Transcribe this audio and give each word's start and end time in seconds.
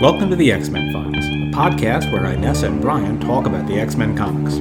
Welcome 0.00 0.30
to 0.30 0.36
the 0.36 0.52
X 0.52 0.68
Men 0.68 0.92
Files, 0.92 1.24
a 1.24 1.50
podcast 1.50 2.12
where 2.12 2.22
Inessa 2.22 2.68
and 2.68 2.80
Brian 2.80 3.18
talk 3.18 3.46
about 3.46 3.66
the 3.66 3.80
X 3.80 3.96
Men 3.96 4.16
comics. 4.16 4.54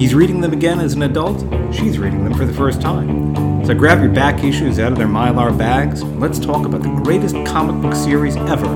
He's 0.00 0.14
reading 0.14 0.40
them 0.40 0.52
again 0.52 0.78
as 0.78 0.92
an 0.94 1.02
adult, 1.02 1.40
she's 1.74 1.98
reading 1.98 2.22
them 2.22 2.34
for 2.34 2.44
the 2.44 2.52
first 2.52 2.80
time. 2.80 3.64
So 3.66 3.74
grab 3.74 3.98
your 4.00 4.12
back 4.12 4.44
issues 4.44 4.78
out 4.78 4.92
of 4.92 4.98
their 4.98 5.08
mylar 5.08 5.58
bags, 5.58 6.02
and 6.02 6.20
let's 6.20 6.38
talk 6.38 6.64
about 6.64 6.84
the 6.84 7.02
greatest 7.02 7.34
comic 7.44 7.82
book 7.82 7.96
series 7.96 8.36
ever 8.36 8.66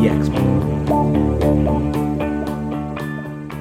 the 0.00 0.08
X 0.08 0.30
Men. 0.30 0.88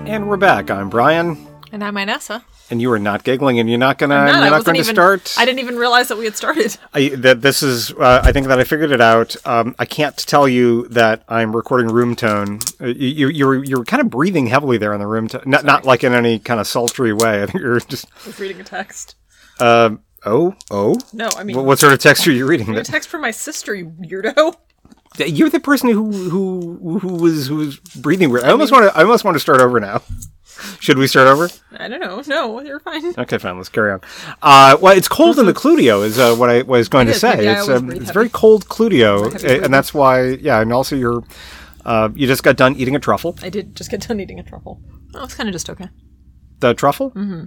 And 0.08 0.30
we're 0.30 0.38
back. 0.38 0.72
I'm 0.72 0.90
Brian. 0.90 1.51
And 1.74 1.84
I'm 1.84 1.96
Inessa. 1.96 2.44
And 2.70 2.82
you 2.82 2.92
are 2.92 3.00
not 3.00 3.24
giggling, 3.24 3.60
and 3.60 3.70
you're 3.70 3.78
not 3.80 3.98
gonna. 3.98 4.16
I'm 4.16 4.26
not, 4.26 4.36
you're 4.36 4.46
I 4.46 4.50
not 4.50 4.66
to 4.66 4.72
even, 4.74 4.84
start. 4.96 5.36
I 5.38 5.46
didn't 5.46 5.60
even 5.60 5.78
realize 5.78 6.08
that 6.10 6.18
we 6.18 6.26
had 6.26 6.36
started. 6.36 6.78
I, 6.94 7.10
that 7.10 7.42
this 7.42 7.64
is. 7.64 7.92
Uh, 7.94 8.22
I 8.24 8.32
think 8.32 8.48
that 8.48 8.60
I 8.60 8.64
figured 8.64 8.92
it 8.92 9.02
out. 9.02 9.36
Um, 9.46 9.76
I 9.80 9.86
can't 9.86 10.16
tell 10.18 10.48
you 10.48 10.88
that 10.90 11.24
I'm 11.30 11.56
recording 11.56 11.88
room 11.88 12.16
tone. 12.16 12.60
Uh, 12.80 12.88
you, 12.88 13.28
you're 13.30 13.64
you're 13.64 13.84
kind 13.86 14.02
of 14.02 14.10
breathing 14.10 14.48
heavily 14.48 14.78
there 14.78 14.94
in 14.94 15.00
the 15.00 15.08
room 15.08 15.28
tone. 15.28 15.44
Not 15.46 15.66
not 15.66 15.86
like 15.86 16.04
in 16.04 16.14
any 16.14 16.40
kind 16.40 16.60
of 16.60 16.68
sultry 16.68 17.14
way. 17.14 17.44
I 17.44 17.46
think 17.46 17.62
you're 17.62 17.80
just. 17.80 18.06
I 18.24 18.28
was 18.28 18.40
reading 18.40 18.60
a 18.62 18.64
text. 18.66 19.16
Uh, 19.60 19.92
oh 20.26 20.56
oh. 20.70 20.98
No, 21.14 21.30
I 21.38 21.44
mean, 21.44 21.56
What, 21.56 21.66
what 21.66 21.80
sort 21.80 21.94
of 21.94 22.00
text 22.00 22.28
are 22.28 22.32
you 22.32 22.46
reading? 22.48 22.76
a 22.78 22.84
text 22.84 23.10
from 23.10 23.22
my 23.22 23.32
sister, 23.32 23.74
you 23.76 23.88
weirdo. 23.88 24.56
You're 25.18 25.50
the 25.50 25.60
person 25.60 25.90
who 25.90 26.10
who 26.30 27.00
who 27.00 27.16
was 27.16 27.48
who 27.48 27.58
was 27.58 27.78
breathing 27.80 28.30
weird. 28.30 28.46
I 28.46 28.52
almost 28.52 28.72
want 28.72 28.92
to. 28.92 28.98
I 28.98 29.02
almost 29.02 29.24
want 29.26 29.36
to 29.36 29.40
start 29.40 29.60
over 29.62 29.80
now. 29.80 30.02
Should 30.80 30.98
we 30.98 31.08
start 31.08 31.28
over? 31.28 31.50
I 31.78 31.88
don't 31.88 32.00
know. 32.00 32.22
No, 32.28 32.62
you're 32.62 32.80
fine. 32.80 33.14
Okay, 33.18 33.38
fine. 33.38 33.58
Let's 33.58 33.70
carry 33.70 33.92
on. 33.94 34.02
Uh, 34.42 34.78
well, 34.82 34.96
it's 34.96 35.08
cold 35.08 35.40
in 35.40 35.46
the 35.46 35.54
Cludio, 35.54 36.04
is 36.06 36.20
uh, 36.20 36.36
what 36.36 36.50
I 36.50 36.62
was 36.64 36.88
going 36.90 37.08
to 37.08 37.14
is, 37.14 37.22
say. 37.22 37.36
maybe 37.36 37.48
I 37.50 37.60
It's 37.60 37.70
um, 37.70 37.88
breathe 37.88 37.98
it's 37.98 38.06
heavy. 38.10 38.14
very 38.14 38.30
cold 38.30 38.68
Cludio, 38.68 39.24
heavy 39.32 39.38
breathing. 39.48 39.64
and 39.66 39.74
that's 39.74 39.94
why. 39.94 40.22
Yeah, 40.24 40.62
and 40.62 40.72
also 40.74 40.96
you're 40.96 41.24
uh, 41.86 42.10
you 42.14 42.28
just 42.28 42.44
got 42.44 42.58
done 42.58 42.76
eating 42.76 42.96
a 42.96 43.00
truffle. 43.00 43.36
I 43.42 43.50
did 43.50 43.76
just 43.76 43.90
get 43.90 44.02
done 44.08 44.20
eating 44.20 44.40
a 44.40 44.44
truffle. 44.44 44.82
Oh, 45.16 45.24
it's 45.24 45.34
kind 45.34 45.50
of 45.50 45.54
just 45.54 45.70
okay. 45.70 45.90
The 46.60 46.74
truffle. 46.74 47.12
Mm-hmm. 47.12 47.46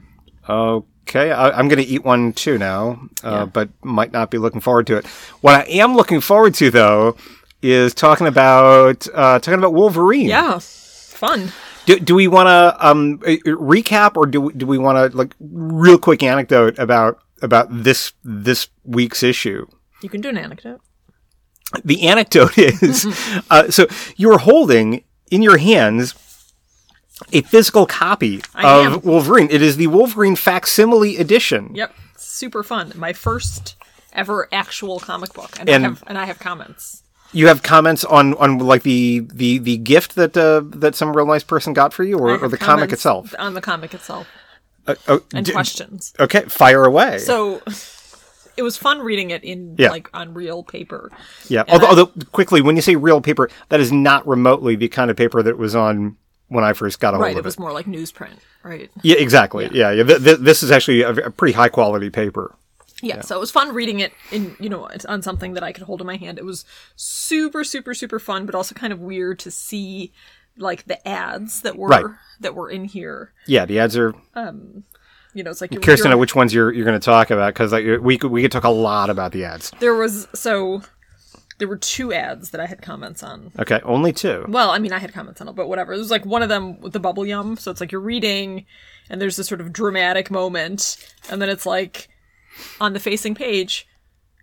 Okay, 0.51 1.31
I, 1.33 1.51
I'm 1.51 1.69
going 1.69 1.83
to 1.83 1.89
eat 1.89 2.05
one 2.05 2.33
too 2.33 2.59
now, 2.59 3.01
uh, 3.23 3.31
Yeah. 3.31 3.45
but 3.47 3.69
might 3.83 4.13
not 4.13 4.31
be 4.31 4.39
looking 4.39 4.61
forward 4.61 4.87
to 4.89 4.97
it. 4.97 5.07
What 5.41 5.55
I 5.55 5.63
am 5.71 5.97
looking 5.97 6.21
forward 6.21 6.55
to, 6.55 6.71
though, 6.71 7.17
is 7.63 7.95
talking 7.95 8.27
about 8.27 9.07
uh, 9.15 9.39
talking 9.39 9.59
about 9.59 9.73
Wolverine. 9.73 10.27
Yeah, 10.29 10.59
fun. 10.61 11.53
Do, 11.87 11.99
do 11.99 12.15
we 12.15 12.29
want 12.29 12.47
to 12.47 12.87
um, 12.87 13.21
uh, 13.27 13.37
recap, 13.47 14.17
or 14.17 14.27
do 14.27 14.41
we, 14.41 14.53
do 14.55 14.67
we 14.67 14.79
want 14.79 15.13
to 15.13 15.17
like 15.17 15.35
real 15.41 15.99
quick 15.99 16.23
anecdote 16.23 16.79
about 16.79 17.19
about 17.43 17.67
this 17.71 18.13
this 18.25 18.69
week's 18.85 19.23
issue? 19.23 19.67
You 20.03 20.09
can 20.09 20.21
do 20.21 20.29
an 20.31 20.39
anecdote. 20.39 20.81
The 21.85 22.09
anecdote 22.09 22.57
is 22.59 23.07
uh, 23.51 23.71
so 23.71 23.87
you're 24.17 24.39
holding 24.39 25.05
in 25.31 25.43
your 25.43 25.59
hands 25.59 26.15
a 27.33 27.43
physical 27.43 27.87
copy 27.87 28.43
I 28.55 28.87
of 28.87 28.93
am. 28.95 29.01
Wolverine. 29.03 29.49
It 29.51 29.63
is 29.63 29.77
the 29.77 29.87
Wolverine 29.87 30.37
facsimile 30.37 31.17
edition. 31.17 31.75
Yep, 31.75 31.95
super 32.17 32.63
fun. 32.63 32.93
My 32.97 33.13
first 33.13 33.77
ever 34.13 34.49
actual 34.53 34.99
comic 35.01 35.33
book, 35.33 35.59
and, 35.61 35.69
And- 35.69 35.85
I 35.85 35.89
have 35.89 36.05
and 36.07 36.19
I 36.19 36.25
have 36.25 36.39
comments. 36.39 37.03
You 37.35 37.49
have 37.49 37.63
comments 37.63 38.05
on 38.05 38.35
on 38.35 38.59
like 38.59 38.83
the 38.83 39.21
the 39.33 39.59
the 39.59 39.77
gift 39.77 40.15
that 40.15 40.37
uh, 40.37 40.63
that 40.79 40.95
some 40.95 41.15
real 41.17 41.27
nice 41.27 41.43
person 41.45 41.73
got 41.73 41.93
for 41.93 42.05
you, 42.05 42.17
or, 42.19 42.39
or 42.39 42.49
the 42.49 42.57
comic 42.59 42.93
itself. 42.93 43.35
on 43.39 43.55
the 43.55 43.61
comic 43.61 43.93
itself 43.93 44.27
Uh, 44.87 44.95
oh, 45.09 45.21
and 45.35 45.45
d- 45.45 45.53
questions. 45.53 46.13
okay, 46.21 46.43
fire 46.43 46.85
away. 46.85 47.19
So 47.19 47.61
it 48.57 48.63
was 48.63 48.77
fun 48.77 49.01
reading 49.01 49.31
it 49.31 49.43
in 49.45 49.75
Yeah. 49.79 49.91
like 49.91 50.09
on 50.15 50.33
real 50.33 50.63
paper. 50.63 51.11
Yeah. 51.49 51.65
And 51.67 51.71
Although, 51.83 51.87
I- 51.87 51.89
although, 51.91 52.07
quickly, 52.33 52.61
when 52.63 52.77
you 52.77 52.83
say 52.83 52.95
real 52.97 53.21
paper, 53.21 53.51
that 53.71 53.81
is 53.81 53.91
not 53.91 54.27
remotely 54.29 54.77
the 54.77 54.89
kind 54.89 55.11
of 55.11 55.17
paper 55.17 55.43
that 55.43 55.59
was 55.59 55.75
on 55.75 56.17
when 56.49 56.63
I 56.63 56.73
first 56.73 57.01
got 57.01 57.15
a 57.15 57.17
hold 57.17 57.23
Right, 57.25 57.33
of 57.33 57.39
it 57.39 57.45
was 57.45 57.59
more 57.59 57.73
like 57.73 57.87
newsprint. 57.87 58.37
Right. 58.63 58.91
Yeah, 59.03 59.17
exactly. 59.17 59.69
Yeah, 59.73 59.91
yeah. 59.91 60.05
Th- 60.05 60.23
th- 60.23 60.39
this 60.39 60.63
is 60.63 60.71
actually 60.71 61.03
a, 61.03 61.11
a 61.11 61.31
pretty 61.31 61.53
high 61.55 61.69
quality 61.71 62.11
paper. 62.11 62.55
Yeah, 63.03 63.21
so 63.23 63.37
it 63.37 63.41
was 63.41 63.51
fun 63.51 63.75
reading 63.75 64.01
it 64.01 64.13
in 64.31 64.57
you 64.61 64.69
know 64.69 64.89
on 65.09 65.21
something 65.23 65.55
that 65.55 65.63
I 65.65 65.73
could 65.73 65.85
hold 65.85 66.01
in 66.01 66.07
my 66.07 66.17
hand. 66.17 66.39
It 66.39 66.45
was 66.45 66.65
super 66.97 67.65
super 67.65 67.93
super 67.95 68.19
fun, 68.19 68.47
but 68.47 68.55
also 68.55 68.75
kind 68.75 68.93
of 68.93 69.01
weird 69.01 69.39
to 69.41 69.51
see 69.51 70.13
like 70.57 70.85
the 70.87 71.07
ads 71.07 71.63
that 71.63 71.77
were 71.77 71.89
Right. 71.89 72.05
that 72.41 72.55
were 72.55 72.71
in 72.71 72.85
here. 72.85 73.33
Yeah, 73.47 73.65
the 73.67 73.79
ads 73.81 73.97
are. 73.97 74.15
Um, 74.35 74.85
You 75.35 75.43
know, 75.43 75.51
it's 75.51 75.61
like 75.61 75.73
you're, 75.73 75.81
Curious 75.83 76.03
to 76.03 76.09
know 76.09 76.17
which 76.17 76.37
ones 76.37 76.55
you're 76.55 76.73
you're 76.73 76.85
going 76.85 76.99
to 76.99 77.05
talk 77.05 77.31
about 77.33 77.53
because 77.55 77.73
like 77.73 77.85
we 78.01 78.17
could 78.17 78.31
we 78.31 78.41
could 78.43 78.53
talk 78.53 78.63
a 78.65 78.69
lot 78.71 79.11
about 79.11 79.33
the 79.33 79.45
ads. 79.45 79.73
there 79.81 79.95
was 79.97 80.29
so 80.33 80.83
there 81.59 81.67
were 81.69 81.77
two 81.77 82.13
ads 82.13 82.51
that 82.51 82.61
I 82.61 82.67
had 82.67 82.83
comments 82.83 83.23
on. 83.25 83.51
Okay, 83.59 83.81
only 83.85 84.13
two. 84.13 84.45
Well, 84.49 84.71
I 84.71 84.79
mean, 84.79 84.93
I 84.93 84.99
had 84.99 85.13
comments 85.13 85.41
on 85.41 85.49
it, 85.49 85.55
but 85.57 85.69
whatever. 85.69 85.93
It 85.93 85.99
was 85.99 86.11
like 86.11 86.25
one 86.27 86.43
of 86.43 86.49
them 86.49 86.81
with 86.81 86.93
the 86.93 87.01
bubble 87.01 87.27
yum. 87.27 87.57
So 87.57 87.71
it's 87.73 87.81
like 87.81 87.91
you're 87.93 88.01
reading, 88.01 88.67
and 89.11 89.21
there's 89.21 89.37
this 89.37 89.47
sort 89.49 89.61
of 89.61 89.73
dramatic 89.73 90.31
moment, 90.31 90.97
and 91.31 91.41
then 91.43 91.49
it's 91.49 91.65
like 91.67 92.09
on 92.81 92.93
the 92.93 93.01
facing 93.01 93.35
page. 93.35 93.87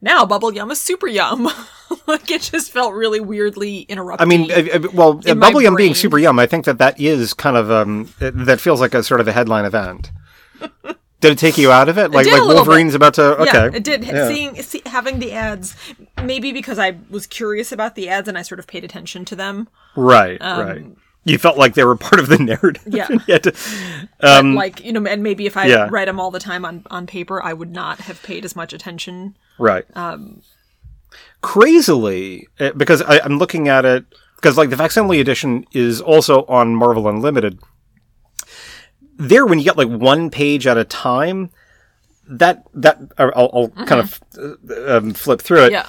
Now 0.02 0.26
bubble 0.26 0.54
yum 0.54 0.72
is 0.72 0.82
super 0.82 1.08
yum. 1.08 1.50
like 2.08 2.30
it 2.32 2.42
just 2.42 2.72
felt 2.72 2.94
really 2.94 3.20
weirdly 3.20 3.80
interrupted. 3.82 4.26
I 4.26 4.30
mean, 4.30 4.50
well, 4.94 5.14
Bubble 5.14 5.62
Yum 5.62 5.76
being 5.76 5.94
super 5.94 6.18
yum, 6.18 6.40
I 6.40 6.48
think 6.48 6.66
that 6.66 6.78
that 6.78 7.00
is 7.00 7.34
kind 7.34 7.58
of 7.58 7.70
um 7.72 8.14
that 8.20 8.60
feels 8.60 8.82
like 8.82 8.94
a 8.94 9.04
sort 9.04 9.20
of 9.20 9.28
a 9.28 9.32
headline 9.32 9.66
event. 9.66 10.12
Did 11.22 11.34
it 11.34 11.38
take 11.38 11.60
you 11.60 11.72
out 11.72 11.88
of 11.88 12.00
it? 12.00 12.10
Like 12.12 12.26
did 12.26 12.34
like 12.34 12.56
Wolverine's 12.56 12.96
about 12.96 13.14
to 13.16 13.38
okay. 13.42 13.66
Yeah, 13.66 13.70
it 13.76 13.84
did. 13.84 14.04
Yeah. 14.04 14.28
Seeing, 14.28 14.56
see, 14.64 14.82
having 14.88 15.20
the 15.20 15.34
ads, 15.34 15.76
maybe 16.24 16.52
because 16.52 16.80
I 16.80 16.98
was 17.12 17.28
curious 17.28 17.72
about 17.72 17.94
the 17.94 18.10
ads 18.10 18.28
and 18.28 18.40
I 18.40 18.42
sort 18.42 18.58
of 18.58 18.66
paid 18.66 18.84
attention 18.84 19.24
to 19.26 19.36
them. 19.36 19.70
Right, 19.96 20.42
right. 20.42 20.84
You 21.24 21.38
felt 21.38 21.56
like 21.58 21.76
they 21.76 21.84
were 21.84 21.96
part 21.96 22.20
of 22.20 22.30
the 22.30 22.38
narrative. 22.40 22.86
Um, 22.88 22.94
Yeah. 22.94 23.08
You 23.12 23.20
had 23.34 23.44
to- 23.44 23.54
But 24.20 24.46
like 24.46 24.84
you 24.84 24.92
know, 24.92 25.06
and 25.06 25.22
maybe 25.22 25.46
if 25.46 25.56
I 25.56 25.64
Um, 25.66 25.70
yeah. 25.70 25.88
read 25.92 26.08
them 26.08 26.20
all 26.20 26.32
the 26.32 26.40
time 26.40 26.66
on 26.66 26.84
on 26.90 27.06
paper, 27.08 27.42
I 27.44 27.54
would 27.54 27.72
not 27.72 28.00
have 28.02 28.22
paid 28.24 28.44
as 28.46 28.56
much 28.56 28.74
attention. 28.74 29.38
Right. 29.59 29.86
Um, 29.96 30.42
Crazily, 31.42 32.48
uh, 32.59 32.72
because 32.78 33.02
I, 33.02 33.20
I'm 33.20 33.38
looking 33.40 33.68
at 33.68 33.84
it, 33.86 34.06
because 34.36 34.58
like 34.58 34.70
the 34.70 34.78
facsimile 34.78 35.20
edition 35.20 35.66
is 35.74 36.00
also 36.02 36.46
on 36.46 36.76
Marvel 36.76 37.08
Unlimited. 37.08 37.59
There, 39.18 39.46
when 39.46 39.59
you 39.59 39.66
get 39.66 39.78
like 39.78 39.88
one 39.90 40.30
page 40.30 40.66
at 40.68 40.78
a 40.78 40.84
time, 40.84 41.50
that 42.28 42.64
that 42.74 43.00
I'll, 43.18 43.50
I'll 43.53 43.86
kind 43.86 44.02
of 44.02 44.20
uh, 44.38 44.98
um, 44.98 45.14
flip 45.14 45.42
through 45.42 45.66
it. 45.66 45.74
Mm-hmm. 45.74 45.74
Yeah, 45.74 45.86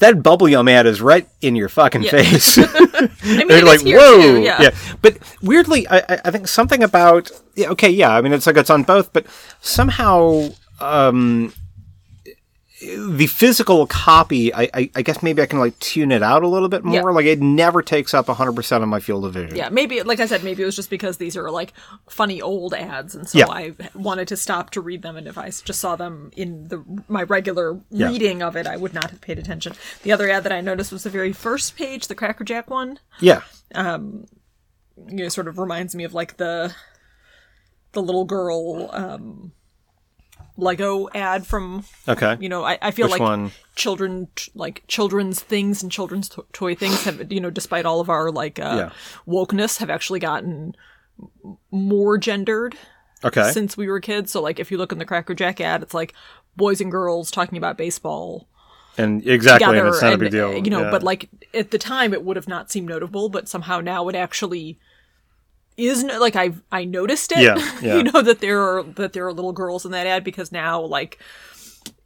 That 0.00 0.22
bubble 0.22 0.48
yum 0.48 0.66
ad 0.68 0.86
is 0.86 1.00
right 1.00 1.26
in 1.40 1.54
your 1.56 1.68
fucking 1.68 2.02
Yeah. 2.02 2.10
face. 2.10 2.58
I 2.58 3.08
mean, 3.22 3.48
They're 3.48 3.64
like, 3.64 3.82
whoa, 3.82 4.20
too, 4.20 4.40
yeah. 4.42 4.70
But 5.02 5.18
weirdly, 5.42 5.86
I, 5.88 5.98
I- 6.08 6.20
I 6.26 6.30
think 6.30 6.48
something 6.48 6.82
about 6.82 7.30
yeah, 7.54 7.68
okay, 7.70 7.90
yeah. 7.90 8.10
I 8.16 8.20
mean, 8.20 8.32
it's 8.32 8.46
like 8.46 8.56
it's 8.56 8.70
on 8.70 8.82
both, 8.82 9.12
but 9.12 9.26
somehow 9.60 10.48
um, 10.80 11.52
the 12.80 13.26
physical 13.26 13.86
copy, 13.86 14.54
I, 14.54 14.70
I, 14.72 14.90
I 14.94 15.02
guess 15.02 15.22
maybe 15.22 15.42
I 15.42 15.46
can 15.46 15.58
like 15.58 15.78
tune 15.80 16.10
it 16.12 16.22
out 16.22 16.42
a 16.42 16.48
little 16.48 16.68
bit 16.70 16.82
more. 16.84 16.94
Yeah. 16.94 17.14
Like 17.14 17.26
it 17.26 17.40
never 17.40 17.82
takes 17.82 18.14
up 18.14 18.26
hundred 18.28 18.54
percent 18.54 18.82
of 18.82 18.88
my 18.88 19.00
field 19.00 19.24
of 19.26 19.34
vision. 19.34 19.54
Yeah, 19.56 19.68
maybe 19.68 20.02
like 20.02 20.18
I 20.20 20.26
said, 20.26 20.42
maybe 20.42 20.62
it 20.62 20.66
was 20.66 20.76
just 20.76 20.88
because 20.88 21.18
these 21.18 21.36
are 21.36 21.50
like 21.50 21.72
funny 22.08 22.40
old 22.40 22.72
ads, 22.72 23.14
and 23.14 23.28
so 23.28 23.38
Yeah. 23.38 23.48
I 23.48 23.74
wanted 23.94 24.28
to 24.28 24.36
stop 24.36 24.70
to 24.70 24.80
read 24.80 25.02
them. 25.02 25.16
And 25.16 25.26
if 25.28 25.36
I 25.36 25.46
just 25.50 25.80
saw 25.80 25.94
them 25.96 26.30
in 26.36 26.68
the 26.68 26.82
my 27.08 27.22
regular 27.24 27.78
Yeah. 27.90 28.08
reading 28.08 28.42
of 28.42 28.56
it, 28.56 28.66
I 28.66 28.76
would 28.78 28.94
not 28.94 29.10
have 29.10 29.20
paid 29.20 29.38
attention. 29.38 29.74
The 30.02 30.12
other 30.12 30.30
ad 30.30 30.44
that 30.44 30.52
I 30.52 30.60
noticed 30.62 30.90
was 30.92 31.02
the 31.02 31.10
very 31.10 31.32
first 31.32 31.76
page, 31.76 32.06
the 32.08 32.14
Cracker 32.14 32.44
Jack 32.44 32.70
one. 32.70 32.98
yeah, 33.20 33.42
You 33.76 34.26
know, 34.96 35.28
sort 35.28 35.48
of 35.48 35.58
reminds 35.58 35.94
me 35.94 36.04
of 36.04 36.14
like 36.14 36.36
the 36.38 36.74
the 37.92 38.02
little 38.02 38.24
girl 38.24 38.88
um, 38.92 39.52
Lego 40.60 41.08
ad 41.14 41.46
from 41.46 41.84
okay. 42.08 42.36
you 42.40 42.48
know. 42.48 42.64
I, 42.64 42.78
I 42.80 42.90
feel 42.90 43.06
Which 43.06 43.12
like 43.12 43.20
one? 43.20 43.50
children 43.74 44.28
like 44.54 44.82
children's 44.86 45.40
things 45.40 45.82
and 45.82 45.90
children's 45.90 46.28
to- 46.30 46.46
toy 46.52 46.74
things 46.74 47.04
have 47.04 47.32
you 47.32 47.40
know 47.40 47.50
despite 47.50 47.86
all 47.86 48.00
of 48.00 48.08
our 48.10 48.30
like 48.30 48.58
uh 48.58 48.74
Yeah. 48.76 48.90
wokeness 49.26 49.78
have 49.78 49.90
actually 49.90 50.20
gotten 50.20 50.74
more 51.70 52.18
gendered 52.18 52.76
Okay, 53.22 53.50
since 53.52 53.76
we 53.76 53.86
were 53.88 54.00
kids 54.00 54.32
so 54.32 54.40
like 54.40 54.58
if 54.58 54.70
you 54.70 54.78
look 54.78 54.92
in 54.92 54.98
the 54.98 55.04
cracker 55.04 55.34
jack 55.34 55.60
ad 55.60 55.82
it's 55.82 55.92
like 55.92 56.14
boys 56.56 56.80
and 56.80 56.90
girls 56.90 57.30
talking 57.30 57.58
about 57.58 57.76
baseball 57.76 58.48
and 58.96 59.26
exactly, 59.26 59.78
and 59.78 59.86
it's 59.88 60.00
not 60.02 60.12
and, 60.14 60.22
a 60.22 60.24
big 60.24 60.32
deal. 60.32 60.54
you 60.54 60.70
know 60.70 60.82
yeah. 60.82 60.90
but 60.90 61.02
like 61.02 61.28
at 61.52 61.70
the 61.70 61.78
time 61.78 62.14
it 62.14 62.24
would 62.24 62.36
have 62.36 62.48
not 62.48 62.70
seemed 62.70 62.88
notable 62.88 63.28
but 63.28 63.48
somehow 63.48 63.80
now 63.80 64.08
it 64.08 64.14
actually 64.16 64.78
is 65.88 66.04
no- 66.04 66.18
like 66.20 66.36
I 66.36 66.52
I 66.70 66.84
noticed 66.84 67.32
it 67.32 67.38
Yeah, 67.40 67.56
yeah. 67.82 67.96
you 67.96 68.02
know 68.04 68.22
that 68.22 68.40
there 68.40 68.60
are 68.60 68.82
that 68.82 69.12
there 69.12 69.26
are 69.26 69.32
little 69.32 69.52
girls 69.52 69.84
in 69.84 69.92
that 69.92 70.06
ad 70.06 70.24
because 70.24 70.52
now 70.52 70.80
like 70.80 71.18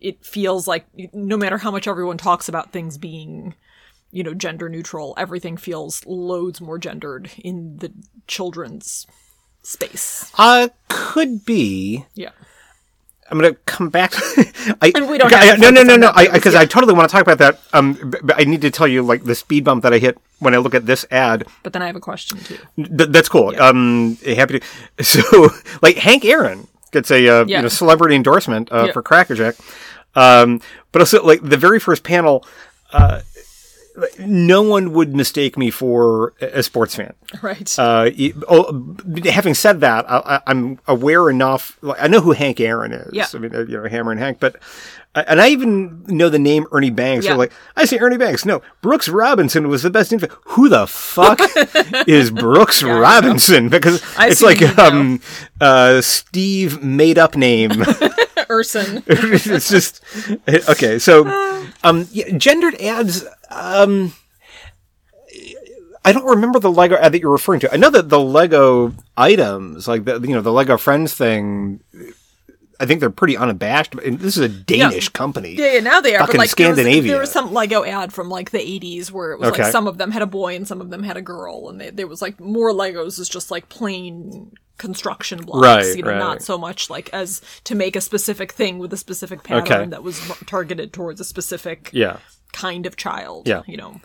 it 0.01 0.25
feels 0.25 0.67
like 0.69 0.87
no 1.13 1.37
matter 1.37 1.59
how 1.59 1.71
much 1.71 1.87
everyone 1.89 2.19
talks 2.19 2.49
about 2.49 2.73
things 2.73 2.99
being 2.99 3.55
you 4.11 4.23
know 4.23 4.35
gender 4.35 4.69
neutral 4.69 5.15
everything 5.17 5.57
feels 5.57 6.05
loads 6.07 6.61
more 6.61 6.79
gendered 6.79 7.31
in 7.39 7.77
the 7.79 7.93
children's 8.27 9.07
space 9.63 10.31
uh, 10.39 10.69
could 10.89 11.45
be. 11.45 12.05
yeah 12.15 12.31
I'm 13.31 13.39
gonna 13.39 13.55
come 13.67 13.89
back. 13.89 14.13
I, 14.83 14.93
And 14.95 15.09
we 15.09 15.19
don't 15.19 15.33
I- 15.33 15.45
have 15.45 15.57
to 15.57 15.61
no, 15.63 15.71
no, 15.71 15.83
no, 15.83 15.97
no. 15.97 16.07
that 16.09 16.17
I 16.17 16.29
because 16.29 16.55
I 16.55 16.67
totally 16.67 16.93
want 16.95 17.09
to 17.09 17.13
talk 17.13 17.23
about 17.23 17.39
that. 17.39 17.59
Um, 17.73 17.99
but, 18.23 18.39
I 18.41 18.45
need 18.45 18.61
to 18.63 18.71
tell 18.71 18.87
you 18.87 19.03
like 19.03 19.25
the 19.25 19.35
speed 19.35 19.65
bump 19.65 19.83
that 19.83 19.93
I 19.95 19.99
hit 19.99 20.19
when 20.41 20.55
I 20.55 20.59
look 20.59 20.75
at 20.75 20.85
this 20.87 21.07
ad. 21.11 21.47
But 21.63 21.73
then 21.73 21.81
I 21.83 21.87
have 21.87 21.97
a 21.97 22.01
question 22.01 22.39
too. 22.39 22.59
Th- 22.77 23.09
that's 23.11 23.29
cool. 23.29 23.55
Um, 23.61 24.17
happy 24.27 24.61
to. 24.61 24.67
So, 25.05 25.49
like 25.83 25.97
Hank 25.97 26.25
Aaron 26.25 26.69
gets 26.93 27.11
a 27.11 27.27
uh, 27.29 27.45
Yeah. 27.47 27.59
you 27.59 27.63
know 27.63 27.69
celebrity 27.69 28.15
endorsement 28.15 28.71
uh, 28.71 28.85
Yeah. 28.87 28.93
for 28.93 29.03
Crackerjack. 29.03 29.57
Um, 30.15 30.61
but 30.93 31.01
also 31.03 31.25
like 31.25 31.41
the 31.43 31.57
very 31.57 31.81
first 31.81 32.05
panel. 32.05 32.45
Uh, 32.93 33.21
no 34.19 34.63
one 34.63 34.93
would 34.93 35.15
mistake 35.15 35.57
me 35.57 35.71
for 35.71 36.35
a 36.41 36.63
sports 36.63 36.95
fan. 36.97 37.15
Right. 37.43 37.79
Uh, 37.79 38.11
oh, 38.49 38.97
having 39.25 39.55
said 39.55 39.81
that, 39.81 40.05
I, 40.09 40.41
I'm 40.47 40.81
aware 40.87 41.31
enough. 41.31 41.79
Like, 41.83 42.03
I 42.03 42.09
know 42.09 42.21
who 42.21 42.33
Hank 42.33 42.61
Aaron 42.61 42.93
is. 42.93 43.13
Yeah. 43.13 43.27
I 43.33 43.39
mean, 43.39 43.55
uh, 43.55 43.61
you 43.61 43.81
know, 43.81 43.89
Hammerin' 43.89 44.19
Hank, 44.19 44.41
but 44.41 44.57
and 45.15 45.41
I 45.41 45.49
even 45.49 46.05
know 46.09 46.29
the 46.29 46.39
name 46.39 46.67
Ernie 46.73 46.91
Banks. 46.91 47.25
Yeah. 47.25 47.33
So 47.33 47.39
like, 47.39 47.53
I 47.77 47.85
say 47.85 47.99
Ernie 47.99 48.17
Banks. 48.17 48.45
No, 48.45 48.63
Brooks 48.83 49.09
Robinson 49.09 49.69
was 49.69 49.83
the 49.83 49.91
best 49.91 50.13
infant. 50.13 50.33
Who 50.47 50.69
the 50.69 50.87
fuck 50.87 51.41
is 52.09 52.31
Brooks 52.31 52.83
know. 52.83 52.99
Robinson? 52.99 53.69
Because 53.69 54.03
I 54.19 54.29
it's 54.29 54.43
like 54.43 54.61
um, 54.79 55.21
uh, 55.61 56.01
Steve 56.01 56.83
made 56.83 57.19
up 57.19 57.37
name. 57.37 57.71
Urson. 58.51 59.03
it's 59.07 59.69
just 59.71 60.03
okay. 60.69 60.99
So, 60.99 61.27
um, 61.83 62.09
yeah, 62.11 62.37
gendered 62.37 62.75
ads. 62.81 63.25
Um, 63.51 64.13
I 66.05 66.13
don't 66.13 66.25
remember 66.27 66.59
the 66.59 66.71
Lego 66.71 66.97
ad 66.97 67.13
that 67.13 67.21
you're 67.21 67.33
referring 67.33 67.61
to. 67.61 67.73
I 67.73 67.77
know 67.77 67.91
that 67.91 68.09
the 68.11 68.21
Lego 68.21 68.93
items, 69.17 69.89
like 69.89 70.05
the 70.05 70.21
you 70.21 70.35
know 70.35 70.43
the 70.43 70.53
Lego 70.53 70.77
Friends 70.77 71.15
thing, 71.15 71.81
I 72.79 72.85
think 72.85 73.01
they're 73.01 73.09
pretty 73.09 73.37
unabashed. 73.39 73.95
And 73.95 74.19
this 74.19 74.37
is 74.37 74.43
a 74.43 74.49
Danish 74.49 75.09
company. 75.09 75.55
Yeah, 75.55 75.75
yeah, 75.75 75.81
now 75.81 76.01
they 76.03 76.15
are. 76.15 76.21
Fucking 76.21 76.35
but 76.35 76.39
like 76.49 76.55
there 76.57 76.69
was, 76.69 76.79
Scandinavia. 76.79 77.11
there 77.13 77.21
was 77.21 77.33
some 77.33 77.53
Lego 77.55 77.85
ad 77.85 78.13
from 78.13 78.29
like 78.29 78.51
the 78.51 78.59
'80s 78.59 79.11
where 79.11 79.33
it 79.33 79.41
was 79.41 79.49
Okay. 79.51 79.63
like 79.63 79.73
some 79.73 79.87
of 79.89 79.97
them 79.97 80.11
had 80.11 80.21
a 80.21 80.27
boy 80.27 80.55
and 80.55 80.69
some 80.69 80.83
of 80.83 80.91
them 80.91 81.03
had 81.05 81.17
a 81.17 81.23
girl, 81.23 81.71
and 81.71 81.81
they, 81.81 81.89
there 81.91 82.07
was 82.07 82.21
like 82.21 82.39
more 82.39 82.71
Legos 82.73 83.19
is 83.19 83.29
just 83.29 83.51
like 83.51 83.71
plain 83.71 84.53
construction 84.77 85.39
blocks, 85.43 85.63
Right, 85.87 85.97
you 85.97 86.03
know, 86.03 86.11
right. 86.11 86.19
not 86.19 86.43
so 86.43 86.59
much 86.59 86.91
like 86.91 87.09
as 87.15 87.41
to 87.63 87.75
make 87.77 87.95
a 87.97 88.01
specific 88.03 88.53
thing 88.53 88.79
with 88.79 88.93
a 88.93 88.97
specific 88.97 89.43
pattern 89.45 89.63
Okay. 89.63 89.87
that 89.91 90.03
was 90.03 90.19
targeted 90.47 90.93
towards 90.93 91.21
a 91.21 91.25
specific 91.25 91.91
Yeah. 91.93 92.17
Kind 92.55 92.87
of 92.87 92.97
child. 92.97 93.47
Yeah. 93.47 93.63
you 93.67 93.77
know. 93.77 94.01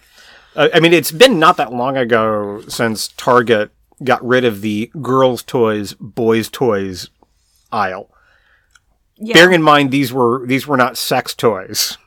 I 0.55 0.79
mean, 0.81 0.91
it's 0.91 1.11
been 1.11 1.39
not 1.39 1.55
that 1.57 1.71
long 1.71 1.95
ago 1.95 2.61
since 2.67 3.07
Target 3.09 3.71
got 4.03 4.25
rid 4.25 4.43
of 4.43 4.59
the 4.61 4.91
girls' 5.01 5.43
toys, 5.43 5.93
boys' 5.93 6.49
toys 6.49 7.09
aisle. 7.71 8.09
Yeah, 9.15 9.35
Bearing 9.35 9.53
in 9.55 9.61
mind 9.61 9.91
these 9.91 10.11
were 10.11 10.45
these 10.47 10.65
were 10.67 10.75
not 10.77 10.97
sex 10.97 11.33
toys. 11.35 11.97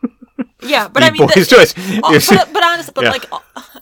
yeah, 0.63 0.89
but 0.89 1.01
The 1.01 1.07
I 1.07 1.11
mean, 1.11 1.27
boys' 1.27 1.49
the, 1.49 1.57
toys. 1.57 1.75
uh, 2.03 2.37
but, 2.37 2.53
but 2.53 2.65
honestly, 2.65 2.93
but 2.95 3.05
Yeah. 3.05 3.11
like, 3.11 3.27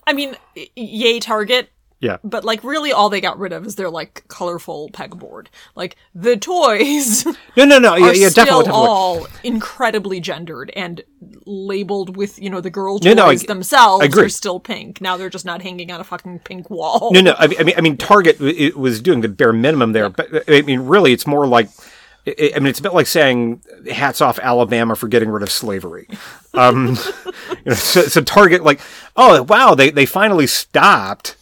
I 0.06 0.12
mean, 0.12 0.36
yay 0.76 1.20
Target, 1.20 1.70
yeah. 2.00 2.16
but 2.24 2.44
like 2.44 2.64
really 2.64 2.92
all 2.92 3.08
they 3.10 3.20
got 3.20 3.38
rid 3.38 3.52
of 3.52 3.66
is 3.66 3.76
their 3.76 3.90
like 3.90 4.24
colorful 4.28 4.88
pegboard. 4.92 5.46
Like 5.74 5.96
the 6.14 6.36
toys 6.36 7.24
No, 7.56 7.64
no, 7.64 7.78
no. 7.78 7.94
Yeah, 7.96 8.06
are 8.06 8.14
yeah, 8.14 8.28
still 8.28 8.44
definitely. 8.44 8.64
definitely. 8.64 8.86
all 8.88 9.26
incredibly 9.44 10.20
gendered 10.20 10.70
and 10.74 11.02
labeled 11.46 12.16
with 12.16 12.38
you 12.38 12.50
know 12.50 12.60
the 12.60 12.70
girl 12.70 12.98
toys 12.98 13.14
No, 13.14 13.24
no, 13.24 13.26
I- 13.30 13.36
themselves 13.36 14.02
I 14.02 14.06
agree. 14.06 14.24
are 14.24 14.28
still 14.28 14.60
pink. 14.60 15.00
Now 15.00 15.16
they're 15.16 15.30
just 15.30 15.44
not 15.44 15.62
hanging 15.62 15.90
on 15.92 16.00
a 16.00 16.04
fucking 16.04 16.40
pink 16.40 16.70
wall. 16.70 17.10
No, 17.12 17.20
no. 17.20 17.34
I 17.38 17.46
mean, 17.46 17.60
I 17.60 17.62
mean, 17.64 17.74
I 17.78 17.80
mean 17.80 17.96
Target 17.96 18.40
it 18.40 18.76
was 18.76 19.00
doing 19.00 19.20
the 19.20 19.28
bare 19.28 19.52
minimum 19.52 19.92
there, 19.92 20.08
but 20.08 20.44
I 20.48 20.62
mean, 20.62 20.80
really, 20.80 21.12
it's 21.12 21.26
more 21.26 21.46
like. 21.46 21.68
I 22.26 22.52
I 22.54 22.58
mean, 22.58 22.66
it's 22.68 22.78
a 22.78 22.82
bit 22.82 22.92
like 22.92 23.06
saying 23.06 23.62
"hats 23.90 24.20
off 24.20 24.38
Alabama 24.38 24.94
for 24.94 25.08
getting 25.08 25.30
rid 25.30 25.42
of 25.42 25.50
slavery." 25.50 26.06
Um, 26.52 26.98
you 27.50 27.56
know, 27.64 27.72
so, 27.74 28.02
so 28.02 28.20
Target, 28.20 28.62
like, 28.62 28.78
oh 29.16 29.42
wow, 29.44 29.74
they 29.74 29.90
they 29.90 30.04
finally 30.04 30.46
stopped 30.46 31.36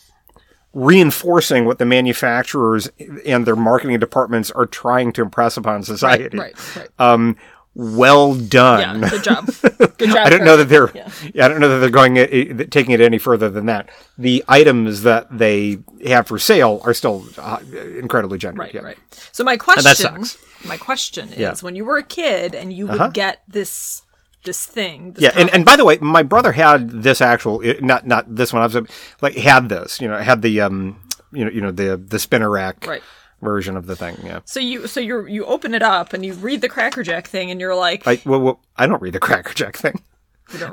reinforcing 0.74 1.64
what 1.64 1.78
the 1.78 1.84
manufacturers 1.86 2.88
and 3.26 3.46
their 3.46 3.56
marketing 3.56 3.98
departments 3.98 4.50
are 4.50 4.66
trying 4.66 5.12
to 5.12 5.22
impress 5.22 5.56
upon 5.56 5.82
society. 5.82 6.36
right, 6.38 6.54
right, 6.56 6.76
right. 6.76 6.88
Um, 6.98 7.36
well 7.74 8.34
done. 8.34 9.02
yeah, 9.02 9.08
good 9.10 9.22
job. 9.22 9.46
Good 9.98 10.10
job. 10.10 10.26
I 10.26 10.30
don't 10.30 10.44
know 10.44 10.56
that 10.56 10.68
they're. 10.68 10.90
Yeah. 10.94 11.10
Yeah. 11.34 11.44
I 11.44 11.48
don't 11.48 11.60
know 11.60 11.68
that 11.68 11.78
they're 11.78 11.90
going 11.90 12.18
uh, 12.18 12.64
taking 12.70 12.92
it 12.92 13.00
any 13.00 13.18
further 13.18 13.48
than 13.48 13.66
that. 13.66 13.88
The 14.16 14.44
items 14.48 15.02
that 15.02 15.26
they 15.36 15.78
have 16.06 16.26
for 16.28 16.38
sale 16.38 16.80
are 16.84 16.94
still 16.94 17.24
uh, 17.36 17.58
incredibly 17.98 18.38
gendered. 18.38 18.58
Right, 18.60 18.74
yeah. 18.74 18.80
right. 18.82 18.98
So 19.32 19.42
my 19.44 19.56
question, 19.56 19.84
that 19.84 19.96
sucks. 19.96 20.38
my 20.66 20.76
question 20.76 21.32
is, 21.32 21.62
when 21.62 21.74
you 21.76 21.84
were 21.84 21.98
a 21.98 22.02
kid 22.04 22.54
and 22.54 22.72
you 22.72 22.86
would 22.86 22.94
Uh-huh. 22.94 23.08
get 23.12 23.42
this 23.48 24.02
this 24.44 24.64
thing, 24.66 25.12
this 25.12 25.22
Yeah, 25.24 25.32
and, 25.36 25.50
and 25.50 25.64
by 25.64 25.76
the 25.76 25.84
way, 25.84 25.98
my 26.00 26.22
brother 26.22 26.52
had 26.52 26.90
this 26.90 27.20
actual 27.20 27.60
uh, 27.68 27.74
not 27.80 28.06
not 28.06 28.34
this 28.34 28.52
one. 28.52 28.62
I 28.62 28.66
was 28.66 28.76
like 29.20 29.34
had 29.36 29.68
this, 29.68 30.00
you 30.00 30.08
know, 30.08 30.18
had 30.18 30.42
the 30.42 30.60
um, 30.60 31.00
you 31.32 31.44
know, 31.44 31.50
you 31.50 31.60
know 31.60 31.70
the 31.70 31.96
the 31.96 32.18
spinner 32.18 32.50
rack 32.50 32.86
Right. 32.86 33.02
version 33.42 33.76
of 33.76 33.86
the 33.86 33.96
thing. 33.96 34.16
Yeah, 34.24 34.40
so 34.44 34.60
you 34.60 34.86
so 34.86 35.00
you 35.00 35.26
you 35.26 35.44
open 35.44 35.74
it 35.74 35.82
up 35.82 36.12
and 36.12 36.24
you 36.24 36.34
read 36.34 36.60
the 36.60 36.68
Cracker 36.68 37.02
Jack 37.02 37.26
thing 37.28 37.50
and 37.50 37.60
you're 37.60 37.74
like, 37.74 38.06
I 38.06 38.20
well, 38.24 38.40
well 38.40 38.60
I 38.76 38.86
don't 38.86 39.02
read 39.02 39.12
the 39.14 39.20
Cracker 39.28 39.54
Jack 39.54 39.76
thing. 39.76 40.02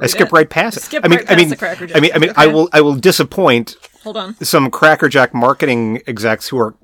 I 0.01 0.07
skip 0.07 0.27
it? 0.27 0.31
right 0.31 0.49
past 0.49 0.77
it. 0.77 0.83
Skip 0.83 1.03
I 1.03 1.09
mean, 1.09 1.19
right 1.19 1.31
I 1.31 1.35
mean, 1.35 1.49
the 1.49 1.57
Cracker 1.57 1.85
Jack. 1.85 1.97
I 1.97 1.99
mean, 1.99 2.11
I 2.15 2.17
mean, 2.19 2.31
I 2.37 2.47
will 2.47 2.69
I 2.71 2.79
will 2.79 2.95
disappoint 2.95 3.75
Hold 4.03 4.15
on. 4.15 4.35
some 4.43 4.71
Cracker 4.71 5.09
Jack 5.09 5.33
marketing 5.33 6.01
execs 6.07 6.47
who 6.47 6.57
are 6.59 6.75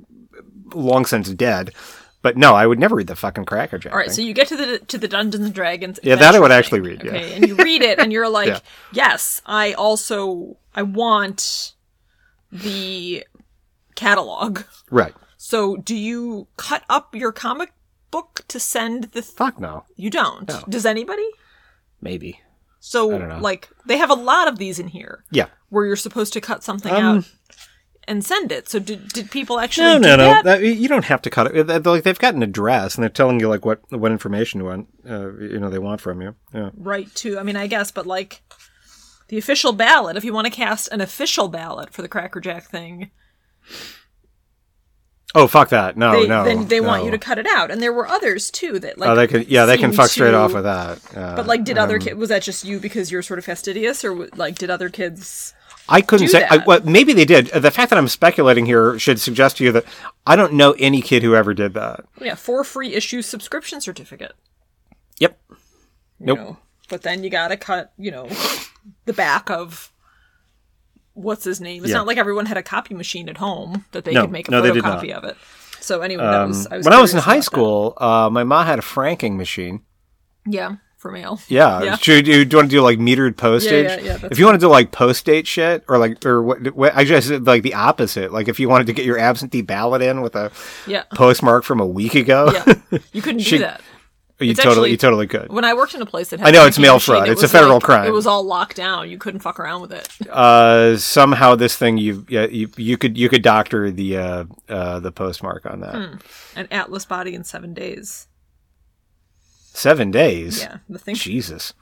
long 0.74 1.06
since 1.06 1.30
dead. 1.30 1.74
But 2.24 2.38
no, 2.38 2.54
I 2.54 2.68
would 2.68 2.78
never 2.80 2.96
read 2.96 3.08
the 3.08 3.16
fucking 3.16 3.46
Cracker 3.46 3.78
Jack. 3.80 3.94
All 3.94 3.98
right, 3.98 4.08
thing. 4.08 4.16
so 4.16 4.22
you 4.22 4.34
get 4.34 4.48
to 4.50 4.56
the 4.56 4.80
to 4.80 4.98
the 4.98 5.08
Dungeons 5.08 5.44
and 5.46 5.54
Dragons. 5.54 6.00
Yeah, 6.04 6.16
that 6.16 6.36
I 6.36 6.40
would 6.40 6.52
adventure 6.52 6.76
actually 6.78 6.96
thing, 6.98 7.08
read, 7.08 7.14
yeah. 7.14 7.20
Okay, 7.20 7.34
and 7.36 7.48
you 7.48 7.56
read 7.56 7.82
it, 7.82 7.98
and 8.00 8.12
you're 8.14 8.30
like, 8.40 8.48
Yeah. 8.48 8.60
yes, 8.94 9.42
I 9.46 9.74
also 9.74 10.58
I 10.76 10.84
want 10.84 11.74
the 12.52 13.26
catalog. 13.96 14.62
right. 14.90 15.14
So, 15.38 15.78
do 15.78 15.96
you 15.96 16.48
cut 16.58 16.84
up 16.88 17.16
your 17.16 17.32
comic 17.32 17.74
book 18.12 18.42
to 18.50 18.60
send 18.60 19.06
the? 19.06 19.22
Th- 19.22 19.34
Fuck 19.34 19.60
no. 19.60 19.86
you 19.96 20.12
don't. 20.12 20.48
Does 20.70 20.86
anybody? 20.86 21.28
Maybe. 22.00 22.40
So, 22.80 23.08
like, 23.08 23.70
they 23.88 23.98
have 23.98 24.10
a 24.12 24.16
lot 24.16 24.48
of 24.48 24.58
these 24.60 24.78
in 24.80 24.88
here 24.90 25.24
Yeah. 25.32 25.48
where 25.70 25.86
you're 25.86 25.96
supposed 25.96 26.34
to 26.34 26.42
cut 26.42 26.64
something 26.64 26.94
Um, 26.94 27.18
out 27.20 27.32
and 28.08 28.26
send 28.26 28.52
it. 28.52 28.68
So, 28.70 28.80
did 28.80 29.10
did 29.10 29.32
people 29.32 29.60
actually 29.60 30.00
No, 30.00 30.16
no, 30.16 30.16
no. 30.16 30.42
that? 30.44 30.62
You 30.64 30.88
don't 30.88 31.06
have 31.06 31.22
to 31.24 31.30
cut 31.30 31.56
it. 31.56 31.86
Like 31.86 32.04
they've 32.04 32.18
got 32.20 32.34
an 32.36 32.44
address, 32.44 32.96
and 32.96 33.04
they're 33.04 33.10
telling 33.10 33.40
you 33.40 33.48
like 33.50 33.66
what 33.66 33.82
what 33.92 34.12
information 34.12 34.60
you 34.60 34.66
want, 34.66 34.88
uh, 35.10 35.34
you 35.38 35.60
know, 35.60 35.70
they 35.70 35.80
want 35.80 36.02
from 36.02 36.22
you. 36.22 36.36
Yeah. 36.54 36.70
right 36.76 37.14
to 37.16 37.40
i 37.40 37.44
mean 37.44 37.56
i 37.56 37.68
guess 37.68 37.92
but 37.92 38.06
like 38.06 38.42
the 39.30 39.38
official 39.38 39.72
ballot 39.72 40.18
if 40.18 40.26
you 40.26 40.34
want 40.34 40.46
to 40.46 40.52
cast 40.52 40.90
an 40.92 41.00
official 41.00 41.48
ballot 41.48 41.92
for 41.94 42.02
the 42.02 42.10
cracker 42.10 42.40
jack 42.42 42.66
thing 42.70 43.12
Oh 45.34 45.48
fuck 45.48 45.70
that! 45.70 45.96
No, 45.96 46.12
they, 46.12 46.28
no. 46.28 46.44
then 46.44 46.68
they 46.68 46.82
want 46.82 47.06
you 47.06 47.12
to 47.12 47.18
cut 47.18 47.38
it 47.38 47.48
out 47.48 47.72
and 47.72 47.82
there 47.82 47.94
were 47.94 48.06
others 48.06 48.52
too 48.52 48.80
that 48.80 48.98
like 48.98 49.10
Oh, 49.10 49.16
they 49.16 49.28
can. 49.28 49.46
Yeah, 49.48 49.66
they 49.66 49.78
can 49.78 49.94
fuck 49.94 50.10
straight 50.10 50.34
off 50.34 50.54
with 50.54 50.64
that. 50.66 51.00
Uh, 51.16 51.38
but 51.38 51.48
like 51.48 51.64
did 51.64 51.78
other 51.78 52.00
kids 52.00 52.18
was 52.18 52.28
that 52.30 52.42
just 52.42 52.66
you 52.66 52.82
because 52.82 53.10
you're 53.14 53.22
sort 53.22 53.40
of 53.40 53.46
fastidious 53.46 54.04
or 54.04 54.28
like 54.36 54.58
did 54.58 54.70
other 54.70 54.90
kids 54.90 55.54
I 55.92 56.02
couldn't 56.02 56.30
say. 56.30 56.46
I, 56.50 56.58
well, 56.66 56.80
maybe 56.84 57.14
they 57.14 57.26
did. 57.26 57.48
The 57.48 57.70
fact 57.72 57.90
that 57.90 57.98
I'm 57.98 58.08
speculating 58.08 58.66
here 58.66 58.98
should 58.98 59.20
suggest 59.20 59.58
to 59.58 59.64
you 59.64 59.72
that 59.74 59.86
I 60.26 60.36
don't 60.36 60.54
know 60.54 60.72
any 60.80 61.02
kid 61.02 61.22
who 61.24 61.36
ever 61.36 61.54
did 61.54 61.74
that. 61.76 62.06
yeah 62.22 62.36
for 62.36 62.64
free 62.64 62.94
issue 62.96 63.22
subscription 63.22 63.82
certificate 63.82 64.34
Yep. 65.20 65.38
you 65.50 65.56
Nope. 66.20 66.38
know 66.40 66.58
but 66.90 67.02
then 67.04 67.24
you 67.24 67.30
gotta 67.30 67.58
cut 67.58 67.92
you 67.98 68.12
know 68.12 68.28
the 69.06 69.14
back 69.14 69.50
of 69.50 69.92
what's 71.14 71.44
his 71.44 71.60
name 71.62 71.84
it's 71.84 71.92
Yeah. 71.92 71.98
not 71.98 72.08
like 72.08 72.18
everyone 72.18 72.46
had 72.46 72.58
a 72.58 72.64
copy 72.64 72.94
machine 72.94 73.28
at 73.30 73.38
home 73.38 73.86
that 73.92 74.06
they 74.06 74.14
No, 74.14 74.22
could 74.22 74.32
make 74.32 74.48
a 74.48 74.52
no, 74.52 74.62
photocopy 74.62 75.12
of 75.12 75.24
it 75.26 75.38
so 75.80 76.02
anyway 76.02 76.24
that 76.24 76.48
was, 76.48 76.68
I 76.68 76.78
was 76.78 76.86
when 76.86 76.94
I 76.94 77.02
was 77.02 77.14
in 77.14 77.20
high 77.20 77.40
school, 77.40 77.94
uh, 77.98 78.30
my 78.32 78.44
mom 78.44 78.66
had 78.68 78.78
a 78.80 78.84
franking 78.84 79.36
machine. 79.38 79.82
yeah 80.46 80.76
for 81.02 81.12
mail 81.12 81.40
Yeah. 81.50 81.82
Yeah. 81.84 81.96
Should 81.98 82.28
you, 82.28 82.46
do 82.46 82.56
you 82.56 82.58
want 82.60 82.70
to 82.70 82.76
do 82.78 82.82
like 82.82 83.00
metered 83.00 83.36
postage? 83.36 83.86
yeah, 83.86 84.00
yeah, 84.00 84.18
that's 84.18 84.32
if 84.32 84.40
you 84.40 84.46
want 84.46 84.56
to 84.56 84.66
do 84.66 84.70
like 84.70 84.92
post 84.92 85.26
date 85.26 85.48
shit 85.48 85.84
or 85.88 85.98
like 85.98 86.24
or 86.26 86.42
what, 86.42 86.76
what 86.76 86.96
I 86.96 87.04
just 87.04 87.28
said 87.28 87.46
like 87.46 87.64
the 87.64 87.74
opposite. 87.74 88.32
Like 88.32 88.48
if 88.48 88.60
you 88.60 88.70
wanted 88.70 88.88
to 88.88 88.94
get 88.94 89.06
your 89.06 89.18
absentee 89.18 89.62
ballot 89.64 90.02
in 90.02 90.22
with 90.22 90.36
a 90.36 90.52
yeah 90.88 91.04
postmark 91.16 91.64
from 91.64 91.80
a 91.80 91.86
week 91.88 92.16
ago, 92.16 92.52
yeah 92.54 93.00
you 93.12 93.22
couldn't 93.22 93.42
She- 93.42 93.58
do 93.58 93.64
that 93.64 93.82
you 94.40 94.52
It's 94.52 94.60
totally 94.60 94.76
actually- 94.88 94.92
you 94.92 94.98
totally 94.98 95.28
could. 95.28 95.52
when 95.54 95.64
I 95.66 95.76
worked 95.76 95.94
in 95.94 96.02
a 96.02 96.06
place 96.06 96.30
that 96.32 96.40
had 96.40 96.48
I 96.50 96.52
know 96.52 96.66
it's 96.66 96.80
mail 96.80 96.96
machine, 96.96 97.14
fraud. 97.16 97.30
it 97.30 97.34
It's 97.34 97.44
a 97.44 97.48
federal 97.48 97.76
like- 97.76 97.84
crime. 97.84 98.08
It 98.08 98.12
was 98.12 98.26
all 98.26 98.44
locked 98.44 98.76
down. 98.76 99.08
You 99.08 99.20
couldn't 99.20 99.42
fuck 99.42 99.60
around 99.60 99.82
with 99.82 99.92
it. 99.94 100.10
Uh, 100.28 100.98
somehow 100.98 101.54
this 101.56 101.76
thing 101.78 102.00
you 102.00 102.26
yeah 102.28 102.46
you, 102.48 102.68
you 102.76 102.98
could 102.98 103.18
you 103.20 103.30
could 103.30 103.44
doctor 103.44 103.92
the 103.92 104.18
uh, 104.18 104.44
uh 104.68 105.00
the 105.00 105.12
postmark 105.12 105.68
on 105.68 105.82
that. 105.82 105.94
Hmm. 105.94 106.16
An 106.60 106.68
Atlas 106.72 107.06
body 107.06 107.36
in 107.36 107.44
seven 107.44 107.74
days. 107.76 108.28
Seven 109.74 110.12
days. 110.12 110.60
Yeah, 110.62 110.78
the 110.90 111.00
thing. 111.00 111.16
Jesus. 111.16 111.74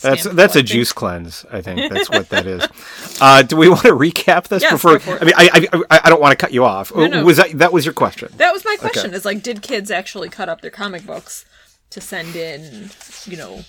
That's 0.00 0.24
that's 0.24 0.56
a 0.56 0.62
juice 0.64 0.92
cleanse. 0.92 1.46
I 1.52 1.60
think 1.60 1.92
that's 1.92 2.10
what 2.10 2.28
that 2.30 2.46
is. 2.46 2.66
Uh, 3.20 3.40
do 3.42 3.56
we 3.56 3.68
want 3.68 3.82
to 3.82 3.90
recap 3.92 4.48
this 4.48 4.62
Yes, 4.64 4.72
before? 4.72 4.94
go 4.94 4.98
for 4.98 5.14
it. 5.16 5.22
I 5.22 5.24
mean, 5.26 5.34
I, 5.36 5.68
I 5.90 6.00
I 6.04 6.08
don't 6.10 6.20
want 6.20 6.32
to 6.32 6.36
cut 6.36 6.52
you 6.52 6.64
off. 6.64 6.92
no. 6.92 7.24
Was 7.24 7.36
that 7.36 7.56
that 7.58 7.72
was 7.72 7.84
your 7.84 7.94
question? 7.94 8.30
That 8.38 8.52
was 8.52 8.64
my 8.64 8.74
question. 8.80 9.14
Is 9.14 9.24
like, 9.24 9.44
did 9.44 9.62
kids 9.62 9.92
actually 9.92 10.28
cut 10.28 10.48
up 10.48 10.60
their 10.60 10.72
comic 10.72 11.06
books 11.06 11.44
to 11.90 12.00
send 12.00 12.34
in, 12.34 12.90
you 13.26 13.36
know, 13.36 13.60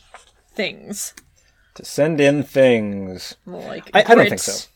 things 0.56 1.14
To 1.76 1.86
send 1.86 2.20
in 2.20 2.42
things. 2.42 3.36
like 3.46 3.92
I- 3.94 4.00
I 4.00 4.04
don't 4.04 4.18
Grit- 4.18 4.30
think 4.30 4.42
so. 4.42 4.68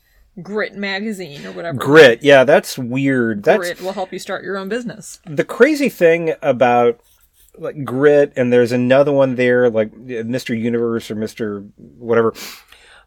Grit 0.44 0.76
magazine 0.76 1.44
or 1.48 1.52
whatever. 1.54 1.76
Grit. 1.80 2.22
Yeah, 2.22 2.44
that's 2.44 2.78
weird. 2.78 3.42
That's 3.44 3.58
Grit 3.58 3.82
will 3.82 3.94
help 3.94 4.14
you 4.14 4.20
start 4.20 4.44
your 4.44 4.58
own 4.58 4.70
business. 4.70 5.20
the 5.26 5.46
crazy 5.46 5.90
thing 5.90 6.34
about 6.44 7.00
like 7.58 7.84
grit 7.84 8.34
and 8.36 8.52
there's 8.54 8.72
another 8.72 9.12
one 9.12 9.36
there 9.36 9.70
like 9.70 9.92
mr 9.94 10.60
universe 10.60 11.10
or 11.12 11.16
mr 11.16 11.68
whatever 11.98 12.34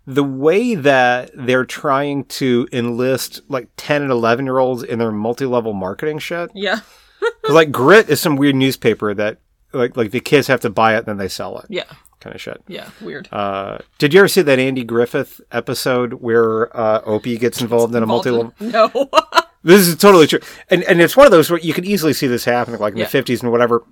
the 0.06 0.24
way 0.24 0.74
that 0.74 1.30
they're 1.34 1.64
trying 1.64 2.24
to 2.24 2.66
enlist 2.72 3.40
like 3.48 3.68
10 3.76 4.02
and 4.02 4.10
11 4.10 4.44
year 4.46 4.58
olds 4.58 4.82
in 4.82 4.98
their 4.98 5.12
multi-level 5.12 5.72
marketing 5.72 6.18
shit 6.18 6.50
Yeah. 6.54 6.80
'Cause, 7.42 7.54
like 7.54 7.70
grit 7.70 8.08
is 8.08 8.20
some 8.20 8.36
weird 8.36 8.54
newspaper 8.56 9.12
that 9.14 9.38
like 9.72 9.96
like 9.96 10.10
the 10.10 10.20
kids 10.20 10.46
have 10.48 10.60
to 10.62 10.70
buy 10.70 10.94
it 10.94 10.98
and 10.98 11.06
then 11.06 11.16
they 11.18 11.28
sell 11.28 11.58
it 11.58 11.66
Yeah. 11.68 11.84
kind 12.20 12.34
of 12.34 12.40
shit 12.40 12.60
Yeah. 12.66 12.88
Weird. 13.00 13.28
uh 13.30 13.78
did 13.98 14.12
you 14.14 14.20
ever 14.20 14.28
see 14.28 14.42
that 14.42 14.58
andy 14.58 14.84
griffith 14.84 15.40
episode 15.52 16.14
where 16.14 16.74
uh 16.76 17.02
opie 17.04 17.38
gets 17.38 17.60
involved 17.60 17.94
in 17.94 18.02
a 18.02 18.04
Involved 18.04 18.26
in- 18.26 18.32
multi-level 18.34 18.90
No. 19.04 19.10
this 19.62 19.86
is 19.86 19.94
totally 19.96 20.26
true, 20.26 20.40
and 20.70 20.82
and 20.84 21.02
it's 21.02 21.14
one 21.16 21.26
of 21.26 21.30
those 21.32 21.50
where 21.50 21.60
you 21.60 21.74
can 21.74 21.84
easily 21.84 22.14
see 22.14 22.26
this 22.26 22.46
happening, 22.46 22.80
like 22.80 22.92
in 22.94 23.00
Yeah. 23.00 23.04
the 23.04 23.10
fifties 23.10 23.42
and 23.42 23.52
whatever. 23.52 23.84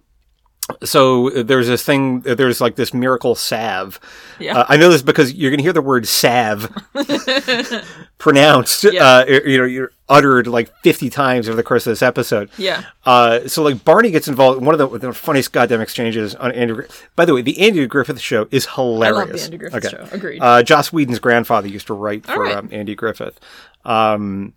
So 0.85 1.31
uh, 1.35 1.43
there's 1.43 1.67
this 1.67 1.83
thing. 1.83 2.23
uh, 2.27 2.35
There's 2.35 2.61
like 2.61 2.77
this 2.77 2.93
miracle 2.93 3.35
salve. 3.35 3.99
Yeah. 4.39 4.59
Uh, 4.59 4.67
I 4.69 4.77
know 4.77 4.91
this 4.91 5.03
because 5.03 5.33
you're 5.33 5.51
going 5.51 5.59
to 5.59 5.63
hear 5.65 5.73
the 5.73 5.81
word 5.83 6.07
salve 6.07 6.71
pronounced. 8.19 8.85
Yeah. 8.85 9.05
Uh, 9.05 9.25
you 9.27 9.59
know, 9.59 9.65
you're 9.65 9.93
uttered 10.09 10.47
like 10.47 10.73
50 10.83 11.11
times 11.11 11.49
over 11.49 11.57
the 11.57 11.63
course 11.63 11.87
of 11.87 11.93
this 11.93 12.03
episode. 12.03 12.51
yeah. 12.59 12.85
Uh, 13.05 13.47
so 13.49 13.63
like 13.63 13.85
Barney 13.85 14.11
gets 14.11 14.29
involved. 14.29 14.63
One 14.65 14.79
of 14.79 14.91
the, 14.93 14.99
the 14.99 15.13
funniest 15.13 15.53
goddamn 15.53 15.81
exchanges 15.81 16.35
on 16.35 16.53
Andy. 16.53 16.75
By 17.17 17.25
the 17.25 17.35
way, 17.35 17.43
the 17.43 17.59
Andy 17.61 17.87
Griffith 17.87 18.21
show 18.21 18.47
is 18.51 18.67
hilarious. 18.67 19.17
I 19.17 19.21
love 19.21 19.33
the 19.33 19.43
Andy 19.43 19.57
Griffith 19.59 19.89
show. 19.91 20.09
Agreed. 20.13 20.41
Uh, 20.41 20.63
Joss 20.63 20.93
Whedon's 20.93 21.19
grandfather 21.19 21.69
used 21.69 21.87
to 21.89 21.95
write 21.95 22.27
for 22.27 22.43
right. 22.45 22.57
um, 22.57 22.69
Andy 22.73 22.95
Griffith. 22.95 23.39
Um, 23.85 24.53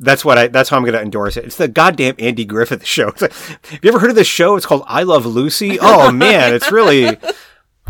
that's 0.00 0.24
what 0.24 0.38
I. 0.38 0.48
That's 0.48 0.68
how 0.68 0.76
I'm 0.76 0.82
going 0.82 0.94
to 0.94 1.00
endorse 1.02 1.36
it. 1.36 1.44
It's 1.44 1.56
the 1.56 1.68
goddamn 1.68 2.14
Andy 2.18 2.44
Griffith 2.44 2.84
show. 2.86 3.12
Like, 3.20 3.32
have 3.32 3.80
you 3.82 3.88
ever 3.88 3.98
heard 3.98 4.10
of 4.10 4.16
this 4.16 4.26
show? 4.26 4.56
It's 4.56 4.66
called 4.66 4.82
I 4.86 5.02
Love 5.04 5.24
Lucy. 5.26 5.78
Oh 5.82 6.10
man, 6.12 6.52
it's 6.54 6.70
really 6.72 7.16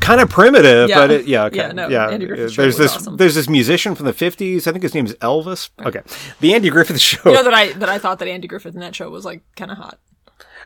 kind 0.00 0.20
of 0.20 0.28
primitive, 0.28 0.88
Yeah. 0.90 0.99
but 0.99 1.11
it, 1.11 1.26
yeah, 1.26 1.44
okay. 1.44 1.56
Yeah, 1.58 1.73
no, 1.73 1.88
yeah. 1.88 2.11
Andy 2.11 2.26
Griffith 2.26 2.56
there's 2.56 2.76
this 2.76 2.94
awesome. 2.96 3.16
there's 3.16 3.34
this 3.37 3.49
musician 3.49 3.94
from 3.94 4.06
the 4.06 4.12
50s. 4.12 4.66
I 4.66 4.73
think 4.73 4.82
his 4.82 4.94
name 4.94 5.06
is 5.06 5.14
Elvis. 5.16 5.70
Okay, 5.84 6.00
the 6.40 6.52
Andy 6.54 6.68
Griffith 6.70 7.00
show. 7.00 7.30
You 7.30 7.37
know 7.37 7.44
that 7.44 7.54
I 7.54 7.73
that 7.75 7.88
I 7.88 7.99
thought 7.99 8.18
that 8.18 8.28
Andy 8.28 8.49
Griffith 8.49 8.75
in 8.75 8.80
that 8.80 8.94
show 8.94 9.08
was 9.11 9.25
like 9.25 9.42
kind 9.56 9.70
of 9.70 9.78
hot. 9.78 9.99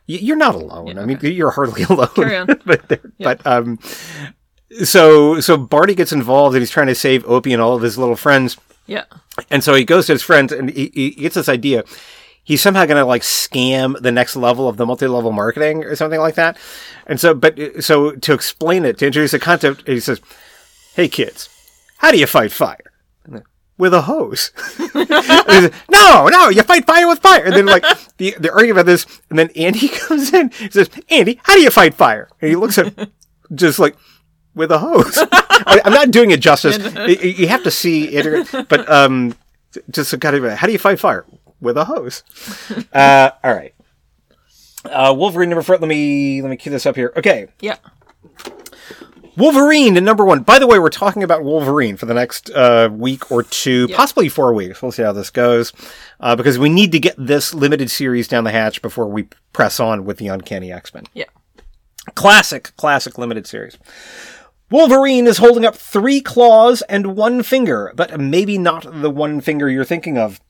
You're 0.07 0.37
not 0.39 0.55
alone. 0.55 0.99
I 0.99 1.05
mean, 1.05 1.19
you're 1.21 1.51
hardly 1.51 1.83
alone. 1.83 2.09
Carry 2.15 2.37
on. 2.37 2.47
but 2.65 2.89
there- 2.89 3.13
but 3.21 3.47
um, 3.47 3.79
so 4.83 5.41
so 5.41 5.57
Barney 5.57 5.95
gets 5.95 6.13
involved 6.13 6.55
and 6.55 6.63
he's 6.63 6.71
trying 6.71 6.87
to 6.89 6.95
save 6.95 7.25
Opie 7.27 7.53
and 7.53 7.61
all 7.63 7.75
of 7.77 7.83
his 7.83 7.99
little 7.99 8.17
friends. 8.17 8.57
Yeah. 8.89 9.05
And 9.51 9.63
so 9.63 9.75
he 9.75 9.85
goes 9.85 10.07
to 10.07 10.13
his 10.13 10.23
friends 10.23 10.51
and 10.51 10.71
he, 10.71 10.91
he 10.93 11.11
gets 11.11 11.37
this 11.37 11.49
idea. 11.49 11.85
He's 12.43 12.63
somehow 12.63 12.87
going 12.87 12.97
to 12.97 13.05
like 13.05 13.23
scam 13.23 14.01
the 14.01 14.11
next 14.11 14.35
level 14.35 14.69
of 14.69 14.79
the 14.79 14.87
multi-level 14.87 15.33
marketing 15.33 15.85
or 15.85 15.95
something 15.95 16.19
like 16.19 16.35
that. 16.37 16.57
And 17.07 17.21
so, 17.21 17.35
but 17.35 17.59
so 17.81 18.13
to 18.13 18.33
explain 18.33 18.87
it, 18.87 18.99
to 18.99 19.07
introduce 19.07 19.33
the 19.33 19.39
concept, 19.39 19.87
he 19.87 20.01
says, 20.01 20.23
"Hey 20.95 21.09
kids, 21.09 21.51
how 21.99 22.11
do 22.11 22.19
you 22.19 22.27
fight 22.27 22.51
fire?" 22.51 22.93
With 23.77 23.95
a 23.95 24.01
hose. 24.01 24.51
Says, 24.77 25.71
no, 25.89 26.27
no, 26.27 26.49
you 26.49 26.65
fight 26.65 26.85
fire 26.85 27.07
with 27.07 27.21
fire. 27.21 27.45
And 27.45 27.55
then 27.55 27.67
like 27.67 27.85
the 28.17 28.35
they're 28.37 28.53
arguing 28.53 28.73
about 28.73 28.87
this, 28.87 29.07
and 29.31 29.39
then 29.39 29.51
Andy 29.55 29.87
comes 30.07 30.35
in. 30.35 30.51
He 30.51 30.69
says, 30.69 30.91
"Andy, 31.09 31.39
how 31.45 31.55
do 31.55 31.61
you 31.61 31.71
fight 31.71 31.95
fire?" 31.95 32.29
And 32.41 32.49
he 32.49 32.57
looks 32.57 32.77
at 32.77 33.11
just 33.55 33.79
like 33.79 33.97
with 34.59 34.71
a 34.71 34.79
hose. 34.79 35.17
I, 35.33 35.81
I'm 35.85 35.93
not 35.93 36.11
doing 36.11 36.31
it 36.31 36.41
justice. 36.41 36.77
You 37.09 37.49
have 37.49 37.63
to 37.65 37.71
see 37.71 38.09
it, 38.09 38.69
but 38.69 38.91
um, 38.91 39.35
just 39.91 40.19
kind 40.21 40.37
of 40.37 40.53
how 40.59 40.67
do 40.67 40.73
you 40.73 40.79
fight 40.79 41.01
fire 41.01 41.25
with 41.61 41.77
a 41.79 41.85
hose? 41.87 42.23
Uh, 42.93 43.31
all 43.43 43.55
right. 43.55 43.75
Uh, 44.85 45.15
Wolverine 45.17 45.49
number 45.51 45.63
four. 45.63 45.77
Let 45.79 45.89
me 45.89 46.43
let 46.43 46.51
me 46.51 46.57
cue 46.57 46.71
this 46.73 46.87
up 46.87 46.97
here. 46.97 47.13
Okay, 47.17 47.49
Yeah. 47.61 47.77
Wolverine 49.37 49.97
and 49.97 50.05
number 50.05 50.25
one. 50.25 50.43
By 50.43 50.59
the 50.59 50.67
way, 50.67 50.81
we're 50.81 50.89
talking 50.91 51.23
about 51.23 51.45
Wolverine 51.45 51.97
for 51.97 52.07
the 52.07 52.15
next 52.15 52.51
uh, 52.51 52.89
week 52.91 53.31
or 53.31 53.45
two, 53.45 53.87
possibly 53.89 54.29
four 54.29 54.53
weeks. 54.53 54.83
We'll 54.83 54.91
see 54.91 55.03
how 55.05 55.13
this 55.13 55.31
goes, 55.31 55.73
uh, 56.19 56.35
because 56.35 56.59
we 56.59 56.69
need 56.69 56.91
to 56.93 56.99
get 56.99 57.15
this 57.17 57.55
limited 57.55 57.89
series 57.89 58.27
down 58.27 58.43
the 58.43 58.51
hatch 58.51 58.83
before 58.83 59.07
we 59.07 59.29
press 59.53 59.79
on 59.79 60.05
with 60.05 60.19
the 60.19 60.27
Uncanny 60.27 60.73
X 60.73 60.93
Men. 60.93 61.05
Yeah. 61.15 61.27
Classic, 62.17 62.73
classic 62.77 63.17
limited 63.17 63.47
series. 63.47 63.79
Wolverine 64.71 65.27
is 65.27 65.39
holding 65.39 65.65
up 65.65 65.77
three 65.77 66.21
claws 66.21 66.83
and 66.83 67.17
one 67.17 67.43
finger, 67.43 67.91
but 67.97 68.21
maybe 68.21 68.59
not 68.59 69.01
the 69.01 69.09
one 69.09 69.41
finger 69.41 69.71
you're 69.71 69.85
thinking 69.85 70.19
of. 70.19 70.41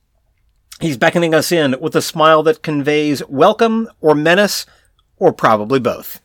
He's 0.81 0.97
beckoning 0.97 1.33
us 1.33 1.53
in 1.53 1.75
with 1.79 1.95
a 1.95 2.01
smile 2.01 2.43
that 2.43 2.61
conveys 2.61 3.25
welcome 3.29 3.87
or 4.01 4.15
menace, 4.15 4.65
or 5.15 5.31
probably 5.31 5.79
both. 5.79 6.21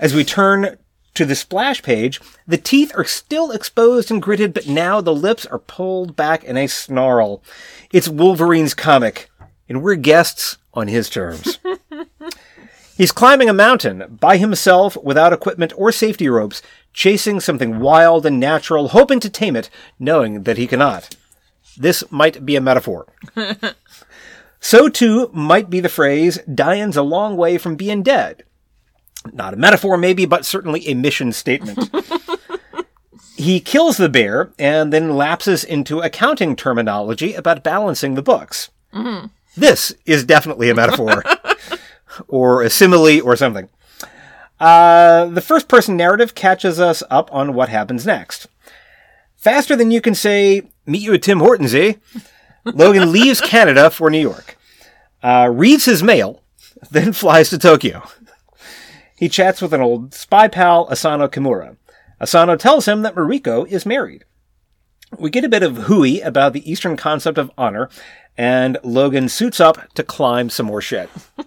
As 0.00 0.12
we 0.12 0.24
turn 0.24 0.76
to 1.14 1.24
the 1.24 1.36
splash 1.36 1.82
page, 1.82 2.20
the 2.48 2.58
teeth 2.58 2.90
are 2.96 3.04
still 3.04 3.52
exposed 3.52 4.10
and 4.10 4.20
gritted, 4.20 4.52
but 4.52 4.66
now 4.66 5.00
the 5.00 5.14
lips 5.14 5.46
are 5.46 5.60
pulled 5.60 6.16
back 6.16 6.42
in 6.42 6.56
a 6.56 6.66
snarl. 6.66 7.44
It's 7.92 8.08
Wolverine's 8.08 8.74
comic, 8.74 9.30
and 9.68 9.82
we're 9.82 9.94
guests 9.94 10.58
on 10.72 10.88
his 10.88 11.08
terms. 11.08 11.60
He's 12.96 13.12
climbing 13.12 13.48
a 13.48 13.54
mountain 13.54 14.18
by 14.20 14.36
himself 14.36 14.96
without 15.02 15.32
equipment 15.32 15.72
or 15.76 15.90
safety 15.90 16.28
ropes, 16.28 16.62
chasing 16.94 17.40
something 17.40 17.80
wild 17.80 18.24
and 18.24 18.40
natural, 18.40 18.88
hoping 18.88 19.20
to 19.20 19.28
tame 19.28 19.56
it, 19.56 19.68
knowing 19.98 20.44
that 20.44 20.56
he 20.56 20.66
cannot. 20.66 21.14
This 21.76 22.04
might 22.10 22.46
be 22.46 22.56
a 22.56 22.60
metaphor. 22.60 23.12
so 24.60 24.88
too 24.88 25.28
might 25.34 25.68
be 25.68 25.80
the 25.80 25.88
phrase, 25.88 26.38
Diane's 26.52 26.96
a 26.96 27.02
long 27.02 27.36
way 27.36 27.58
from 27.58 27.76
being 27.76 28.02
dead. 28.02 28.44
Not 29.32 29.54
a 29.54 29.58
metaphor, 29.58 29.96
maybe, 29.96 30.24
but 30.24 30.44
certainly 30.44 30.86
a 30.86 30.94
mission 30.94 31.32
statement. 31.32 31.90
he 33.36 33.58
kills 33.58 33.96
the 33.96 34.08
bear 34.08 34.52
and 34.58 34.92
then 34.92 35.16
lapses 35.16 35.64
into 35.64 36.00
accounting 36.00 36.54
terminology 36.54 37.34
about 37.34 37.64
balancing 37.64 38.14
the 38.14 38.22
books. 38.22 38.70
Mm-hmm. 38.92 39.26
This 39.56 39.94
is 40.06 40.24
definitely 40.24 40.70
a 40.70 40.74
metaphor 40.74 41.24
or 42.28 42.62
a 42.62 42.70
simile 42.70 43.22
or 43.22 43.34
something. 43.34 43.68
Uh, 44.60 45.26
the 45.26 45.40
first 45.40 45.68
person 45.68 45.96
narrative 45.96 46.34
catches 46.34 46.78
us 46.78 47.02
up 47.10 47.32
on 47.32 47.54
what 47.54 47.68
happens 47.68 48.06
next. 48.06 48.46
Faster 49.36 49.76
than 49.76 49.90
you 49.90 50.00
can 50.00 50.14
say, 50.14 50.62
meet 50.86 51.02
you 51.02 51.12
at 51.14 51.22
Tim 51.22 51.40
Hortons, 51.40 51.74
eh? 51.74 51.94
Logan 52.64 53.12
leaves 53.12 53.40
Canada 53.40 53.90
for 53.90 54.08
New 54.10 54.20
York, 54.20 54.56
uh, 55.22 55.50
reads 55.52 55.84
his 55.84 56.02
mail, 56.02 56.42
then 56.90 57.12
flies 57.12 57.50
to 57.50 57.58
Tokyo. 57.58 58.02
He 59.16 59.28
chats 59.28 59.60
with 59.60 59.74
an 59.74 59.80
old 59.80 60.14
spy 60.14 60.48
pal, 60.48 60.88
Asano 60.90 61.28
Kimura. 61.28 61.76
Asano 62.20 62.56
tells 62.56 62.86
him 62.86 63.02
that 63.02 63.14
Mariko 63.14 63.66
is 63.68 63.84
married. 63.84 64.24
We 65.18 65.30
get 65.30 65.44
a 65.44 65.48
bit 65.48 65.62
of 65.62 65.76
hooey 65.76 66.20
about 66.20 66.52
the 66.52 66.68
Eastern 66.70 66.96
concept 66.96 67.38
of 67.38 67.50
honor, 67.56 67.88
and 68.36 68.78
Logan 68.82 69.28
suits 69.28 69.60
up 69.60 69.92
to 69.94 70.02
climb 70.02 70.50
some 70.50 70.66
more 70.66 70.80
shit. 70.80 71.10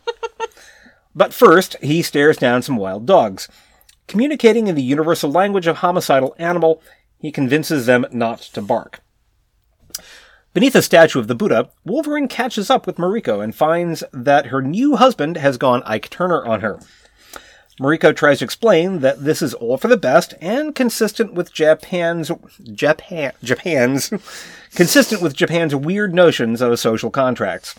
but 1.17 1.33
first, 1.33 1.75
he 1.81 2.03
stares 2.03 2.37
down 2.37 2.61
some 2.61 2.77
wild 2.77 3.07
dogs. 3.07 3.49
Communicating 4.07 4.67
in 4.67 4.75
the 4.75 4.83
universal 4.83 5.31
language 5.31 5.65
of 5.65 5.77
homicidal 5.77 6.35
animal, 6.37 6.79
he 7.17 7.31
convinces 7.31 7.87
them 7.87 8.05
not 8.11 8.39
to 8.39 8.61
bark. 8.61 9.01
Beneath 10.53 10.75
a 10.75 10.81
statue 10.83 11.19
of 11.19 11.27
the 11.27 11.35
Buddha, 11.35 11.71
Wolverine 11.83 12.27
catches 12.27 12.69
up 12.69 12.85
with 12.85 12.97
Mariko 12.97 13.43
and 13.43 13.55
finds 13.55 14.03
that 14.13 14.47
her 14.47 14.61
new 14.61 14.95
husband 14.95 15.37
has 15.37 15.57
gone 15.57 15.81
Ike 15.85 16.09
Turner 16.11 16.45
on 16.45 16.61
her. 16.61 16.79
Mariko 17.79 18.15
tries 18.15 18.39
to 18.39 18.45
explain 18.45 18.99
that 18.99 19.23
this 19.23 19.41
is 19.41 19.55
all 19.55 19.77
for 19.77 19.87
the 19.87 19.97
best 19.97 20.35
and 20.39 20.73
consistent 20.75 21.33
with 21.33 21.53
Japan's 21.53 22.31
Japan 22.63 23.33
Japan's 23.43 24.09
consistent 24.75 25.21
with 25.21 25.35
Japan's 25.35 25.75
weird 25.75 26.13
notions 26.13 26.61
of 26.61 26.79
social 26.79 27.09
contracts. 27.09 27.75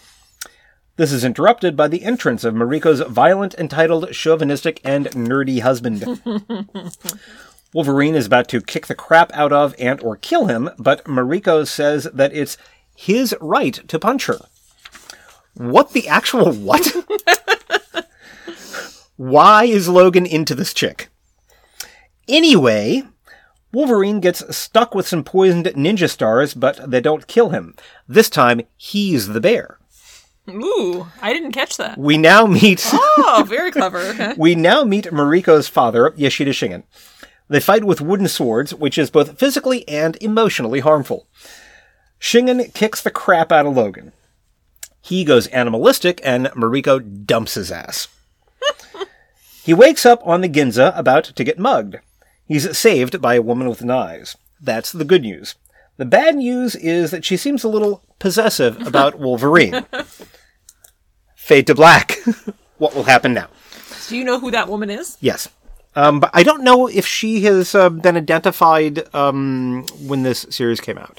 This 0.98 1.12
is 1.12 1.22
interrupted 1.22 1.76
by 1.76 1.86
the 1.86 2.02
entrance 2.02 2.42
of 2.42 2.54
Mariko's 2.54 2.98
violent, 3.02 3.54
entitled, 3.54 4.10
chauvinistic, 4.10 4.80
and 4.82 5.06
nerdy 5.10 5.60
husband. 5.60 6.02
Wolverine 7.72 8.16
is 8.16 8.26
about 8.26 8.48
to 8.48 8.60
kick 8.60 8.88
the 8.88 8.96
crap 8.96 9.30
out 9.32 9.52
of 9.52 9.76
and 9.78 10.02
or 10.02 10.16
kill 10.16 10.46
him, 10.46 10.70
but 10.76 11.04
Mariko 11.04 11.64
says 11.64 12.08
that 12.12 12.32
it's 12.32 12.58
his 12.96 13.32
right 13.40 13.74
to 13.86 13.98
punch 14.00 14.26
her. 14.26 14.40
What 15.54 15.92
the 15.92 16.08
actual 16.08 16.50
what? 16.52 16.92
Why 19.16 19.66
is 19.66 19.88
Logan 19.88 20.26
into 20.26 20.56
this 20.56 20.74
chick? 20.74 21.10
Anyway, 22.26 23.04
Wolverine 23.72 24.18
gets 24.18 24.56
stuck 24.56 24.96
with 24.96 25.06
some 25.06 25.22
poisoned 25.22 25.66
ninja 25.66 26.10
stars, 26.10 26.54
but 26.54 26.90
they 26.90 27.00
don't 27.00 27.28
kill 27.28 27.50
him. 27.50 27.76
This 28.08 28.28
time, 28.28 28.62
he's 28.76 29.28
the 29.28 29.40
bear. 29.40 29.78
Ooh, 30.48 31.06
I 31.20 31.32
didn't 31.32 31.52
catch 31.52 31.76
that. 31.76 31.98
We 31.98 32.16
now 32.16 32.46
meet 32.46 32.86
Oh, 32.92 33.44
very 33.46 33.70
clever. 33.70 33.98
Okay. 33.98 34.34
we 34.38 34.54
now 34.54 34.84
meet 34.84 35.06
Mariko's 35.06 35.68
father, 35.68 36.10
Yashida 36.12 36.48
Shingen. 36.48 36.84
They 37.48 37.60
fight 37.60 37.84
with 37.84 38.00
wooden 38.00 38.28
swords, 38.28 38.74
which 38.74 38.98
is 38.98 39.10
both 39.10 39.38
physically 39.38 39.88
and 39.88 40.16
emotionally 40.20 40.80
harmful. 40.80 41.26
Shingen 42.20 42.72
kicks 42.74 43.02
the 43.02 43.10
crap 43.10 43.52
out 43.52 43.66
of 43.66 43.76
Logan. 43.76 44.12
He 45.00 45.24
goes 45.24 45.46
animalistic, 45.48 46.20
and 46.24 46.46
Mariko 46.48 46.98
dumps 47.24 47.54
his 47.54 47.72
ass. 47.72 48.08
he 49.64 49.72
wakes 49.72 50.04
up 50.04 50.20
on 50.26 50.40
the 50.40 50.48
Ginza 50.48 50.96
about 50.98 51.24
to 51.24 51.44
get 51.44 51.58
mugged. 51.58 51.96
He's 52.46 52.76
saved 52.76 53.20
by 53.22 53.34
a 53.34 53.42
woman 53.42 53.68
with 53.68 53.84
knives. 53.84 54.36
That's 54.60 54.92
the 54.92 55.04
good 55.04 55.22
news. 55.22 55.54
The 55.98 56.04
bad 56.04 56.36
news 56.36 56.76
is 56.76 57.10
that 57.10 57.24
she 57.24 57.36
seems 57.36 57.64
a 57.64 57.68
little 57.68 58.02
possessive 58.18 58.86
about 58.86 59.18
Wolverine. 59.18 59.84
Fade 61.48 61.66
to 61.68 61.74
black. 61.74 62.18
what 62.76 62.94
will 62.94 63.04
happen 63.04 63.32
now? 63.32 63.48
Do 64.08 64.18
you 64.18 64.22
know 64.22 64.38
who 64.38 64.50
that 64.50 64.68
woman 64.68 64.90
is? 64.90 65.16
Yes. 65.18 65.48
Um, 65.96 66.20
but 66.20 66.30
I 66.34 66.42
don't 66.42 66.62
know 66.62 66.88
if 66.88 67.06
she 67.06 67.40
has 67.44 67.74
uh, 67.74 67.88
been 67.88 68.18
identified 68.18 69.12
um, 69.14 69.86
when 70.06 70.24
this 70.24 70.44
series 70.50 70.78
came 70.78 70.98
out. 70.98 71.18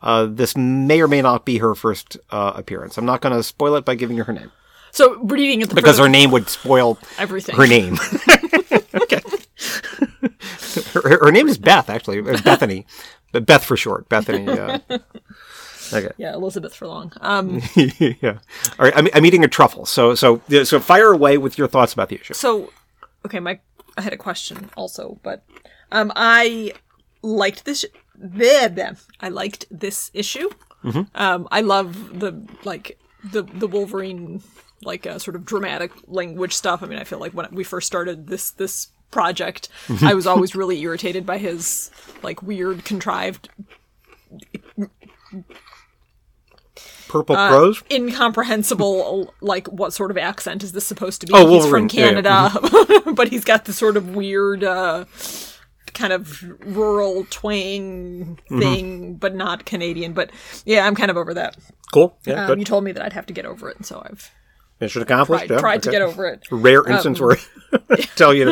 Uh, 0.00 0.24
this 0.30 0.56
may 0.56 1.02
or 1.02 1.08
may 1.08 1.20
not 1.20 1.44
be 1.44 1.58
her 1.58 1.74
first 1.74 2.16
uh, 2.30 2.54
appearance. 2.56 2.96
I'm 2.96 3.04
not 3.04 3.20
going 3.20 3.36
to 3.36 3.42
spoil 3.42 3.74
it 3.76 3.84
by 3.84 3.96
giving 3.96 4.16
you 4.16 4.24
her 4.24 4.32
name 4.32 4.50
So 4.92 5.18
reading 5.18 5.60
it 5.60 5.68
the 5.68 5.74
because 5.74 5.98
her 5.98 6.08
name 6.08 6.30
would 6.30 6.48
spoil 6.48 6.98
everything. 7.18 7.54
her 7.56 7.66
name. 7.66 7.98
okay. 8.94 9.20
her, 10.94 11.18
her 11.26 11.30
name 11.32 11.48
is 11.48 11.58
Beth, 11.58 11.90
actually. 11.90 12.20
Uh, 12.20 12.40
Bethany. 12.42 12.86
But 13.30 13.44
Beth 13.44 13.62
for 13.62 13.76
short. 13.76 14.08
Bethany. 14.08 14.46
Okay. 15.92 16.12
Yeah, 16.16 16.34
Elizabeth 16.34 16.74
Furlong. 16.74 17.12
Um, 17.20 17.60
yeah. 17.76 18.38
All 18.78 18.84
right. 18.84 18.96
I'm, 18.96 19.08
I'm 19.14 19.24
eating 19.26 19.44
a 19.44 19.48
truffle. 19.48 19.86
So, 19.86 20.14
so, 20.14 20.42
so 20.64 20.80
fire 20.80 21.12
away 21.12 21.38
with 21.38 21.58
your 21.58 21.68
thoughts 21.68 21.92
about 21.92 22.08
the 22.08 22.16
issue. 22.16 22.34
so 22.34 22.72
okay, 23.24 23.40
my 23.40 23.58
I 23.96 24.02
had 24.02 24.12
a 24.12 24.16
question 24.16 24.70
also, 24.76 25.18
but 25.22 25.42
um, 25.92 26.12
I 26.16 26.72
liked 27.22 27.64
this. 27.64 27.84
Bleh, 28.18 28.74
bleh. 28.74 29.02
I 29.20 29.28
liked 29.28 29.66
this 29.70 30.10
issue. 30.14 30.48
Um, 31.16 31.48
I 31.50 31.62
love 31.62 32.20
the 32.20 32.46
like 32.62 32.96
the 33.32 33.42
the 33.42 33.66
Wolverine 33.66 34.40
like 34.82 35.04
uh, 35.06 35.18
sort 35.18 35.34
of 35.34 35.44
dramatic 35.44 35.90
language 36.06 36.52
stuff. 36.52 36.82
I 36.82 36.86
mean, 36.86 36.98
I 36.98 37.04
feel 37.04 37.18
like 37.18 37.32
when 37.32 37.52
we 37.52 37.64
first 37.64 37.88
started 37.88 38.28
this 38.28 38.52
this 38.52 38.88
project, 39.10 39.68
I 40.02 40.14
was 40.14 40.26
always 40.26 40.54
really 40.54 40.80
irritated 40.80 41.26
by 41.26 41.38
his 41.38 41.90
like 42.22 42.42
weird 42.42 42.84
contrived 42.84 43.48
Purple 47.08 47.36
Uh, 47.36 47.48
crows? 47.50 47.82
incomprehensible 47.90 49.32
like 49.40 49.66
what 49.68 49.92
sort 49.92 50.10
of 50.10 50.18
accent 50.18 50.62
is 50.62 50.72
this 50.72 50.86
supposed 50.86 51.20
to 51.20 51.26
be 51.26 51.32
Oh, 51.34 51.46
he's 51.48 51.62
Wolverine. 51.62 51.88
from 51.88 51.98
Yeah, 51.98 52.10
yeah. 52.10 52.48
canada 52.50 53.12
but 53.14 53.28
he's 53.28 53.44
got 53.44 53.64
this 53.64 53.76
sort 53.76 53.96
of 53.96 54.14
weird 54.14 54.64
uh 54.64 55.04
kind 55.94 56.12
of 56.12 56.42
rural 56.66 57.26
twang 57.30 58.38
Mm-hmm. 58.50 58.58
thing 58.60 59.14
but 59.14 59.34
not 59.34 59.64
canadian 59.64 60.12
but 60.12 60.30
yeah 60.64 60.86
i'm 60.86 60.94
kind 60.94 61.10
of 61.10 61.16
over 61.16 61.32
that 61.34 61.56
Cool. 61.92 62.16
Yeah. 62.26 62.42
um, 62.42 62.46
good. 62.48 62.58
you 62.58 62.64
told 62.64 62.84
me 62.84 62.92
that 62.92 63.02
i'd 63.04 63.12
have 63.14 63.26
to 63.26 63.32
get 63.32 63.46
over 63.46 63.70
it 63.70 63.76
and 63.76 63.86
so 63.86 64.02
i've 64.10 64.30
Mission 64.80 65.02
accomplished. 65.02 65.46
tried, 65.46 65.54
yeah, 65.54 65.60
tried 65.60 65.82
to 65.84 65.90
get 65.90 66.02
over 66.02 66.26
it 66.26 66.46
Rare 66.50 66.86
instance 66.86 67.18
where 67.20 67.36
I 67.90 67.96
tell 68.16 68.34
you 68.34 68.50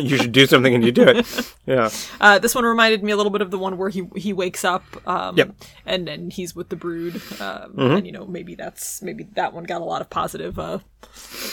you 0.00 0.16
should 0.16 0.32
do 0.32 0.46
something 0.46 0.74
and 0.74 0.84
you 0.84 0.90
do 0.92 1.04
it. 1.06 1.54
Yeah. 1.66 1.90
uh, 2.20 2.38
this 2.40 2.54
one 2.54 2.64
reminded 2.64 3.02
me 3.04 3.12
a 3.12 3.16
little 3.16 3.30
bit 3.30 3.40
of 3.40 3.50
the 3.52 3.58
one 3.58 3.78
where 3.78 3.88
he 3.88 4.08
he 4.16 4.32
wakes 4.32 4.64
up 4.64 4.82
um 5.06 5.36
Yep. 5.36 5.54
and 5.86 6.08
and 6.08 6.32
he's 6.32 6.56
with 6.56 6.68
the 6.70 6.76
brood 6.76 7.16
um 7.40 7.72
Mm-hmm. 7.74 7.80
and 7.96 8.06
you 8.06 8.12
know 8.12 8.26
maybe 8.26 8.54
that's 8.56 9.00
maybe 9.02 9.24
that 9.34 9.52
one 9.52 9.64
got 9.64 9.80
a 9.80 9.84
lot 9.84 10.00
of 10.00 10.10
positive 10.10 10.58
uh 10.58 10.78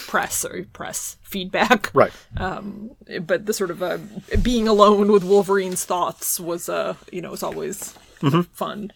press 0.07 0.43
or 0.45 0.65
press 0.73 1.17
feedback 1.21 1.91
Right. 1.93 2.11
Um, 2.37 2.91
but 3.21 3.45
the 3.45 3.53
sort 3.53 3.71
of 3.71 3.81
uh, 3.83 3.97
being 4.41 4.67
alone 4.67 5.11
with 5.11 5.23
Wolverine's 5.23 5.83
thoughts 5.85 6.39
was, 6.39 6.69
uh, 6.69 6.95
you 7.11 7.21
know, 7.21 7.33
it's 7.33 7.43
always 7.43 7.93
Mm-hmm. 8.21 8.41
fun. 8.53 8.91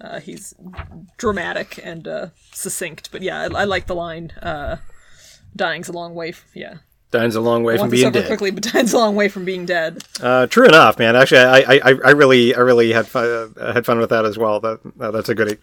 Uh, 0.00 0.20
he's 0.20 0.54
dramatic 1.16 1.80
and 1.82 2.06
uh, 2.06 2.26
succinct, 2.52 3.10
but 3.10 3.22
yeah, 3.22 3.40
I, 3.42 3.62
I 3.62 3.64
like 3.64 3.86
the 3.86 3.94
line. 3.94 4.30
Uh, 4.42 4.76
"Dying's 5.56 5.88
a 5.88 5.92
long 5.92 6.14
way." 6.14 6.30
F- 6.30 6.50
yeah, 6.54 6.76
Dine's 7.10 7.36
a 7.36 7.40
long 7.40 7.64
way 7.64 7.74
I 7.74 7.78
from 7.78 7.90
being 7.90 8.12
dead. 8.12 8.26
quickly, 8.26 8.50
but 8.50 8.62
dying's 8.72 8.92
a 8.92 8.98
long 8.98 9.16
way 9.16 9.28
from 9.28 9.44
being 9.44 9.64
dead. 9.64 10.04
Uh, 10.20 10.46
true 10.46 10.66
enough, 10.66 10.98
man. 10.98 11.16
Actually, 11.16 11.40
I, 11.40 11.80
I, 11.82 11.94
I 12.04 12.10
really, 12.10 12.54
I 12.54 12.58
really 12.60 12.92
had 12.92 13.06
fun, 13.06 13.54
uh, 13.58 13.72
had 13.72 13.86
fun 13.86 13.98
with 13.98 14.10
that 14.10 14.26
as 14.26 14.36
well. 14.36 14.60
That, 14.60 14.80
uh, 15.00 15.10
that's 15.10 15.28
a 15.28 15.34
goodie. 15.34 15.56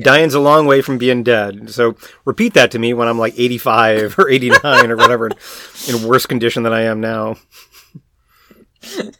Dying's 0.00 0.34
a 0.34 0.40
long 0.40 0.66
way 0.66 0.82
from 0.82 0.98
being 0.98 1.22
dead. 1.22 1.70
So 1.70 1.96
repeat 2.24 2.54
that 2.54 2.70
to 2.72 2.78
me 2.78 2.92
when 2.94 3.08
I'm 3.08 3.18
like 3.18 3.34
85 3.36 4.18
or 4.18 4.28
89 4.28 4.90
or 4.90 4.96
whatever, 4.96 5.30
in 5.88 6.02
worse 6.06 6.26
condition 6.26 6.62
than 6.62 6.72
I 6.72 6.82
am 6.82 7.00
now. 7.00 7.36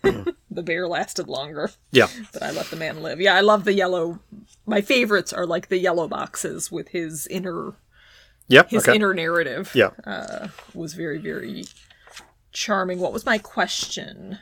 The 0.51 0.63
bear 0.63 0.89
lasted 0.89 1.29
longer, 1.29 1.71
Yeah. 1.91 2.07
but 2.33 2.43
I 2.43 2.51
let 2.51 2.71
the 2.71 2.77
man 2.77 3.03
live. 3.03 3.21
Yeah, 3.21 3.35
I 3.35 3.43
love 3.43 3.65
the 3.65 3.75
yellow. 3.75 4.21
My 4.65 4.81
favorites 4.81 5.31
are 5.35 5.45
like 5.45 5.69
the 5.69 5.77
yellow 5.77 6.09
boxes 6.09 6.73
with 6.73 6.89
his 6.89 7.27
inner 7.27 7.75
Yep. 8.49 8.71
his 8.71 8.89
okay. 8.89 8.97
inner 8.97 9.13
narrative. 9.13 9.73
yeah. 9.75 9.91
was 10.73 10.95
very 10.95 11.19
very 11.19 11.65
charming 12.53 12.99
what 13.01 13.13
was 13.13 13.27
my 13.27 13.37
question 13.37 14.39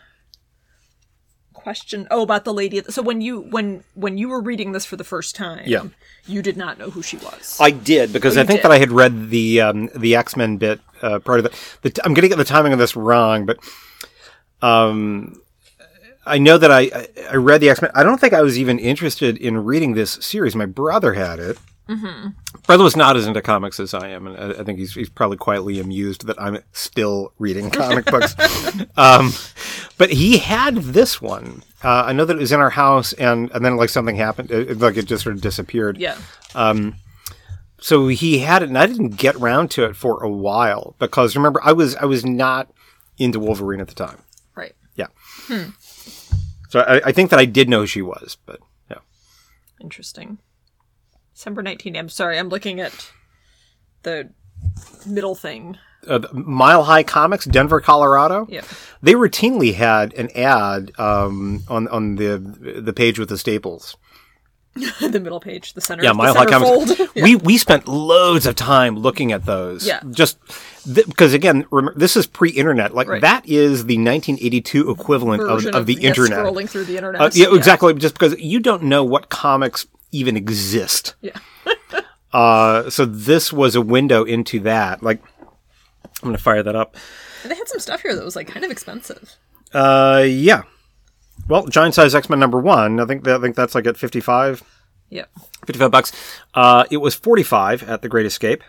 question 1.53 2.07
oh 2.11 2.23
about 2.23 2.45
the 2.45 2.53
lady 2.53 2.79
the- 2.81 2.93
so 2.93 3.01
when 3.01 3.21
you 3.21 3.41
when 3.41 3.83
when 3.95 4.19
you 4.19 4.29
were 4.29 4.41
reading 4.41 4.73
this 4.73 4.85
for 4.85 4.97
the 4.97 5.05
first 5.05 5.35
time 5.35 5.63
Yeah. 5.67 5.85
you 6.27 6.43
did 6.43 6.57
not 6.57 6.79
know 6.79 6.91
who 6.91 7.01
she 7.03 7.17
was 7.17 7.57
I 7.61 7.71
did 7.71 8.13
because 8.13 8.37
Oh, 8.37 8.43
I 8.43 8.45
think 8.45 8.59
did. 8.61 8.65
that 8.65 8.73
I 8.73 8.79
had 8.79 8.91
read 8.93 9.31
the 9.31 9.61
um, 9.63 9.89
the 9.97 10.15
X 10.15 10.37
Men 10.37 10.59
bit 10.59 10.81
uh, 11.01 11.19
part 11.21 11.39
of 11.41 11.47
it. 11.47 11.53
The 11.83 11.93
I'm 12.05 12.13
going 12.15 12.23
to 12.23 12.29
get 12.29 12.39
the 12.39 12.45
timing 12.45 12.73
of 12.73 12.79
this 12.79 12.95
wrong, 12.97 13.47
but 13.47 13.59
um, 14.65 15.41
I 16.27 16.39
know 16.39 16.57
that 16.57 16.71
I 16.71 17.07
I- 17.31 17.37
read 17.37 17.61
the 17.61 17.69
X 17.71 17.83
Men. 17.83 17.91
I 17.95 18.03
don't 18.03 18.19
think 18.21 18.33
I 18.33 18.43
was 18.43 18.59
even 18.59 18.79
interested 18.79 19.37
in 19.37 19.59
reading 19.65 19.95
this 19.95 20.13
series. 20.13 20.55
My 20.57 20.67
brother 20.67 21.15
had 21.15 21.39
it. 21.39 21.59
Mm-hmm. 21.89 22.29
Brother 22.67 22.83
was 22.83 22.97
not 22.97 23.15
as 23.15 23.27
into 23.27 23.43
comics 23.43 23.79
as 23.79 23.93
I 23.93 24.09
am, 24.09 24.27
and 24.27 24.37
I, 24.55 24.61
I 24.61 24.65
think 24.65 24.79
he's 24.79 24.95
he's 24.95 25.11
probably 25.11 25.37
quietly 25.37 25.79
amused 25.81 26.27
that 26.27 26.41
I'm 26.41 26.59
still 26.73 27.35
reading 27.39 27.71
comic 27.71 28.07
books. 28.07 28.35
Um, 28.97 29.33
but 29.99 30.11
he 30.11 30.39
had 30.39 30.77
this 30.77 31.21
one. 31.21 31.63
Uh, 31.83 32.05
I 32.07 32.13
know 32.13 32.25
that 32.25 32.37
it 32.37 32.41
was 32.41 32.53
in 32.53 32.61
our 32.61 32.71
house, 32.71 33.13
and 33.13 33.51
and 33.53 33.65
then 33.65 33.77
like 33.77 33.91
something 33.91 34.17
happened, 34.17 34.51
it, 34.51 34.79
like 34.79 34.97
it 34.97 35.05
just 35.07 35.25
sort 35.25 35.37
of 35.37 35.43
disappeared 35.43 35.99
yeah 35.99 36.17
so 37.81 38.09
he 38.09 38.39
had 38.39 38.63
it 38.63 38.69
and 38.69 38.79
i 38.79 38.87
didn't 38.87 39.11
get 39.17 39.35
round 39.39 39.71
to 39.73 39.85
it 39.85 39.95
for 39.97 40.23
a 40.23 40.29
while 40.31 40.95
because 40.99 41.37
remember 41.37 41.61
i 41.65 41.73
was 41.73 41.95
i 41.97 42.05
was 42.05 42.25
not 42.25 42.73
into 43.19 43.39
wolverine 43.41 43.81
at 43.81 43.89
the 43.89 43.95
time 43.95 44.19
yeah 45.49 45.67
so 46.69 46.81
I, 46.81 47.09
I 47.09 47.13
think 47.13 47.31
that 47.31 47.39
i 47.39 47.45
did 47.45 47.69
know 47.69 47.81
who 47.81 47.87
she 47.87 48.03
was 48.03 48.37
but 48.47 48.61
yeah. 48.91 48.99
Interesting. 49.81 50.39
December 51.35 51.63
19th. 51.63 51.99
i'm 51.99 52.09
sorry 52.09 52.39
i'm 52.39 52.49
looking 52.49 52.81
at 52.81 53.11
the 54.03 54.31
middle 55.07 55.35
thing. 55.35 55.79
Uh, 56.07 56.21
mile 56.33 56.85
high 56.85 57.03
comics 57.03 57.47
denver 57.47 57.81
colorado? 57.81 58.47
Yeah. 58.51 58.63
They 59.03 59.15
routinely 59.15 59.73
had 59.75 60.13
an 60.15 60.31
ad 60.37 60.93
um, 60.99 61.63
on 61.69 61.89
on 61.89 62.17
the 62.17 62.37
the 62.83 62.93
page 62.93 63.19
with 63.19 63.31
the 63.31 63.39
staples 63.39 63.97
the 65.01 65.21
middle 65.21 65.39
page 65.41 65.73
the 65.75 65.81
center 65.81 66.03
yeah 66.03 66.11
the 66.11 66.15
mile 66.15 66.35
high 66.35 66.47
comics 66.47 66.97
fold. 66.97 67.09
we 67.17 67.37
we 67.37 67.57
spent 67.59 67.87
loads 67.87 68.45
of 68.47 68.55
time 68.57 68.97
looking 68.97 69.31
at 69.33 69.45
those 69.47 69.87
Yeah. 69.87 70.01
just 70.11 70.39
th- 70.93 71.07
because 71.07 71.33
again 71.33 71.65
remember, 71.71 71.99
this 71.99 72.17
is 72.17 72.27
pre-internet 72.27 72.95
like 72.95 73.07
Right. 73.09 73.21
that 73.23 73.47
is 73.49 73.87
the 73.87 73.97
1982 73.99 74.91
equivalent 74.91 75.43
of, 75.43 75.65
of 75.67 75.87
the 75.87 75.95
yeah, 75.95 76.09
internet 76.09 76.39
scrolling 76.41 76.69
through 76.69 76.85
the 76.85 76.97
internet 76.97 77.21
Uh, 77.23 77.31
yeah, 77.35 77.55
exactly. 77.55 77.95
Just 77.95 78.15
because 78.15 78.37
you 78.41 78.59
don't 78.61 78.83
know 78.83 79.05
what 79.05 79.29
comics 79.29 79.87
even 80.13 80.37
exist. 80.37 81.15
yeah 81.21 81.39
Uh, 82.33 82.91
so 82.91 83.05
this 83.05 83.53
was 83.53 83.77
a 83.77 83.81
window 83.81 84.25
into 84.25 84.59
that. 84.59 85.05
Like, 85.05 85.23
I'm 86.21 86.31
gonna 86.31 86.39
fire 86.39 86.65
that 86.65 86.75
up. 86.75 86.97
and 87.45 87.53
they 87.53 87.55
had 87.55 87.69
some 87.69 87.79
stuff 87.79 88.01
here 88.03 88.13
that 88.17 88.25
was 88.25 88.35
like 88.35 88.49
kind 88.49 88.65
of 88.65 88.73
expensive 88.73 89.37
Uh, 89.73 90.25
yeah. 90.27 90.63
Well, 91.49 91.67
giant 91.67 91.95
size 91.95 92.15
X 92.15 92.31
Men 92.31 92.39
number 92.39 92.59
one. 92.61 93.01
I 93.01 93.07
think 93.07 93.27
I 93.29 93.39
think 93.39 93.57
that's 93.57 93.75
like 93.75 93.87
at 93.87 93.97
55, 93.97 94.63
yeah 95.11 95.25
55 95.67 95.91
bucks. 95.91 96.13
Uh, 96.55 96.85
it 96.91 96.99
was 96.99 97.15
45 97.15 97.89
at 97.89 98.03
the 98.03 98.09
Great 98.09 98.27
Escape 98.27 98.63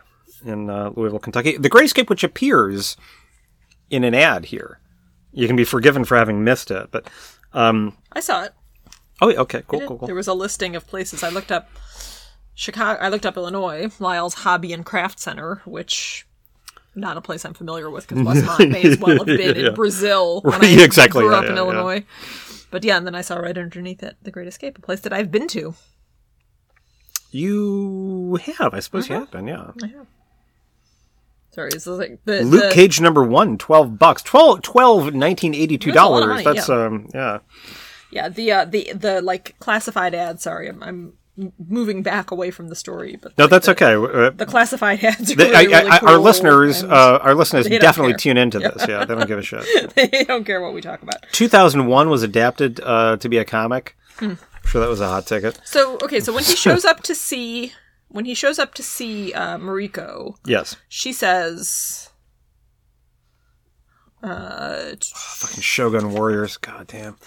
in 0.45 0.69
uh, 0.69 0.91
Louisville, 0.95 1.19
Kentucky. 1.19 1.57
The 1.57 1.69
Great 1.69 1.85
Escape, 1.85 2.09
which 2.09 2.23
appears 2.23 2.97
in 3.89 4.03
an 4.03 4.13
ad 4.13 4.45
here. 4.45 4.79
You 5.31 5.47
can 5.47 5.55
be 5.55 5.65
forgiven 5.65 6.05
for 6.05 6.17
having 6.17 6.43
missed 6.43 6.71
it, 6.71 6.89
but 6.91 7.09
i 7.53 8.19
saw 8.19 8.43
it 8.43 8.53
oh, 9.21 9.31
okay, 9.31 9.63
cool, 9.67 9.79
cool, 9.81 9.97
cool. 9.99 10.07
There 10.07 10.15
was 10.15 10.27
a 10.27 10.33
listing 10.33 10.75
of 10.75 10.87
places. 10.87 11.23
I 11.23 11.29
looked 11.29 11.51
up 11.51 11.69
Chicago. 12.53 12.99
I 13.01 13.09
looked 13.09 13.25
up 13.25 13.37
Illinois, 13.37 13.89
Lyle's 13.99 14.35
Hobby 14.35 14.73
and 14.73 14.85
Craft 14.85 15.19
Center, 15.19 15.61
which 15.65 16.27
not 16.95 17.17
a 17.17 17.21
place 17.21 17.43
I'm 17.43 17.53
familiar 17.53 17.89
with 17.89 18.07
because 18.07 18.25
Westmont 18.25 18.71
may 18.71 18.83
as 18.91 18.97
well 18.97 19.17
have 19.17 19.25
been 19.25 19.55
Yeah. 19.55 19.67
in 19.67 19.73
Brazil 19.73 20.41
when 20.41 20.63
I 20.63 20.67
exactly, 20.83 21.23
grew 21.23 21.31
yeah, 21.31 21.37
up 21.37 21.45
in 21.45 21.51
yeah, 21.51 21.55
yeah. 21.55 21.61
Illinois. 21.61 22.05
But 22.71 22.83
yeah, 22.83 22.97
and 22.97 23.05
then 23.07 23.15
I 23.15 23.21
saw 23.21 23.37
right 23.37 23.57
underneath 23.57 24.03
it, 24.03 24.17
The 24.21 24.31
Great 24.31 24.47
Escape, 24.47 24.77
a 24.77 24.81
place 24.81 24.99
that 25.01 25.13
I've 25.13 25.31
been 25.31 25.47
to. 25.49 25.75
You 27.31 28.39
have, 28.57 28.73
I 28.73 28.79
suppose 28.79 29.09
you 29.09 29.15
have 29.15 29.31
been, 29.31 29.47
yeah. 29.47 29.71
I 29.83 29.87
have. 29.87 30.07
Sorry, 31.51 31.69
it's 31.73 31.87
like 31.87 32.19
the, 32.25 32.43
Luke 32.43 32.63
the- 32.69 32.71
Cage 32.73 32.99
number 33.01 33.23
one, 33.23 33.57
12 33.57 33.97
bucks. 33.97 34.21
12, 34.23 34.61
12 34.61 34.97
1982 35.13 35.91
That's 35.91 36.01
a 36.01 36.05
lot 36.09 36.23
of 36.23 36.29
dollars. 36.29 36.43
money, 36.43 36.55
That's, 36.57 36.69
yeah. 36.69 36.85
um, 36.85 37.09
yeah. 37.13 37.39
Yeah, 38.11 38.29
the 38.29 38.51
uh, 38.51 38.65
the 38.65 38.93
the 38.93 39.21
like 39.21 39.57
classified 39.59 40.13
ad, 40.13 40.39
Sorry, 40.39 40.69
I'm, 40.69 40.81
I'm 40.83 41.13
moving 41.59 42.01
back 42.01 42.31
away 42.31 42.49
from 42.49 42.69
the 42.69 42.75
story, 42.75 43.17
but 43.21 43.37
No, 43.37 43.43
like, 43.45 43.51
that's 43.51 43.65
the, 43.65 43.71
okay. 43.73 43.95
Uh, 43.95 44.29
The 44.29 44.45
classified 44.45 45.03
ads 45.03 45.31
are 45.31 45.35
the- 45.35 45.43
really, 45.45 45.55
I- 45.73 45.79
really 45.81 45.99
cool, 45.99 46.09
our 46.09 46.17
listeners, 46.17 46.83
uh, 46.83 47.19
our 47.21 47.35
listeners 47.35 47.67
definitely 47.67 48.13
tune 48.15 48.37
into 48.37 48.59
this. 48.59 48.85
Yeah, 48.87 49.03
they 49.05 49.15
don't 49.15 49.27
give 49.27 49.39
a 49.39 49.41
shit. 49.41 49.65
they 49.95 50.23
don't 50.23 50.45
care 50.45 50.61
what 50.61 50.73
we 50.73 50.79
talk 50.81 51.01
about. 51.01 51.17
2001 51.33 52.09
was 52.09 52.23
adapted 52.23 52.79
uh, 52.81 53.17
to 53.17 53.27
be 53.27 53.37
a 53.37 53.43
comic. 53.45 53.97
Hmm. 54.19 54.25
I'm 54.25 54.37
sure 54.69 54.79
that 54.81 54.89
was 54.89 55.01
a 55.01 55.07
hot 55.09 55.27
ticket. 55.27 55.59
So 55.65 55.97
okay, 56.01 56.19
so 56.21 56.33
when 56.33 56.43
he 56.45 56.55
shows 56.55 56.85
up 56.85 57.03
to 57.03 57.13
see 57.13 57.73
when 58.07 58.23
he 58.25 58.33
shows 58.33 58.57
up 58.57 58.73
to 58.75 58.83
see 58.83 59.33
uh, 59.33 59.57
Mariko, 59.57 60.35
Yes. 60.45 60.77
she 60.87 61.11
says, 61.11 62.09
uh, 64.23 64.91
t- 64.99 65.11
Fucking 65.13 65.61
Shogun 65.61 66.11
Warriors. 66.13 66.57
God 66.57 66.87
damn. 66.87 67.17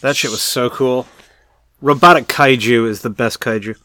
That 0.00 0.16
shit 0.16 0.30
was 0.30 0.42
so 0.42 0.70
cool. 0.70 1.06
Robotic 1.80 2.26
kaiju 2.26 2.88
is 2.88 3.02
the 3.02 3.10
best 3.10 3.40
kaiju. 3.40 3.76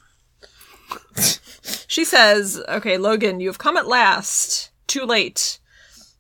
she 1.88 2.06
says, 2.06 2.62
"Okay, 2.70 2.98
Logan, 2.98 3.40
you 3.40 3.48
have 3.48 3.58
come 3.58 3.78
at 3.78 3.88
last. 3.88 4.72
Too 4.88 5.06
late." 5.06 5.60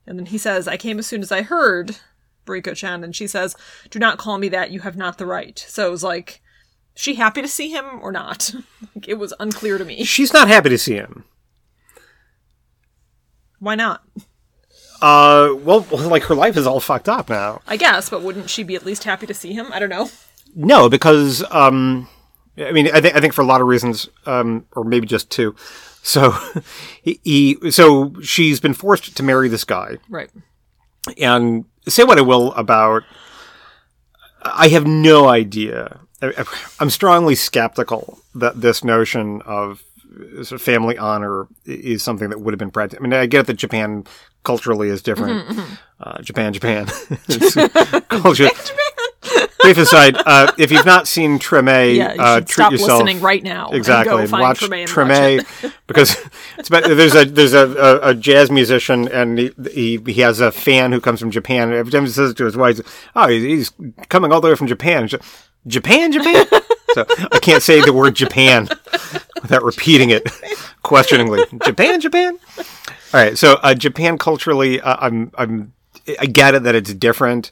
And 0.05 0.17
then 0.19 0.27
he 0.27 0.38
says, 0.38 0.67
"I 0.67 0.77
came 0.77 0.99
as 0.99 1.07
soon 1.07 1.21
as 1.21 1.31
I 1.31 1.41
heard." 1.41 1.97
Mariko 2.45 2.75
Chan, 2.75 3.03
and 3.03 3.15
she 3.15 3.27
says, 3.27 3.55
"Do 3.89 3.99
not 3.99 4.17
call 4.17 4.38
me 4.38 4.49
that. 4.49 4.71
You 4.71 4.81
have 4.81 4.97
not 4.97 5.17
the 5.17 5.25
right." 5.25 5.63
So 5.69 5.88
it 5.88 5.91
was 5.91 6.03
like, 6.03 6.41
she 6.93 7.15
happy 7.15 7.41
to 7.41 7.47
see 7.47 7.69
him 7.71 7.86
or 8.01 8.12
not? 8.12 8.53
Like, 8.95 9.07
it 9.07 9.17
was 9.17 9.34
unclear 9.39 9.77
to 9.77 9.86
me. 9.86 10.03
She's 10.03 10.34
not 10.34 10.49
happy 10.49 10.67
to 10.67 10.77
see 10.77 10.95
him. 10.95 11.23
Why 13.60 13.75
not? 13.75 14.03
Uh, 15.01 15.55
well, 15.60 15.81
like 15.91 16.23
her 16.23 16.36
life 16.36 16.57
is 16.57 16.67
all 16.67 16.81
fucked 16.81 17.07
up 17.07 17.29
now. 17.29 17.62
I 17.67 17.77
guess, 17.77 18.10
but 18.10 18.21
wouldn't 18.21 18.49
she 18.49 18.63
be 18.63 18.75
at 18.75 18.86
least 18.86 19.05
happy 19.05 19.27
to 19.27 19.34
see 19.34 19.53
him? 19.53 19.71
I 19.71 19.79
don't 19.79 19.89
know. 19.89 20.10
No, 20.56 20.90
because 20.90 21.44
um, 21.52 22.08
I 22.58 22.72
mean, 22.72 22.90
I 22.94 23.02
think 23.02 23.16
I 23.16 23.20
think 23.22 23.34
for 23.34 23.42
a 23.42 23.46
lot 23.46 23.62
of 23.62 23.68
reasons, 23.68 24.10
um, 24.26 24.66
or 24.74 24.84
maybe 24.84 25.08
just 25.08 25.30
two. 25.30 25.56
So, 26.04 26.34
he, 27.02 27.20
he 27.24 27.72
so 27.72 28.14
she's 28.22 28.60
been 28.60 28.74
forced 28.74 29.16
to 29.16 29.24
marry 29.24 29.48
this 29.48 29.64
guy, 29.64 29.98
Right. 30.10 30.30
and 31.18 31.66
say 31.88 32.04
what 32.04 32.18
I 32.18 32.22
will 32.22 32.54
about, 32.54 33.04
I 34.42 34.68
have 34.70 34.86
no 34.88 35.28
idea. 35.28 36.00
I, 36.22 36.44
I'm 36.80 36.90
strongly 36.90 37.36
skeptical 37.36 38.20
that 38.36 38.62
this 38.62 38.84
notion 38.84 39.42
of 39.44 39.84
sort 40.36 40.52
of 40.54 40.62
family 40.62 40.98
honor 40.98 41.48
is 41.66 42.04
something 42.04 42.30
that 42.30 42.42
would 42.42 42.54
have 42.54 42.60
been 42.60 42.72
practiced. 42.72 43.00
I 43.00 43.04
mean, 43.04 43.14
I 43.14 43.26
get 43.26 43.48
that 43.48 43.54
Japan 43.56 44.06
culturally 44.44 44.90
is 44.90 45.02
different. 45.02 45.60
Uh, 46.00 46.22
Japan, 46.22 46.52
Japan, 46.54 46.88
It's 47.28 47.56
culture. 48.10 48.50
Brief 49.63 49.78
aside, 49.78 50.15
uh, 50.26 50.52
if 50.58 50.71
you've 50.71 50.86
not 50.86 51.08
seen 51.08 51.38
Treme, 51.39 51.95
Yeah, 51.95 52.13
you 52.13 52.21
uh, 52.21 52.39
treat 52.41 52.52
stop 52.52 52.71
yourself 52.71 53.04
listening 53.04 53.21
right 53.21 53.43
now. 53.43 53.69
exactly 53.71 54.12
And 54.12 54.17
go 54.17 54.17
and 54.21 54.30
find 54.30 54.41
watch 54.41 54.60
Treme 54.62 54.82
and 54.82 54.89
Treme 54.89 55.63
watch 55.63 55.74
because 55.88 56.17
it's 56.58 56.69
about, 56.69 56.84
there's 56.84 57.15
a 57.15 57.26
there's 57.26 57.54
a, 57.54 57.67
a, 57.67 58.10
a 58.10 58.15
jazz 58.15 58.50
musician 58.50 59.08
and 59.10 59.38
he, 59.38 59.52
he 59.74 60.00
he 60.08 60.21
has 60.21 60.39
a 60.39 60.52
fan 60.52 60.91
who 60.91 61.00
comes 61.02 61.19
from 61.19 61.32
Japan 61.32 61.69
and 61.69 61.78
every 61.78 61.91
time 61.91 62.06
he 62.06 62.12
says 62.12 62.32
it 62.32 62.38
to 62.38 62.45
his 62.45 62.58
wife, 62.58 62.80
oh 63.15 63.28
he's, 63.28 63.71
coming 64.10 64.32
all 64.32 64.41
the 64.41 64.47
way 64.50 64.56
from 64.56 64.67
Japan. 64.67 65.08
Japan, 65.67 66.12
Japan. 66.12 66.45
so 66.93 67.06
I 67.32 67.39
can't 67.39 67.62
say 67.62 67.82
the 67.82 67.93
word 67.93 68.15
Japan 68.15 68.67
without 69.41 69.63
repeating 69.63 70.10
it 70.10 70.24
questioningly. 70.82 71.43
Japan, 71.63 72.02
Japan. 72.02 72.39
All 72.58 72.65
right, 73.19 73.38
so 73.38 73.60
uh, 73.62 73.74
Japan 73.74 74.17
culturally, 74.17 74.82
uh, 74.82 74.97
I'm 75.00 75.32
I'm 75.38 75.74
I 76.19 76.26
get 76.26 76.56
it 76.56 76.63
that 76.63 76.76
it's 76.76 76.93
different, 76.93 77.52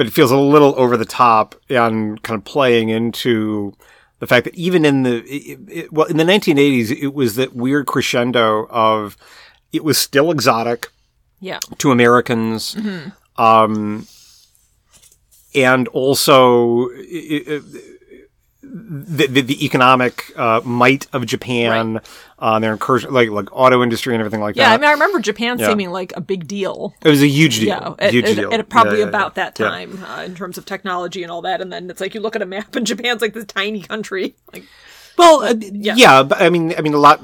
but 0.00 0.06
it 0.06 0.14
feels 0.14 0.30
a 0.30 0.36
little 0.38 0.72
over 0.78 0.96
the 0.96 1.04
top 1.04 1.54
and 1.68 2.22
kind 2.22 2.38
of 2.38 2.42
playing 2.46 2.88
into 2.88 3.74
the 4.18 4.26
fact 4.26 4.44
that 4.44 4.54
even 4.54 4.86
in 4.86 5.02
the 5.02 5.16
it, 5.26 5.58
it, 5.68 5.92
well 5.92 6.06
in 6.06 6.16
the 6.16 6.24
1980s 6.24 6.90
it 6.90 7.12
was 7.12 7.36
that 7.36 7.54
weird 7.54 7.84
crescendo 7.86 8.66
of 8.70 9.14
it 9.74 9.84
was 9.84 9.98
still 9.98 10.30
exotic 10.30 10.88
Yeah. 11.38 11.58
to 11.76 11.90
Americans, 11.90 12.74
um, 13.36 14.06
and 15.54 15.86
also 15.88 16.88
i- 16.92 17.44
i- 17.46 17.60
the, 18.72 19.26
the, 19.26 19.40
the 19.40 19.64
economic 19.64 20.30
uh, 20.36 20.60
might 20.64 21.06
of 21.12 21.26
Japan, 21.26 22.00
uh, 22.38 22.58
their 22.60 22.72
incursion, 22.72 23.12
like 23.12 23.28
like 23.30 23.48
auto 23.50 23.82
industry 23.82 24.14
and 24.14 24.20
everything 24.20 24.40
like 24.40 24.54
that. 24.54 24.62
Yeah, 24.62 24.72
I 24.72 24.76
mean, 24.76 24.84
I 24.88 24.92
remember 24.92 25.18
Japan 25.18 25.58
Yeah. 25.58 25.66
seeming 25.68 25.90
like 25.90 26.12
a 26.16 26.20
big 26.20 26.46
deal. 26.46 26.94
it 27.02 27.08
was 27.08 27.20
a 27.22 27.26
huge 27.26 27.56
deal. 27.58 27.66
Yeah, 27.68 27.94
at, 27.98 28.12
huge 28.12 28.26
at- 28.26 28.36
deal. 28.36 28.52
at 28.54 28.68
probably 28.68 28.98
Yeah, 28.98 29.04
yeah, 29.04 29.08
about 29.08 29.32
yeah. 29.36 29.44
that 29.44 29.58
Yeah. 29.58 29.68
time 29.68 30.04
uh, 30.04 30.22
in 30.22 30.34
terms 30.36 30.56
of 30.56 30.64
technology 30.66 31.22
and 31.24 31.32
all 31.32 31.42
that. 31.42 31.60
And 31.60 31.72
then 31.72 31.90
it's 31.90 32.00
like 32.00 32.14
you 32.14 32.20
look 32.20 32.36
at 32.36 32.42
a 32.42 32.46
map 32.46 32.76
and 32.76 32.86
Japan's 32.86 33.20
like 33.22 33.34
this 33.34 33.44
tiny 33.46 33.82
country. 33.82 34.36
Like, 34.52 34.64
Well, 35.18 35.42
uh, 35.42 35.54
yeah. 35.58 36.22
but 36.22 36.40
I 36.40 36.48
mean, 36.50 36.72
I 36.78 36.80
mean, 36.82 36.94
a 36.94 36.98
lot. 36.98 37.20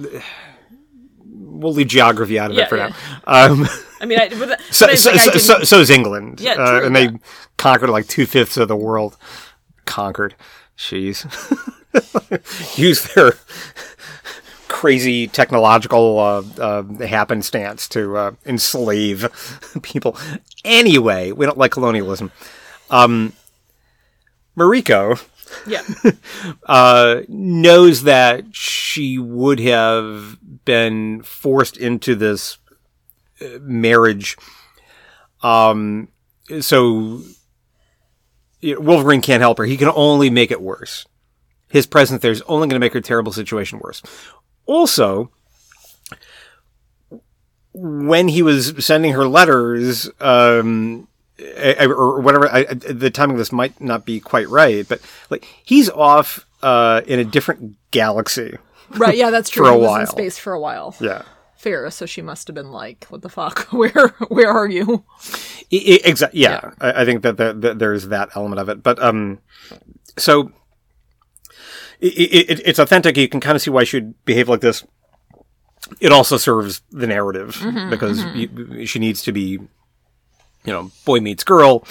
We'll 1.28 1.72
leave 1.72 1.88
geography 1.88 2.38
out 2.38 2.50
of 2.50 2.56
Yeah, 2.56 2.64
it 2.64 2.68
for 2.68 2.76
yeah. 2.76 2.92
now. 3.26 3.46
Um, 3.52 3.68
I 4.00 4.04
mean, 4.04 4.18
I, 4.18 4.28
but, 4.28 4.60
so, 4.70 4.86
I, 4.88 4.94
so, 4.94 5.10
like, 5.10 5.20
I 5.20 5.24
so, 5.24 5.38
so, 5.38 5.62
so 5.64 5.78
is 5.80 5.90
England. 5.90 6.40
Yeah, 6.40 6.52
uh, 6.52 6.78
true, 6.80 6.86
and 6.86 6.96
they 6.96 7.08
conquered 7.56 7.88
like 7.90 8.06
two 8.08 8.26
fifths 8.26 8.56
of 8.58 8.68
the 8.68 8.76
world. 8.76 9.16
Conquered. 9.86 10.34
Jeez. 10.76 11.26
Use 12.78 13.14
their 13.14 13.34
crazy 14.68 15.26
technological 15.26 16.18
uh, 16.18 16.42
uh, 16.60 16.82
happenstance 17.06 17.88
to 17.88 18.16
uh, 18.16 18.32
enslave 18.44 19.28
people. 19.82 20.16
Anyway, 20.64 21.32
we 21.32 21.46
don't 21.46 21.58
like 21.58 21.72
colonialism. 21.72 22.30
Um, 22.90 23.32
Mariko 24.56 25.20
yeah, 25.66 25.82
uh, 26.66 27.22
knows 27.28 28.02
that 28.02 28.44
she 28.52 29.18
would 29.18 29.60
have 29.60 30.38
been 30.64 31.22
forced 31.22 31.76
into 31.76 32.14
this 32.14 32.58
uh, 33.40 33.58
marriage. 33.60 34.36
Um, 35.42 36.08
so 36.60 37.22
Wolverine 38.62 39.20
can't 39.20 39.40
help 39.40 39.58
her. 39.58 39.64
He 39.64 39.76
can 39.76 39.90
only 39.94 40.30
make 40.30 40.50
it 40.50 40.60
worse. 40.60 41.06
His 41.68 41.86
presence 41.86 42.22
there 42.22 42.30
is 42.30 42.42
only 42.42 42.68
going 42.68 42.76
to 42.76 42.84
make 42.84 42.92
her 42.92 43.00
terrible 43.00 43.32
situation 43.32 43.80
worse. 43.80 44.02
Also, 44.66 45.30
when 47.72 48.28
he 48.28 48.42
was 48.42 48.84
sending 48.84 49.12
her 49.12 49.26
letters, 49.26 50.08
um, 50.20 51.06
or 51.80 52.20
whatever, 52.20 52.48
I, 52.50 52.64
the 52.64 53.10
timing 53.10 53.34
of 53.34 53.38
this 53.38 53.52
might 53.52 53.78
not 53.80 54.06
be 54.06 54.20
quite 54.20 54.48
right, 54.48 54.88
but 54.88 55.00
like 55.28 55.44
he's 55.64 55.90
off 55.90 56.46
uh, 56.62 57.02
in 57.06 57.18
a 57.18 57.24
different 57.24 57.76
galaxy. 57.90 58.56
right. 58.90 59.16
Yeah, 59.16 59.30
that's 59.30 59.50
true. 59.50 59.64
For 59.66 59.70
a 59.70 59.74
he 59.74 59.80
was 59.80 59.88
while. 59.88 60.00
in 60.00 60.06
space 60.06 60.38
for 60.38 60.52
a 60.52 60.60
while. 60.60 60.94
Yeah. 61.00 61.22
Fair. 61.56 61.90
So 61.90 62.06
she 62.06 62.22
must 62.22 62.46
have 62.48 62.54
been 62.54 62.70
like, 62.70 63.06
"What 63.08 63.22
the 63.22 63.28
fuck? 63.28 63.66
Where, 63.72 64.08
where 64.28 64.50
are 64.50 64.68
you?" 64.68 65.04
Exactly. 65.70 66.40
Yeah, 66.40 66.70
I, 66.80 67.02
I 67.02 67.04
think 67.04 67.22
that, 67.22 67.36
there's 67.78 68.08
that 68.08 68.30
element 68.36 68.60
of 68.60 68.68
it, 68.68 68.82
but 68.82 69.02
um, 69.02 69.40
so 70.16 70.52
it, 72.00 72.50
it, 72.50 72.60
it's 72.64 72.78
authentic. 72.78 73.16
You 73.16 73.28
can 73.28 73.40
kind 73.40 73.56
of 73.56 73.62
see 73.62 73.70
why 73.70 73.84
she'd 73.84 74.14
behave 74.24 74.48
like 74.48 74.60
this. 74.60 74.84
It 76.00 76.12
also 76.12 76.36
serves 76.36 76.82
the 76.90 77.06
narrative 77.06 77.62
because 77.90 78.24
you, 78.34 78.86
she 78.86 78.98
needs 78.98 79.22
to 79.22 79.32
be, 79.32 79.50
you 79.50 79.68
know, 80.64 80.90
boy 81.04 81.20
meets 81.20 81.44
girl. 81.44 81.86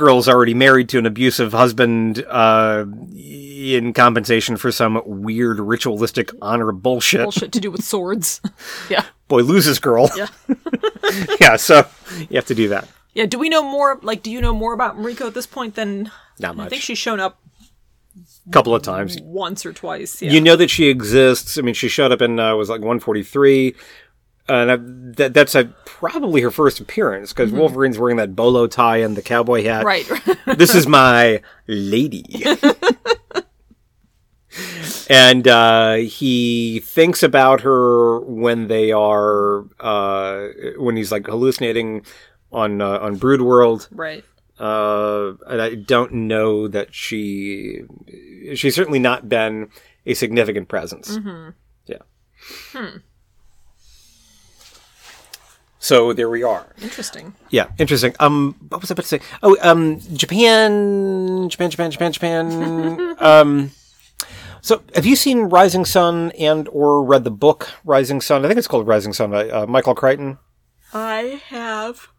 Girl's 0.00 0.28
already 0.28 0.54
married 0.54 0.88
to 0.88 0.98
an 0.98 1.04
abusive 1.04 1.52
husband 1.52 2.24
uh, 2.26 2.86
in 3.14 3.92
compensation 3.92 4.56
for 4.56 4.72
some 4.72 5.00
weird 5.04 5.60
ritualistic 5.60 6.30
honor 6.40 6.72
bullshit. 6.72 7.20
Bullshit 7.22 7.52
to 7.52 7.60
do 7.60 7.70
with 7.70 7.84
swords. 7.84 8.40
yeah, 8.88 9.04
Boy 9.28 9.42
loses 9.42 9.78
girl. 9.78 10.10
yeah, 10.16 10.28
yeah, 11.40 11.56
so 11.56 11.86
you 12.18 12.36
have 12.36 12.46
to 12.46 12.54
do 12.54 12.68
that. 12.68 12.88
yeah. 13.12 13.26
Do 13.26 13.38
we 13.38 13.50
know 13.50 13.62
more? 13.62 14.00
Like, 14.02 14.22
do 14.22 14.30
you 14.30 14.40
know 14.40 14.54
more 14.54 14.72
about 14.72 14.96
Mariko 14.98 15.26
at 15.26 15.34
this 15.34 15.46
point 15.46 15.74
than? 15.74 16.10
Not 16.38 16.56
much. 16.56 16.66
I 16.66 16.68
think 16.70 16.80
she's 16.82 16.96
shown 16.96 17.20
up 17.20 17.38
A 18.48 18.50
couple 18.50 18.74
of 18.74 18.82
times. 18.82 19.18
once 19.20 19.66
or 19.66 19.74
twice. 19.74 20.22
Yeah. 20.22 20.32
You 20.32 20.40
know 20.40 20.56
that 20.56 20.70
she 20.70 20.86
exists. 20.88 21.58
I 21.58 21.60
mean, 21.60 21.74
she 21.74 21.88
showed 21.88 22.10
up 22.12 22.22
in 22.22 22.40
uh, 22.40 22.56
was 22.56 22.70
like 22.70 22.80
143, 22.80 23.74
and 24.50 24.70
uh, 24.70 24.78
that 25.16 25.34
that's 25.34 25.54
uh 25.54 25.64
probably 25.84 26.40
her 26.40 26.50
first 26.50 26.80
appearance 26.80 27.32
because 27.32 27.52
Wolverine's 27.52 27.98
wearing 27.98 28.16
that 28.16 28.34
bolo 28.34 28.66
tie 28.66 28.98
and 28.98 29.16
the 29.16 29.22
cowboy 29.22 29.64
hat. 29.64 29.84
Mm-hmm. 29.84 30.30
right. 30.30 30.38
this 30.58 30.74
is 30.74 30.86
my 30.86 31.42
lady. 31.66 32.24
and 35.08 35.46
uh, 35.46 35.94
he 35.94 36.80
thinks 36.80 37.22
about 37.22 37.60
her 37.60 38.20
when 38.20 38.68
they 38.68 38.92
are 38.92 39.66
uh, 39.78 40.48
when 40.78 40.96
he's 40.96 41.12
like 41.12 41.26
hallucinating 41.26 42.04
on 42.50 42.80
uh, 42.80 42.98
on 42.98 43.16
Brood 43.16 43.42
World. 43.42 43.88
right. 43.92 44.24
Uh, 44.58 45.34
and 45.46 45.62
I 45.62 45.74
don't 45.74 46.12
know 46.12 46.68
that 46.68 46.94
she 46.94 47.82
she's 48.54 48.74
certainly 48.74 48.98
not 48.98 49.28
been 49.28 49.70
a 50.04 50.14
significant 50.14 50.68
presence. 50.68 51.18
Yeah. 51.86 52.90
So 55.82 56.12
there 56.12 56.28
we 56.28 56.42
are. 56.42 56.66
Interesting. 56.82 57.34
Yeah, 57.48 57.68
interesting. 57.78 58.14
Um, 58.20 58.54
what 58.68 58.82
was 58.82 58.90
I 58.90 58.92
about 58.92 59.02
to 59.02 59.08
say? 59.08 59.20
Oh, 59.42 59.56
um, 59.62 59.98
Japan, 60.12 61.48
Japan, 61.48 61.70
Japan, 61.70 61.90
Japan, 61.90 62.12
Japan. 62.12 63.16
um, 63.18 63.70
so 64.60 64.82
have 64.94 65.06
you 65.06 65.16
seen 65.16 65.44
Rising 65.44 65.86
Sun 65.86 66.32
and 66.32 66.68
or 66.68 67.02
read 67.02 67.24
the 67.24 67.30
book 67.30 67.70
Rising 67.82 68.20
Sun? 68.20 68.44
I 68.44 68.48
think 68.48 68.58
it's 68.58 68.68
called 68.68 68.86
Rising 68.86 69.14
Sun 69.14 69.30
by 69.30 69.48
uh, 69.48 69.66
Michael 69.66 69.94
Crichton. 69.94 70.36
I 70.92 71.40
have 71.48 72.09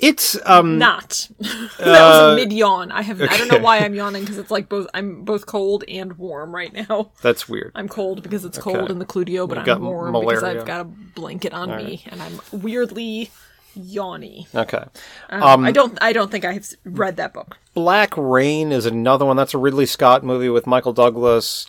It's 0.00 0.38
um, 0.46 0.78
not. 0.78 1.28
that 1.38 1.78
was 1.78 2.32
a 2.32 2.36
mid 2.36 2.52
yawn. 2.52 2.90
I 2.90 3.02
have. 3.02 3.20
I 3.20 3.36
don't 3.36 3.48
know 3.48 3.58
why 3.58 3.78
I'm 3.78 3.94
yawning 4.00 4.22
because 4.22 4.38
it's 4.38 4.50
like 4.50 4.68
both. 4.68 4.86
I'm 4.94 5.24
both 5.24 5.46
cold 5.46 5.84
and 5.88 6.16
warm 6.16 6.54
right 6.54 6.72
now. 6.72 7.12
that's 7.22 7.48
weird. 7.48 7.72
I'm 7.74 7.88
cold 7.88 8.22
because 8.22 8.44
it's 8.44 8.58
cold 8.58 8.78
Okay. 8.78 8.92
in 8.92 8.98
the 8.98 9.06
Cludio, 9.06 9.48
but 9.48 9.58
You've 9.58 9.68
I'm 9.68 9.82
warm 9.82 10.12
because. 10.12 10.42
I've 10.42 10.64
got 10.64 10.80
a 10.80 10.84
blanket 10.84 11.52
on 11.52 11.76
me 11.76 12.02
and 12.10 12.22
I'm 12.22 12.40
weirdly 12.50 13.30
yawny. 13.76 14.46
Okay. 14.54 14.84
Um, 15.28 15.64
I 15.64 15.72
don't. 15.72 15.98
I 16.00 16.12
don't 16.12 16.30
think 16.30 16.44
I've 16.44 16.66
read 16.84 17.16
that 17.16 17.34
book. 17.34 17.58
Black 17.74 18.16
Rain 18.16 18.72
is 18.72 18.86
another 18.86 19.26
one. 19.26 19.36
That's 19.36 19.54
a 19.54 19.58
Ridley 19.58 19.86
Scott 19.86 20.24
movie 20.24 20.48
with 20.48 20.66
Michael 20.66 20.92
Douglas. 20.92 21.66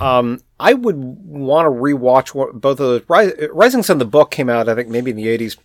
Um, 0.00 0.40
I 0.58 0.74
would 0.74 0.96
want 0.96 1.66
to 1.66 1.70
rewatch 1.70 2.34
both 2.60 2.80
of 2.80 3.06
those. 3.08 3.50
Rising 3.52 3.82
Sun, 3.82 3.98
the 3.98 4.04
book 4.04 4.30
came 4.30 4.48
out, 4.48 4.68
I 4.68 4.74
think, 4.74 4.88
maybe 4.88 5.10
in 5.10 5.16
the 5.16 5.26
80s. 5.26 5.56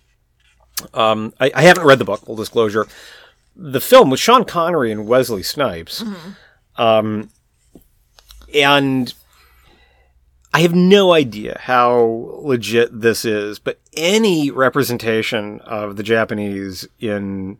Um, 0.93 1.33
I, 1.39 1.51
I 1.53 1.61
haven't 1.63 1.85
read 1.85 1.99
the 1.99 2.05
book, 2.05 2.25
full 2.25 2.35
disclosure. 2.35 2.87
The 3.55 3.81
film 3.81 4.09
with 4.09 4.19
Sean 4.19 4.45
Connery 4.45 4.91
and 4.91 5.07
Wesley 5.07 5.43
Snipes. 5.43 6.03
Um, 6.77 7.29
and 8.53 9.13
I 10.53 10.61
have 10.61 10.73
no 10.73 11.13
idea 11.13 11.59
how 11.61 12.39
legit 12.41 13.01
this 13.01 13.25
is, 13.25 13.59
but 13.59 13.79
any 13.95 14.49
representation 14.49 15.59
of 15.61 15.95
the 15.95 16.03
Japanese 16.03 16.87
in 16.99 17.57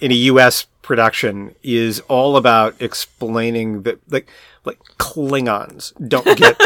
in 0.00 0.10
a 0.10 0.14
U.S. 0.14 0.66
production 0.82 1.54
is 1.62 2.00
all 2.08 2.36
about 2.36 2.74
explaining 2.80 3.82
that, 3.82 4.00
like, 4.10 4.28
like 4.64 4.78
Klingons 4.98 5.92
don't 6.08 6.36
get 6.36 6.60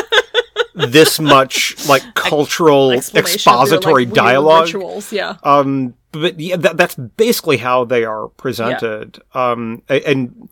this 0.77 1.19
much 1.21 1.75
like 1.89 2.03
cultural 2.15 2.93
expository 2.93 4.05
like, 4.05 4.15
dialogue. 4.15 4.67
Rituals. 4.67 5.13
Yeah. 5.13 5.37
Um, 5.43 5.95
but 6.13 6.39
yeah, 6.39 6.57
that, 6.57 6.77
that's 6.77 6.95
basically 6.95 7.57
how 7.59 7.85
they 7.85 8.05
are 8.05 8.29
presented. 8.29 9.21
Um, 9.35 9.83
and 9.89 10.51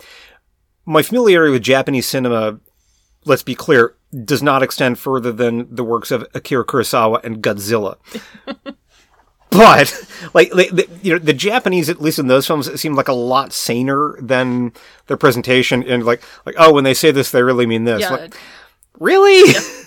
my 0.86 1.02
familiarity 1.02 1.52
with 1.52 1.62
Japanese 1.62 2.06
cinema, 2.06 2.58
let's 3.24 3.42
be 3.42 3.54
clear, 3.54 3.94
does 4.24 4.42
not 4.42 4.62
extend 4.62 4.98
further 4.98 5.32
than 5.32 5.74
the 5.74 5.84
works 5.84 6.10
of 6.10 6.26
Akira 6.34 6.64
Kurosawa 6.64 7.22
and 7.24 7.42
Godzilla. 7.42 7.96
but 9.50 10.06
like, 10.34 10.50
the, 10.50 10.88
you 11.02 11.12
know, 11.12 11.18
the 11.18 11.32
Japanese, 11.32 11.88
at 11.88 12.00
least 12.00 12.18
in 12.18 12.26
those 12.26 12.46
films, 12.46 12.68
it 12.68 12.78
seemed 12.78 12.96
like 12.96 13.08
a 13.08 13.14
lot 13.14 13.52
saner 13.52 14.16
than 14.20 14.72
their 15.06 15.16
presentation. 15.16 15.82
And 15.82 16.04
like, 16.04 16.22
like 16.44 16.56
oh, 16.58 16.72
when 16.72 16.84
they 16.84 16.94
say 16.94 17.10
this, 17.10 17.30
they 17.30 17.42
really 17.42 17.66
mean 17.66 17.84
this. 17.84 18.02
yeah. 18.02 18.10
Like, 18.10 18.36
really? 18.98 19.52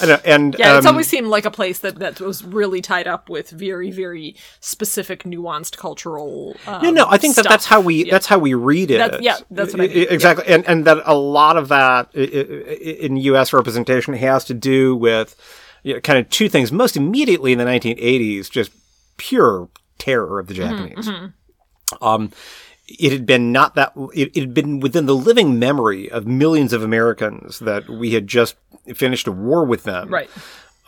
I 0.00 0.06
know, 0.06 0.18
and 0.24 0.54
yeah. 0.58 0.76
It's 0.76 0.86
um, 0.86 0.94
always 0.94 1.08
seemed 1.08 1.26
like 1.26 1.44
a 1.44 1.50
place 1.50 1.80
that 1.80 1.98
that 1.98 2.20
was 2.20 2.44
really 2.44 2.80
tied 2.80 3.06
up 3.08 3.28
with 3.28 3.50
very 3.50 3.90
very 3.90 4.36
specific, 4.60 5.24
nuanced 5.24 5.76
cultural. 5.76 6.56
Um, 6.66 6.82
No, 6.82 6.90
no, 6.90 7.06
I 7.08 7.18
think 7.18 7.34
that 7.36 7.46
that's 7.48 7.66
how 7.66 7.80
we 7.80 8.04
Yeah. 8.04 8.12
that's 8.12 8.26
how 8.26 8.38
we 8.38 8.54
read 8.54 8.90
it. 8.90 9.20
Yeah, 9.22 9.36
that's 9.50 9.72
what 9.72 9.80
I 9.82 9.88
mean, 9.88 10.06
exactly, 10.10 10.44
and 10.46 10.66
and 10.68 10.84
that 10.84 11.02
a 11.04 11.14
lot 11.16 11.56
of 11.56 11.68
that 11.68 12.14
in 12.14 13.16
U.S. 13.16 13.52
representation 13.52 14.14
has 14.14 14.44
to 14.44 14.54
do 14.54 14.94
with 14.96 15.34
you 15.82 15.94
know, 15.94 16.00
kind 16.00 16.18
of 16.18 16.28
two 16.30 16.48
things. 16.48 16.70
Most 16.72 16.96
immediately 16.96 17.52
in 17.52 17.58
the 17.58 17.64
1980s, 17.64 18.50
just 18.50 18.70
pure 19.16 19.68
terror 19.98 20.38
of 20.38 20.46
the 20.46 20.54
Mm-hmm, 20.54 20.94
Japanese. 20.94 21.32
Um, 22.02 22.32
it 22.88 23.12
had 23.12 23.26
been 23.26 23.52
not 23.52 23.74
that 23.74 23.92
it, 24.14 24.30
it 24.34 24.40
had 24.40 24.54
been 24.54 24.80
within 24.80 25.06
the 25.06 25.14
living 25.14 25.58
memory 25.58 26.10
of 26.10 26.26
millions 26.26 26.72
of 26.72 26.82
Americans 26.82 27.58
that 27.60 27.88
we 27.88 28.14
had 28.14 28.26
just 28.26 28.56
finished 28.94 29.26
a 29.28 29.32
war 29.32 29.64
with 29.64 29.84
them 29.84 30.08
Right. 30.08 30.30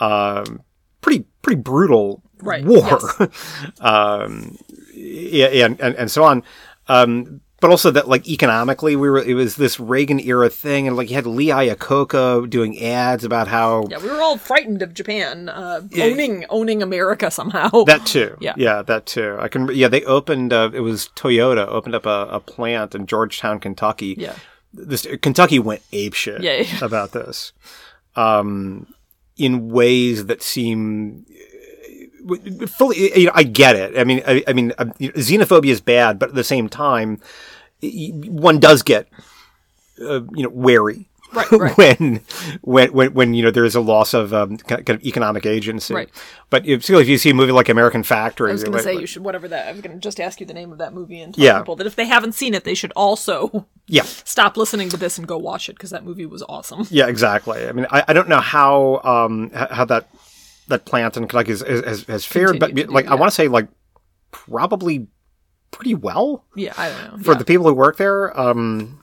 um, 0.00 0.62
pretty 1.02 1.26
pretty 1.42 1.60
brutal 1.60 2.22
Right, 2.42 2.64
war, 2.64 2.98
um, 3.80 4.56
yeah, 4.94 5.46
and, 5.66 5.78
and 5.78 5.94
and 5.94 6.10
so 6.10 6.24
on. 6.24 6.42
Um, 6.88 7.42
but 7.60 7.70
also 7.70 7.90
that 7.90 8.08
like 8.08 8.26
economically, 8.28 8.96
we 8.96 9.08
were 9.08 9.18
it 9.18 9.34
was 9.34 9.56
this 9.56 9.78
Reagan 9.78 10.18
era 10.20 10.48
thing, 10.50 10.86
and 10.88 10.96
like 10.96 11.10
you 11.10 11.14
had 11.16 11.26
Lee 11.26 11.48
Iacocca 11.48 12.48
doing 12.48 12.82
ads 12.82 13.22
about 13.24 13.48
how 13.48 13.86
Yeah, 13.90 13.98
we 13.98 14.08
were 14.08 14.20
all 14.20 14.38
frightened 14.38 14.82
of 14.82 14.94
Japan 14.94 15.48
uh, 15.48 15.82
owning 15.98 16.44
owning 16.50 16.82
America 16.82 17.30
somehow. 17.30 17.68
that 17.84 18.06
too, 18.06 18.36
Yeah. 18.40 18.54
yeah, 18.56 18.82
that 18.82 19.06
too. 19.06 19.36
I 19.38 19.48
can 19.48 19.68
yeah, 19.74 19.88
they 19.88 20.02
opened 20.04 20.52
uh, 20.52 20.70
it 20.72 20.80
was 20.80 21.10
Toyota 21.14 21.66
opened 21.68 21.94
up 21.94 22.06
a, 22.06 22.28
a 22.30 22.40
plant 22.40 22.94
in 22.94 23.06
Georgetown, 23.06 23.60
Kentucky. 23.60 24.14
yeah. 24.18 24.34
this 24.72 25.06
Kentucky 25.20 25.58
went 25.58 25.82
apeshit 25.92 26.40
Yeah, 26.42 26.62
yeah. 26.62 26.78
about 26.84 27.12
this, 27.12 27.52
um, 28.16 28.86
in 29.36 29.68
ways 29.70 30.26
that 30.26 30.42
seem 30.42 31.26
uh, 32.28 32.66
fully. 32.66 33.18
You 33.18 33.26
know, 33.26 33.32
I 33.34 33.42
get 33.42 33.76
it. 33.76 33.98
I 33.98 34.04
mean, 34.04 34.22
I, 34.26 34.42
I 34.46 34.52
mean, 34.52 34.72
uh, 34.78 34.84
xenophobia 35.00 35.70
is 35.70 35.80
bad, 35.80 36.18
but 36.18 36.30
at 36.30 36.34
the 36.34 36.44
same 36.44 36.68
time, 36.68 37.20
one 37.82 38.58
does 38.58 38.82
get, 38.82 39.08
uh, 40.00 40.22
you 40.34 40.42
know, 40.42 40.50
wary. 40.50 41.06
Right, 41.32 41.52
right. 41.52 41.78
when, 41.78 42.20
when, 42.62 42.92
when, 42.92 43.14
when, 43.14 43.34
you 43.34 43.44
know, 43.44 43.52
there 43.52 43.64
is 43.64 43.76
a 43.76 43.80
loss 43.80 44.14
of 44.14 44.34
um, 44.34 44.56
kind 44.58 44.88
of 44.90 45.04
economic 45.04 45.46
agency. 45.46 45.94
Right. 45.94 46.08
But 46.50 46.66
if, 46.66 46.90
if 46.90 47.08
you 47.08 47.18
see 47.18 47.30
a 47.30 47.34
movie 47.34 47.52
like 47.52 47.68
American 47.68 48.02
Factory, 48.02 48.50
I 48.50 48.52
was 48.54 48.64
going 48.64 48.72
to 48.72 48.78
like- 48.78 48.84
say 48.96 49.00
you 49.00 49.06
should 49.06 49.22
whatever 49.22 49.46
that. 49.46 49.68
I 49.68 49.72
was 49.72 49.80
going 49.80 49.94
to 49.94 50.00
just 50.00 50.18
ask 50.18 50.40
you 50.40 50.46
the 50.46 50.54
name 50.54 50.72
of 50.72 50.78
that 50.78 50.92
movie 50.92 51.20
and 51.20 51.32
tell 51.32 51.44
Yeah. 51.44 51.58
people 51.58 51.76
that 51.76 51.86
if 51.86 51.94
they 51.94 52.06
haven't 52.06 52.32
seen 52.32 52.52
it, 52.52 52.64
they 52.64 52.74
should 52.74 52.92
also 52.96 53.68
yeah, 53.86 54.02
stop 54.06 54.56
listening 54.56 54.88
to 54.88 54.96
this 54.96 55.18
and 55.18 55.26
go 55.28 55.38
watch 55.38 55.68
it 55.68 55.74
because 55.76 55.90
that 55.90 56.04
movie 56.04 56.26
was 56.26 56.42
awesome. 56.48 56.88
Yeah, 56.90 57.06
exactly. 57.06 57.64
I 57.64 57.70
mean, 57.70 57.86
I, 57.92 58.02
I 58.08 58.12
don't 58.12 58.28
know 58.28 58.40
how 58.40 59.00
um 59.04 59.50
how 59.52 59.84
that 59.84 60.08
that 60.66 60.84
plant 60.84 61.16
in 61.16 61.28
Kentucky 61.28 61.52
has 61.52 61.60
has, 61.60 62.02
has 62.04 62.24
fared, 62.24 62.58
but 62.58 62.70
Continued 62.70 62.88
do, 62.88 62.92
like 62.92 63.06
I 63.06 63.10
yeah. 63.10 63.14
want 63.14 63.30
to 63.30 63.34
say 63.36 63.46
like 63.46 63.68
probably 64.32 65.06
pretty 65.70 65.94
well 65.94 66.44
Yeah, 66.56 66.72
I 66.76 66.88
don't 66.90 67.18
know. 67.18 67.22
for 67.24 67.32
Yeah. 67.32 67.38
the 67.38 67.44
people 67.44 67.66
who 67.66 67.74
work 67.74 67.96
there. 67.96 68.38
Um, 68.38 68.98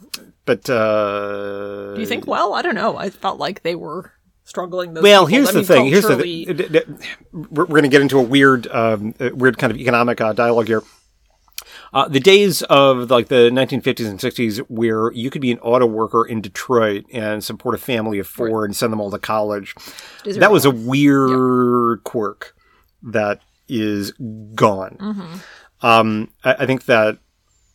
but 0.45 0.69
uh, 0.69 1.93
Do 1.95 1.99
you 2.01 2.07
think? 2.07 2.25
Well, 2.27 2.53
I 2.53 2.61
don't 2.61 2.75
know. 2.75 2.95
I 2.97 3.09
felt 3.09 3.37
like 3.39 3.63
they 3.63 3.75
were 3.75 4.13
struggling. 4.45 4.93
Those 4.93 5.03
Well, 5.03 5.25
people. 5.27 5.35
here's 5.45 5.49
I 5.49 5.51
the 5.51 5.57
mean, 5.57 5.65
thing. 5.65 5.85
Here's 5.87 6.07
the 6.07 6.17
th- 6.23 6.87
we're, 7.33 7.65
going 7.65 7.83
to 7.83 7.89
get 7.89 8.01
into 8.01 8.17
a 8.17 8.21
weird, 8.21 8.65
um, 8.67 9.13
weird 9.19 9.57
kind 9.57 9.71
of 9.71 9.77
economic 9.77 10.21
uh, 10.21 10.31
dialogue 10.33 10.67
here. 10.67 10.83
Uh, 11.93 12.07
the 12.07 12.19
days 12.19 12.61
of 12.63 13.09
like 13.09 13.27
the 13.29 13.49
1950s 13.49 14.07
and 14.09 14.19
60s, 14.19 14.59
where 14.69 15.11
you 15.11 15.29
could 15.29 15.41
be 15.41 15.51
an 15.51 15.59
auto 15.59 15.85
worker 15.85 16.25
in 16.25 16.41
Detroit 16.41 17.05
and 17.11 17.43
support 17.43 17.75
a 17.75 17.77
family 17.77 18.19
of 18.19 18.27
four 18.27 18.65
and 18.65 18.75
send 18.75 18.91
them 18.93 18.99
all 19.01 19.09
to 19.11 19.17
college, 19.19 19.73
that 20.25 20.51
was 20.51 20.65
a 20.65 20.71
weird 20.71 22.03
quirk 22.03 22.55
that 23.03 23.41
is 23.69 24.11
gone. 24.53 24.97
Mm-hmm. 24.99 25.35
Um, 25.81 26.31
I, 26.43 26.53
I 26.59 26.65
think 26.65 26.85
that 26.85 27.19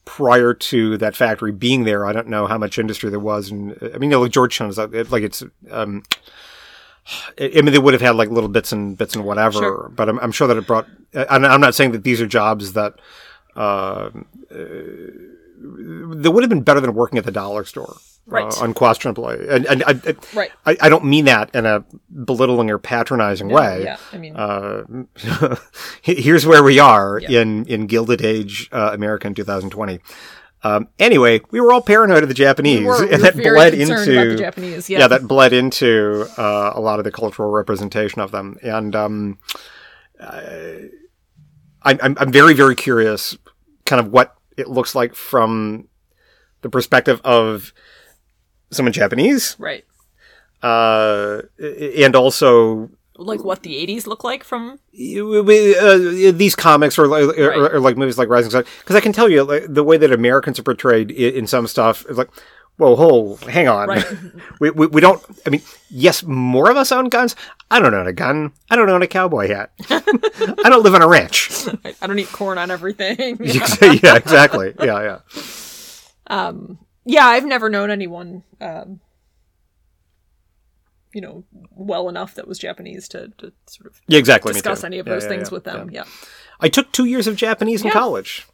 prior 0.04 0.52
to 0.52 0.96
that 0.98 1.14
factory 1.14 1.52
being 1.52 1.84
there, 1.84 2.04
I 2.04 2.12
don't 2.12 2.28
know 2.28 2.46
how 2.46 2.58
much 2.58 2.78
industry 2.78 3.08
there 3.10 3.20
was, 3.20 3.50
and 3.50 3.78
I 3.80 3.98
mean, 3.98 4.10
you 4.10 4.16
know, 4.16 4.22
like 4.22 4.32
Georgetown 4.32 4.68
is 4.68 4.78
like 4.78 5.10
like 5.10 5.22
it's. 5.22 5.42
Um, 5.70 6.02
I 7.36 7.60
mean, 7.62 7.72
they 7.72 7.78
would 7.80 7.94
have 7.94 8.00
had 8.00 8.14
like 8.14 8.30
little 8.30 8.48
bits 8.48 8.70
and 8.70 8.96
bits 8.96 9.16
and 9.16 9.24
whatever, 9.24 9.58
Sure. 9.58 9.88
but 9.94 10.08
I'm, 10.08 10.20
I'm 10.20 10.30
sure 10.32 10.46
that 10.46 10.56
it 10.56 10.66
brought. 10.68 10.86
I'm, 11.14 11.44
I'm 11.44 11.60
not 11.60 11.74
saying 11.74 11.92
that 11.92 12.04
these 12.04 12.20
are 12.20 12.26
jobs 12.28 12.74
that 12.74 12.94
uh, 13.56 14.10
uh, 14.50 14.54
that 15.60 16.30
would 16.32 16.42
have 16.42 16.50
been 16.50 16.62
better 16.62 16.80
than 16.80 16.94
working 16.94 17.18
at 17.18 17.24
the 17.24 17.32
dollar 17.32 17.64
store, 17.64 17.96
Right. 18.26 18.44
Uh, 18.44 18.64
unquestionably. 18.64 19.46
And, 19.48 19.66
and 19.66 19.82
I, 19.84 19.90
I, 20.04 20.14
Right. 20.32 20.50
I, 20.64 20.76
I 20.82 20.88
don't 20.88 21.04
mean 21.04 21.24
that 21.24 21.54
in 21.54 21.66
a 21.66 21.84
belittling 22.24 22.70
or 22.70 22.78
patronizing 22.78 23.48
way. 23.48 23.82
Yeah, 23.84 23.96
I 24.12 24.18
mean, 24.18 24.36
Uh, 24.36 24.84
here's 26.02 26.46
where 26.46 26.62
we 26.62 26.78
are 26.78 27.18
Yeah. 27.20 27.40
in 27.40 27.66
in 27.66 27.86
Gilded 27.86 28.22
Age 28.22 28.68
uh, 28.72 28.90
America 28.92 29.26
in 29.26 29.34
2020. 29.34 29.98
Um, 30.64 30.86
anyway, 31.00 31.40
we 31.50 31.60
were 31.60 31.72
all 31.72 31.82
paranoid 31.82 32.22
of 32.22 32.28
the 32.28 32.34
Japanese, 32.36 32.78
we 32.80 32.84
were, 32.86 33.04
we 33.06 33.12
and 33.12 33.22
that 33.24 33.34
bled 33.34 33.74
into 33.74 34.36
Japanese. 34.36 34.88
Yeah, 34.88 35.00
yeah. 35.00 35.08
that 35.08 35.26
bled 35.26 35.52
into 35.52 36.24
uh, 36.38 36.70
a 36.74 36.80
lot 36.80 37.00
of 37.00 37.04
the 37.04 37.10
cultural 37.10 37.50
representation 37.50 38.20
of 38.22 38.30
them. 38.30 38.56
And 38.62 38.94
um, 38.94 39.38
I, 40.20 40.88
I'm 41.82 42.16
I'm 42.18 42.30
very 42.32 42.54
very 42.54 42.76
curious, 42.76 43.36
kind 43.84 43.98
of 43.98 44.12
what 44.12 44.36
it 44.56 44.68
looks 44.68 44.94
like 44.94 45.14
from 45.16 45.88
the 46.60 46.70
perspective 46.70 47.20
of 47.24 47.72
someone 48.72 48.92
Japanese, 48.92 49.54
right. 49.58 49.84
uh, 50.62 51.42
and 51.60 52.16
also 52.16 52.90
Like 53.16 53.44
what 53.44 53.62
the 53.62 53.74
'80s 53.86 54.06
look 54.06 54.24
like 54.24 54.42
from 54.44 54.78
uh, 54.94 56.32
these 56.32 56.56
comics 56.56 56.98
or, 56.98 57.06
like- 57.06 57.38
or, 57.38 57.48
Right. 57.48 57.72
or 57.74 57.80
like 57.80 57.96
movies 57.96 58.18
like 58.18 58.28
Rising 58.28 58.50
Sun, 58.50 58.64
because 58.80 58.96
I 58.96 59.00
can 59.00 59.12
tell 59.12 59.28
you 59.28 59.44
like, 59.44 59.64
the 59.68 59.84
way 59.84 59.96
that 59.98 60.12
Americans 60.12 60.58
are 60.58 60.62
portrayed 60.64 61.10
in, 61.10 61.34
in 61.34 61.46
some 61.46 61.66
stuff 61.66 62.04
is 62.08 62.16
like, 62.18 62.30
whoa, 62.78 62.96
whoa, 62.96 63.36
hang 63.48 63.68
on. 63.68 63.88
Right. 63.88 64.04
we, 64.60 64.70
we, 64.70 64.86
we 64.88 65.00
don't, 65.00 65.22
I 65.46 65.50
mean, 65.50 65.62
yes, 65.90 66.22
more 66.24 66.70
of 66.70 66.76
us 66.76 66.90
own 66.90 67.08
guns. 67.10 67.36
I 67.70 67.78
don't 67.80 67.94
own 67.94 68.06
a 68.06 68.12
gun. 68.12 68.52
I 68.70 68.76
don't 68.76 68.88
own 68.90 69.02
a 69.02 69.06
cowboy 69.06 69.48
hat. 69.48 69.72
I 69.90 70.68
don't 70.68 70.82
live 70.82 70.94
on 70.94 71.02
a 71.02 71.08
ranch. 71.08 71.50
I, 72.00 72.06
don't 72.06 72.18
eat 72.18 72.28
corn 72.32 72.58
on 72.58 72.70
everything. 72.70 73.38
yeah, 73.40 74.16
exactly. 74.16 74.74
Yeah, 74.80 75.20
yeah. 76.28 76.60
Yeah, 77.04 77.26
I've 77.26 77.44
never 77.44 77.68
known 77.68 77.90
anyone, 77.90 78.42
um, 78.60 79.00
you 81.12 81.20
know, 81.20 81.44
well 81.70 82.08
enough 82.08 82.34
that 82.34 82.48
was 82.48 82.58
Japanese 82.58 83.08
to, 83.08 83.28
to 83.38 83.52
sort 83.66 83.90
of 83.90 84.00
Yeah, 84.06 84.18
exactly. 84.18 84.52
discuss 84.52 84.84
any 84.84 84.98
of 84.98 85.06
Yeah, 85.06 85.14
those 85.14 85.24
yeah, 85.24 85.28
things 85.28 85.50
with 85.50 85.64
them. 85.64 85.90
Yeah. 85.90 86.04
I 86.60 86.68
took 86.68 86.92
two 86.92 87.04
years 87.04 87.26
of 87.26 87.36
Japanese 87.36 87.84
in 87.84 87.90
college. 87.90 88.46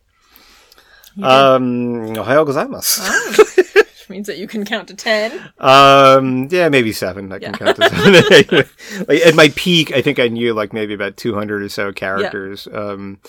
Um, 1.22 2.14
ohayou 2.14 2.46
gozaimasu. 2.46 3.00
Which 3.74 4.08
means 4.08 4.26
that 4.28 4.38
you 4.38 4.46
can 4.46 4.64
count 4.64 4.88
to 4.88 4.94
10. 4.94 5.50
Um, 5.58 6.48
yeah, 6.50 6.68
maybe 6.68 6.92
seven. 6.92 7.30
I 7.32 7.38
can 7.38 7.52
count 7.52 7.76
to 7.76 7.88
seven. 7.88 8.64
like, 9.08 9.20
at 9.26 9.34
my 9.34 9.52
peak, 9.54 9.92
I 9.92 10.00
think 10.00 10.18
I 10.18 10.28
knew 10.28 10.54
like 10.54 10.72
maybe 10.72 10.94
about 10.94 11.16
two 11.16 11.34
hundred 11.34 11.62
or 11.62 11.68
so 11.68 11.92
characters. 11.92 12.66
Um, 12.72 13.20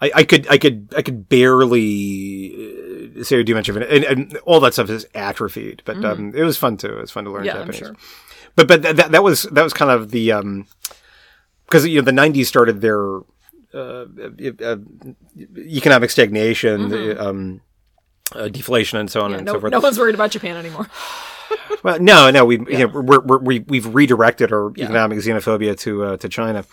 I, 0.00 0.10
I 0.16 0.24
could, 0.24 0.46
I 0.48 0.58
could, 0.58 0.92
I 0.96 1.02
could 1.02 1.28
barely 1.28 2.52
uh, 2.54 2.87
or 3.32 3.42
do 3.42 3.54
much 3.54 3.68
of 3.68 3.76
it, 3.76 3.90
and, 3.90 4.04
and 4.04 4.36
all 4.38 4.60
that 4.60 4.72
stuff 4.74 4.90
is 4.90 5.06
atrophied. 5.14 5.82
But 5.84 6.04
um, 6.04 6.34
it 6.34 6.42
was 6.42 6.56
fun 6.56 6.76
too. 6.76 6.98
It 6.98 7.00
was 7.00 7.10
fun 7.10 7.24
to 7.24 7.30
learn 7.30 7.44
Mm-hmm. 7.44 7.56
Yeah, 7.56 7.62
I'm 7.62 7.70
Japanese. 7.72 7.78
sure. 7.78 7.96
But 8.56 8.68
but 8.68 8.82
that, 8.82 9.12
that, 9.12 9.22
was 9.22 9.44
that 9.44 9.62
was 9.62 9.72
kind 9.72 9.90
of 9.90 10.10
the 10.10 10.32
um, 10.32 10.66
because 11.66 11.86
you 11.86 12.00
know 12.00 12.04
the 12.04 12.12
'90s 12.12 12.46
started 12.46 12.80
their 12.80 13.18
uh, 13.74 14.06
uh, 14.64 14.76
economic 15.66 16.10
stagnation. 16.10 17.18
Um, 17.18 17.60
uh, 18.34 18.48
deflation 18.48 18.98
and 18.98 19.10
so 19.10 19.22
on 19.22 19.30
Mm-hmm. 19.30 19.32
Yeah, 19.32 19.38
and 19.38 19.46
no, 19.46 19.52
so 19.54 19.60
forth. 19.60 19.72
no 19.72 19.80
one's 19.80 19.98
worried 19.98 20.14
about 20.14 20.30
Japan 20.30 20.56
anymore. 20.56 20.86
Well, 21.82 22.00
no, 22.00 22.30
no, 22.30 22.44
we 22.44 22.58
you 22.58 22.78
know, 22.78 22.86
we're, 22.88 23.20
we're, 23.20 23.38
we 23.38 23.60
we've 23.60 23.94
redirected 23.94 24.52
our 24.52 24.70
economic 24.76 25.18
xenophobia 25.18 25.78
to 25.80 26.04
uh, 26.04 26.16
to 26.18 26.28
China. 26.28 26.64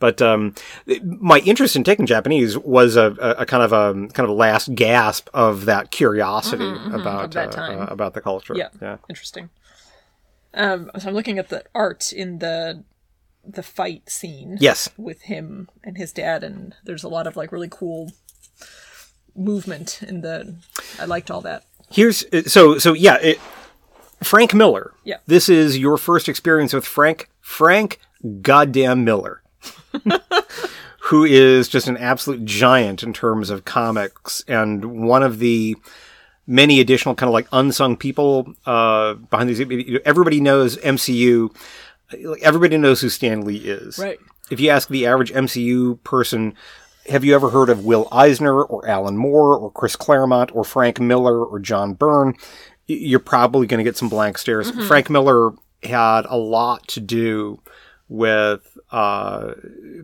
But 0.00 0.22
um, 0.22 0.54
my 1.02 1.38
interest 1.40 1.74
in 1.74 1.82
taking 1.82 2.06
Japanese 2.06 2.56
was 2.56 2.96
a, 2.96 3.16
a, 3.38 3.44
kind 3.44 3.62
of 3.62 3.72
a 3.72 3.92
kind 4.12 4.20
of 4.20 4.28
a 4.28 4.32
last 4.32 4.74
gasp 4.74 5.28
of 5.34 5.64
that 5.64 5.90
curiosity 5.90 6.68
about 6.68 6.98
Mm-hmm, 6.98 7.24
of 7.24 7.30
that 7.32 7.58
uh, 7.58 7.62
uh, 7.62 7.86
about 7.90 8.14
the 8.14 8.20
culture. 8.20 8.54
Yeah. 8.54 8.68
yeah. 8.80 8.98
Interesting. 9.08 9.50
Um, 10.54 10.90
so 10.98 11.08
I'm 11.08 11.14
looking 11.14 11.38
at 11.38 11.48
the 11.48 11.64
art 11.74 12.12
in 12.12 12.38
the 12.38 12.84
the 13.44 13.62
fight 13.62 14.08
scene. 14.08 14.56
Yes. 14.60 14.88
With 14.96 15.22
him 15.22 15.68
and 15.82 15.96
his 15.96 16.12
dad, 16.12 16.44
and 16.44 16.74
there's 16.84 17.04
a 17.04 17.08
lot 17.08 17.26
of 17.26 17.36
like 17.36 17.50
really 17.50 17.68
cool 17.70 18.12
movement 19.34 20.02
in 20.02 20.20
the. 20.20 20.56
I 21.00 21.06
liked 21.06 21.30
all 21.30 21.40
that. 21.42 21.64
Here's 21.90 22.24
so 22.50 22.78
so 22.78 22.92
yeah. 22.92 23.16
It, 23.20 23.40
Frank 24.22 24.54
Miller. 24.54 24.92
Yeah. 25.04 25.18
This 25.26 25.48
is 25.48 25.78
your 25.78 25.96
first 25.96 26.28
experience 26.28 26.72
with 26.72 26.84
Frank 26.86 27.28
Frank 27.40 28.00
goddamn 28.42 29.04
Miller. 29.04 29.42
who 31.08 31.24
is 31.24 31.68
just 31.68 31.88
an 31.88 31.96
absolute 31.96 32.44
giant 32.44 33.02
in 33.02 33.12
terms 33.12 33.50
of 33.50 33.64
comics 33.64 34.44
and 34.46 35.06
one 35.06 35.22
of 35.22 35.38
the 35.38 35.76
many 36.46 36.80
additional 36.80 37.14
kind 37.14 37.28
of 37.28 37.32
like 37.32 37.46
unsung 37.52 37.96
people 37.96 38.52
uh, 38.66 39.14
behind 39.14 39.48
these. 39.48 39.60
Everybody 40.04 40.40
knows 40.40 40.76
MCU. 40.78 41.54
Like 42.22 42.42
everybody 42.42 42.76
knows 42.78 43.00
who 43.00 43.08
Stan 43.08 43.42
Lee 43.42 43.58
is. 43.58 43.98
Right. 43.98 44.18
If 44.50 44.60
you 44.60 44.70
ask 44.70 44.88
the 44.88 45.06
average 45.06 45.30
MCU 45.32 46.02
person, 46.04 46.54
have 47.08 47.24
you 47.24 47.34
ever 47.34 47.50
heard 47.50 47.68
of 47.68 47.84
Will 47.84 48.08
Eisner 48.10 48.62
or 48.62 48.86
Alan 48.88 49.16
Moore 49.16 49.56
or 49.56 49.70
Chris 49.70 49.96
Claremont 49.96 50.54
or 50.54 50.64
Frank 50.64 51.00
Miller 51.00 51.44
or 51.44 51.58
John 51.58 51.92
Byrne? 51.94 52.34
You're 52.86 53.20
probably 53.20 53.66
going 53.66 53.78
to 53.78 53.84
get 53.84 53.98
some 53.98 54.08
blank 54.08 54.38
stares. 54.38 54.70
Frank 54.86 55.10
Miller 55.10 55.52
had 55.82 56.24
a 56.26 56.36
lot 56.36 56.88
to 56.88 57.00
do 57.00 57.60
with 58.08 58.78
uh, 58.90 59.52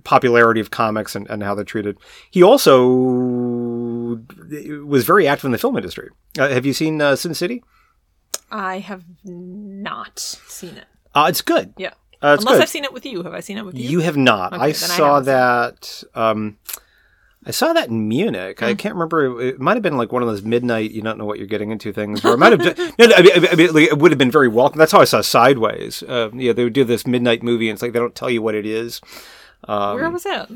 popularity 0.04 0.60
of 0.60 0.70
comics 0.70 1.14
and, 1.14 1.28
and 1.30 1.42
how 1.42 1.54
they're 1.54 1.64
treated. 1.64 1.96
He 2.30 2.42
also 2.42 2.86
was 4.84 5.04
very 5.04 5.26
active 5.26 5.46
in 5.46 5.52
the 5.52 5.58
film 5.58 5.76
industry. 5.76 6.10
Uh, 6.38 6.48
have 6.48 6.66
you 6.66 6.72
seen 6.72 7.00
uh, 7.00 7.16
Sin 7.16 7.34
City? 7.34 7.62
I 8.50 8.78
have 8.78 9.04
not 9.24 10.18
seen 10.18 10.76
it. 10.76 10.86
Uh, 11.14 11.26
it's 11.28 11.40
good. 11.40 11.72
Yeah. 11.76 11.94
Uh, 12.20 12.36
Unless 12.38 12.54
good. 12.54 12.62
I've 12.62 12.68
seen 12.68 12.84
it 12.84 12.92
with 12.92 13.04
you. 13.04 13.22
Have 13.22 13.34
I 13.34 13.40
seen 13.40 13.58
it 13.58 13.64
with 13.64 13.76
you? 13.76 13.88
You 13.88 14.00
have 14.00 14.16
not. 14.16 14.52
Okay, 14.52 14.62
I 14.62 14.72
then 14.72 14.90
I 14.90 14.96
saw 14.96 15.20
that. 15.20 16.04
Um, 16.14 16.58
I 17.46 17.50
saw 17.50 17.72
that 17.72 17.88
in 17.88 18.09
Munich. 18.09 18.61
Hmm. 18.61 18.64
I 18.66 18.74
can't 18.74 18.94
remember. 18.94 19.40
It 19.40 19.61
might 19.61 19.74
have 19.74 19.83
been 19.83 19.96
like 19.96 20.12
one 20.12 20.22
of 20.22 20.28
those 20.28 20.42
midnight. 20.42 20.92
You 20.92 21.02
don't 21.02 21.18
know 21.18 21.24
what 21.24 21.38
you're 21.38 21.46
getting 21.46 21.70
into 21.70 21.92
things. 21.92 22.24
Or 22.24 22.35
it 22.35 22.38
might 22.38 22.52
have. 22.52 22.78
No, 22.98 23.07
no, 23.07 23.14
I 23.16 23.22
mean, 23.22 23.46
I 23.50 23.54
mean, 23.54 23.72
like, 23.74 23.88
it 23.88 23.98
would 23.98 24.12
have 24.12 24.18
been 24.18 24.30
very 24.30 24.48
welcome. 24.48 24.78
That's 24.78 24.92
how 24.92 25.00
I 25.00 25.04
saw 25.04 25.20
Sideways. 25.20 26.02
Uh, 26.02 26.30
yeah, 26.35 26.52
they 26.52 26.64
would 26.64 26.72
do 26.72 26.85
this 26.85 27.07
midnight 27.07 27.42
movie, 27.42 27.68
and 27.68 27.76
it's 27.76 27.83
like 27.83 27.92
they 27.92 27.98
don't 27.98 28.14
tell 28.14 28.30
you 28.30 28.40
what 28.40 28.54
it 28.54 28.66
is. 28.66 29.00
Where 29.66 30.11
was 30.11 30.22
that? 30.24 30.50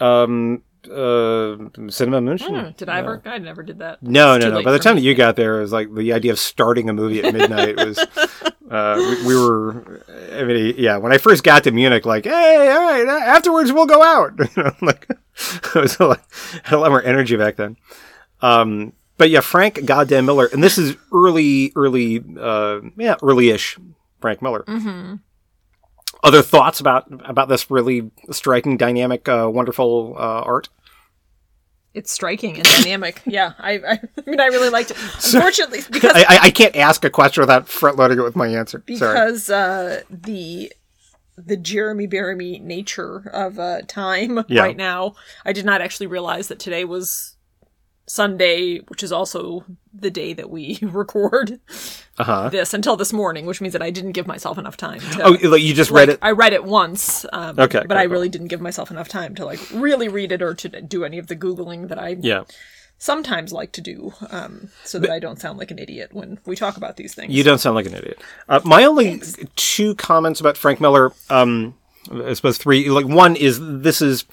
Um, 0.00 0.62
uh, 0.84 1.56
Cinema 1.88 2.20
München. 2.20 2.66
Hmm, 2.66 2.70
Did 2.76 2.88
I 2.88 2.98
ever? 2.98 3.22
I 3.24 3.38
never 3.38 3.62
did 3.62 3.78
that. 3.78 4.02
No, 4.02 4.36
no, 4.36 4.50
no. 4.50 4.62
By 4.62 4.72
the 4.72 4.78
time 4.78 4.96
me. 4.96 5.00
that 5.00 5.06
you 5.06 5.14
got 5.14 5.36
there, 5.36 5.58
it 5.58 5.62
was 5.62 5.72
like 5.72 5.94
the 5.94 6.12
idea 6.12 6.32
of 6.32 6.38
starting 6.38 6.88
a 6.88 6.92
movie 6.92 7.22
at 7.22 7.32
midnight 7.32 7.76
was. 7.84 7.98
Uh, 8.70 8.96
we, 8.98 9.26
we 9.28 9.36
were, 9.36 10.02
I 10.34 10.42
mean, 10.44 10.74
yeah. 10.78 10.96
When 10.96 11.12
I 11.12 11.18
first 11.18 11.44
got 11.44 11.64
to 11.64 11.70
Munich, 11.70 12.04
like, 12.06 12.24
hey, 12.24 12.70
all 12.70 12.82
right, 12.82 13.06
uh, 13.06 13.24
afterwards 13.24 13.72
we'll 13.72 13.86
go 13.86 14.02
out. 14.02 14.32
you 14.56 14.62
know, 14.62 14.72
like, 14.82 15.06
I 15.74 15.80
was 15.80 15.98
like, 16.00 16.22
had 16.62 16.76
a 16.76 16.80
lot 16.80 16.90
more 16.90 17.02
energy 17.02 17.36
back 17.36 17.56
then. 17.56 17.76
Um, 18.40 18.92
but 19.16 19.30
yeah, 19.30 19.40
Frank 19.40 19.84
Goddamn 19.84 20.26
Miller, 20.26 20.48
and 20.52 20.62
this 20.62 20.78
is 20.78 20.96
early, 21.12 21.72
early, 21.76 22.22
uh, 22.38 22.80
yeah, 22.96 23.16
early-ish 23.22 23.78
Frank 24.20 24.42
Miller. 24.42 24.64
Mm-hmm. 24.64 25.16
Other 26.22 26.42
thoughts 26.42 26.80
about 26.80 27.06
about 27.28 27.48
this 27.48 27.70
really 27.70 28.10
striking, 28.30 28.76
dynamic, 28.76 29.28
uh, 29.28 29.48
wonderful 29.52 30.14
uh, 30.16 30.42
art? 30.42 30.68
It's 31.92 32.10
striking 32.10 32.56
and 32.56 32.64
dynamic. 32.64 33.22
yeah, 33.26 33.52
I, 33.58 33.72
I, 33.72 34.00
I 34.26 34.30
mean, 34.30 34.40
I 34.40 34.46
really 34.46 34.70
liked 34.70 34.90
it. 34.90 34.96
Unfortunately, 35.34 35.80
because 35.90 36.12
I, 36.14 36.22
I, 36.22 36.38
I 36.44 36.50
can't 36.50 36.74
ask 36.74 37.04
a 37.04 37.10
question 37.10 37.42
without 37.42 37.68
front 37.68 37.96
loading 37.96 38.18
it 38.18 38.22
with 38.22 38.36
my 38.36 38.48
answer. 38.48 38.82
Sorry. 38.88 39.14
because 39.14 39.48
uh, 39.50 40.02
the 40.10 40.72
the 41.36 41.56
Jeremy 41.56 42.06
Bearimy 42.06 42.60
nature 42.60 43.28
of 43.32 43.58
uh, 43.58 43.82
time 43.88 44.44
Yeah. 44.48 44.62
right 44.62 44.76
now, 44.76 45.14
I 45.44 45.52
did 45.52 45.64
not 45.64 45.80
actually 45.80 46.06
realize 46.06 46.48
that 46.48 46.58
today 46.58 46.84
was 46.84 47.36
Sunday, 48.06 48.78
which 48.88 49.02
is 49.02 49.12
also 49.12 49.64
the 49.92 50.10
day 50.10 50.34
that 50.34 50.50
we 50.50 50.78
record 50.82 51.58
Uh 52.18 52.24
huh. 52.24 52.48
this 52.50 52.74
until 52.74 52.96
this 52.96 53.12
morning, 53.12 53.46
which 53.46 53.60
means 53.62 53.72
that 53.72 53.82
I 53.82 53.90
didn't 53.90 54.12
give 54.12 54.26
myself 54.26 54.58
enough 54.58 54.76
time. 54.76 55.00
To, 55.00 55.22
Oh, 55.24 55.48
like 55.48 55.62
you 55.62 55.72
just 55.72 55.90
read 55.90 56.10
it? 56.10 56.18
I 56.20 56.32
read 56.32 56.52
it 56.52 56.64
once, 56.64 57.24
um, 57.32 57.58
Okay, 57.58 57.82
but 57.88 57.96
I 57.96 58.02
really 58.02 58.28
didn't 58.28 58.48
give 58.48 58.60
myself 58.60 58.90
enough 58.90 59.08
time 59.08 59.34
to 59.36 59.44
like 59.44 59.60
really 59.72 60.08
read 60.08 60.32
it 60.32 60.42
or 60.42 60.54
to 60.54 60.68
do 60.82 61.04
any 61.04 61.18
of 61.18 61.28
the 61.28 61.36
googling 61.36 61.88
that 61.88 61.98
I 61.98 62.16
Yeah. 62.20 62.44
Sometimes 62.98 63.52
like 63.52 63.72
to 63.72 63.80
do, 63.80 64.12
um, 64.30 64.70
so 64.84 64.98
that 64.98 65.10
I 65.10 65.18
don't 65.18 65.40
sound 65.40 65.58
like 65.58 65.70
an 65.70 65.78
idiot 65.78 66.10
when 66.12 66.38
we 66.46 66.56
talk 66.56 66.76
about 66.76 66.96
these 66.96 67.14
things. 67.14 67.32
You 67.32 67.42
don't 67.42 67.58
sound 67.58 67.74
like 67.74 67.86
an 67.86 67.94
idiot. 67.94 68.20
Uh, 68.48 68.60
my 68.64 68.84
only 68.84 69.20
two 69.56 69.94
comments 69.96 70.40
about 70.40 70.56
Frank 70.56 70.80
Miller, 70.80 71.12
um, 71.30 71.74
I 72.10 72.32
suppose 72.34 72.58
three. 72.58 72.88
Like 72.88 73.06
one 73.06 73.36
is 73.36 73.58
this 73.60 74.00
is 74.00 74.24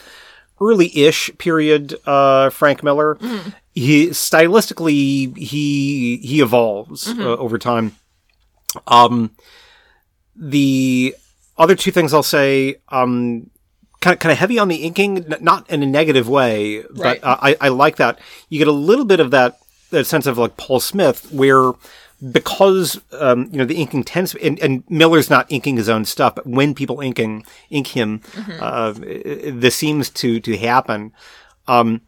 early-ish 0.60 1.32
period 1.38 1.96
uh, 2.06 2.50
Frank 2.50 2.84
Miller. 2.84 3.18
He 3.74 4.08
stylistically 4.10 5.36
he 5.38 6.18
he 6.18 6.42
evolves 6.42 7.08
uh, 7.08 7.38
over 7.38 7.58
time. 7.58 7.96
Um, 8.88 9.32
the 10.36 11.16
other 11.58 11.76
two 11.76 11.92
things 11.92 12.14
I'll 12.14 12.24
say. 12.24 12.76
Um, 12.90 13.50
kind 14.02 14.14
of, 14.14 14.20
kind 14.20 14.32
of 14.32 14.38
heavy 14.40 14.60
on 14.60 14.68
the 14.68 14.78
inking, 14.78 15.18
n- 15.32 15.38
not 15.42 15.70
in 15.70 15.82
a 15.82 15.86
negative 15.86 16.28
way, 16.28 16.82
but 16.90 17.00
Right. 17.00 17.24
uh, 17.24 17.38
I, 17.42 17.56
I 17.62 17.68
like 17.70 17.96
that. 17.98 18.20
You 18.50 18.58
get 18.60 18.68
a 18.68 18.72
little 18.74 19.06
bit 19.06 19.20
of 19.20 19.32
that, 19.32 19.58
that 19.92 20.06
sense 20.06 20.26
of 20.28 20.38
like 20.38 20.58
Paul 20.58 20.80
Smith, 20.80 21.32
where 21.32 21.72
because 22.32 23.02
um, 23.14 23.50
you 23.52 23.58
know 23.58 23.66
the 23.66 23.76
inking 23.76 24.04
tends, 24.04 24.36
and, 24.36 24.60
and 24.60 24.84
Miller's 24.90 25.30
not 25.30 25.52
inking 25.52 25.78
his 25.78 25.90
own 25.90 26.06
stuff, 26.06 26.36
but 26.36 26.46
when 26.46 26.76
people 26.76 27.00
inking 27.02 27.46
ink 27.72 27.88
him, 27.88 28.22
uh, 28.60 28.94
i- 29.02 29.24
i- 29.48 29.52
this 29.52 29.76
seems 29.76 30.10
to 30.12 30.40
to 30.40 30.56
happen. 30.58 31.14
Um, 31.68 32.02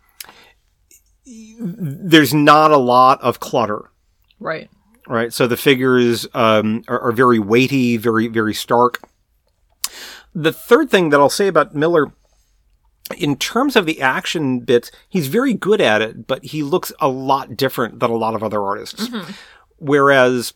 there's 1.25 2.33
not 2.33 2.71
a 2.71 2.77
lot 2.77 3.21
of 3.21 3.39
clutter 3.39 3.89
right. 4.39 4.69
right? 5.07 5.31
So 5.31 5.47
the 5.47 5.57
figures 5.57 6.27
um, 6.33 6.83
are, 6.87 6.99
are 6.99 7.11
very 7.11 7.39
weighty, 7.39 7.97
very 7.97 8.27
very 8.27 8.53
stark. 8.53 8.99
The 10.35 10.51
third 10.53 10.89
thing 10.89 11.09
that 11.09 11.19
I'll 11.19 11.29
say 11.29 11.47
about 11.47 11.75
Miller, 11.75 12.11
in 13.17 13.35
terms 13.37 13.75
of 13.75 13.85
the 13.85 14.01
action 14.01 14.61
bits, 14.61 14.91
he's 15.09 15.27
very 15.27 15.53
good 15.53 15.81
at 15.81 16.01
it, 16.01 16.25
but 16.27 16.43
he 16.45 16.63
looks 16.63 16.91
a 16.99 17.07
lot 17.07 17.55
different 17.55 17.99
than 17.99 18.09
a 18.09 18.15
lot 18.15 18.35
of 18.35 18.43
other 18.43 18.61
artists. 18.61 19.09
Whereas 19.77 20.53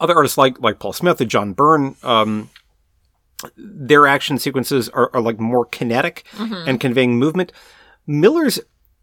other 0.00 0.14
artists 0.14 0.38
like 0.38 0.60
like 0.60 0.78
Paul 0.78 0.92
Smith 0.92 1.20
and 1.20 1.30
John 1.30 1.52
Byrne, 1.52 1.96
um, 2.02 2.50
their 3.56 4.06
action 4.06 4.38
sequences 4.38 4.88
are, 4.90 5.10
are 5.12 5.20
like 5.20 5.40
more 5.40 5.64
kinetic 5.66 6.24
and 6.68 6.78
conveying 6.80 7.18
movement. 7.18 7.52
Miller's, 8.06 8.60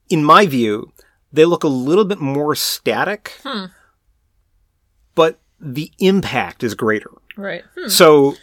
in 0.09 0.23
my 0.23 0.45
view, 0.45 0.91
they 1.33 1.45
look 1.45 1.63
a 1.63 1.67
little 1.67 2.05
bit 2.05 2.19
more 2.19 2.55
static 2.55 3.39
but 5.15 5.39
the 5.59 5.91
impact 5.99 6.63
is 6.63 6.73
greater. 6.73 7.11
Right. 7.37 7.63
Hmm. 7.77 7.89
So, 7.89 8.35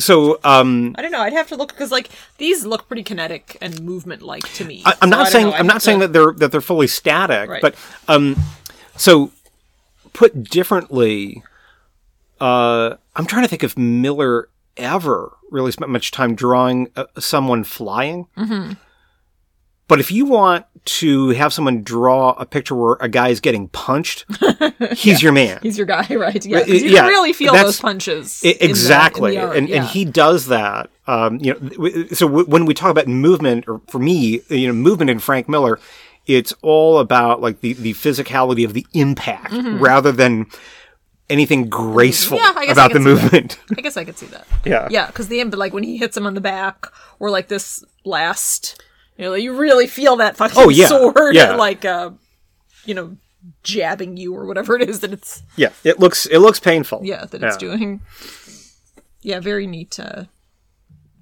so 0.00 0.40
um, 0.44 0.94
I 0.98 1.02
don't 1.02 1.12
know. 1.12 1.20
I'd 1.20 1.32
have 1.32 1.48
to 1.48 1.56
look 1.56 1.68
because 1.68 1.90
like 1.92 2.08
these 2.38 2.64
look 2.66 2.88
pretty 2.88 3.02
kinetic 3.04 3.56
and 3.60 3.80
movement 3.82 4.22
like 4.22 4.42
to 4.54 4.64
me. 4.64 4.82
I, 4.84 4.94
I'm 5.02 5.10
So 5.10 5.16
not 5.16 5.28
saying. 5.28 5.52
I'm 5.52 5.66
not 5.66 5.82
saying 5.82 6.00
that 6.00 6.12
they're 6.12 6.32
that 6.32 6.50
they're 6.52 6.60
fully 6.60 6.86
static, 6.88 7.48
Right. 7.48 7.62
but 7.62 7.74
um, 8.08 8.36
so 8.96 9.30
put 10.12 10.42
differently, 10.44 11.42
uh, 12.40 12.96
I'm 13.16 13.26
trying 13.26 13.42
to 13.42 13.48
think 13.48 13.62
if 13.62 13.76
Miller 13.78 14.48
ever 14.76 15.36
really 15.50 15.72
spent 15.72 15.90
much 15.90 16.10
time 16.10 16.34
drawing 16.34 16.88
uh, 16.96 17.04
someone 17.18 17.64
flying. 17.64 18.26
Mm-hmm. 18.36 18.72
But 19.90 20.00
if 20.00 20.10
you 20.10 20.24
want 20.24 20.64
to 20.86 21.28
have 21.30 21.52
someone 21.52 21.82
draw 21.82 22.30
a 22.38 22.46
picture 22.46 22.74
where 22.74 22.96
a 23.00 23.08
guy 23.08 23.28
is 23.28 23.40
getting 23.40 23.68
punched, 23.68 24.24
he's 24.96 25.22
your 25.22 25.32
man. 25.32 25.58
he's 25.62 25.76
your 25.76 25.86
guy, 25.86 26.06
right? 26.14 26.42
Yeah, 26.46 26.64
you 26.64 26.74
yeah, 26.76 27.00
can 27.02 27.08
really 27.08 27.34
feel 27.34 27.52
those 27.52 27.78
punches. 27.78 28.40
I- 28.42 28.48
in 28.48 28.58
the- 28.58 28.64
exactly, 28.64 29.36
the 29.36 29.50
and 29.50 29.68
yeah. 29.68 29.76
and 29.82 29.86
he 29.86 30.06
does 30.06 30.46
that. 30.46 30.88
Um, 31.06 31.36
you 31.42 31.52
know, 31.52 32.04
so 32.12 32.26
w- 32.28 32.46
when 32.46 32.64
we 32.64 32.72
talk 32.72 32.90
about 32.90 33.06
movement, 33.08 33.68
or 33.68 33.82
for 33.88 33.98
me, 33.98 34.40
you 34.48 34.66
know, 34.68 34.72
movement 34.72 35.10
in 35.10 35.18
Frank 35.18 35.48
Miller, 35.48 35.78
it's 36.26 36.54
all 36.62 36.98
about 36.98 37.42
like 37.42 37.60
the 37.60 37.74
the 37.74 37.92
physicality 37.92 38.64
of 38.64 38.72
the 38.72 38.86
impact 38.94 39.52
rather 39.52 40.12
than 40.12 40.46
anything 41.28 41.68
graceful 41.68 42.38
Mm-hmm. 42.38 42.56
Yeah, 42.56 42.60
I 42.62 42.66
guess 42.66 42.78
I 42.78 42.84
about 42.84 42.92
the 42.92 42.98
that. 43.00 43.04
movement. 43.04 43.58
I 43.76 43.80
guess 43.82 43.96
I 43.96 44.04
could 44.04 44.16
see 44.18 44.26
that. 44.26 44.46
yeah, 44.64 44.88
Yeah, 44.90 45.06
because 45.08 45.28
the 45.28 45.42
but 45.44 45.58
like 45.58 45.72
when 45.74 45.82
he 45.84 45.96
hits 45.96 46.16
him 46.16 46.26
on 46.26 46.34
the 46.34 46.40
back, 46.40 46.86
or 47.18 47.30
like 47.30 47.48
this 47.48 47.84
last, 48.04 48.82
you 49.20 49.26
know, 49.26 49.34
you 49.34 49.52
really 49.54 49.86
feel 49.86 50.16
that 50.16 50.36
fucking 50.36 50.56
Oh, 50.58 50.68
yeah, 50.70 50.86
sword, 50.86 51.34
yeah. 51.34 51.54
like 51.54 51.84
uh, 51.84 52.10
you 52.86 52.94
know, 52.94 53.16
jabbing 53.62 54.16
you 54.16 54.34
or 54.34 54.46
whatever 54.46 54.76
it 54.76 54.88
is 54.88 55.00
that 55.00 55.12
it's 55.12 55.42
yeah. 55.56 55.70
It 55.84 56.00
looks 56.00 56.26
it 56.26 56.38
looks 56.38 56.58
painful. 56.60 57.00
yeah 57.04 57.24
that 57.26 57.42
it's 57.42 57.56
Yeah. 57.62 57.68
doing. 57.76 58.00
Yeah, 59.22 59.40
very 59.40 59.66
neat. 59.66 60.00
Uh, 60.00 60.24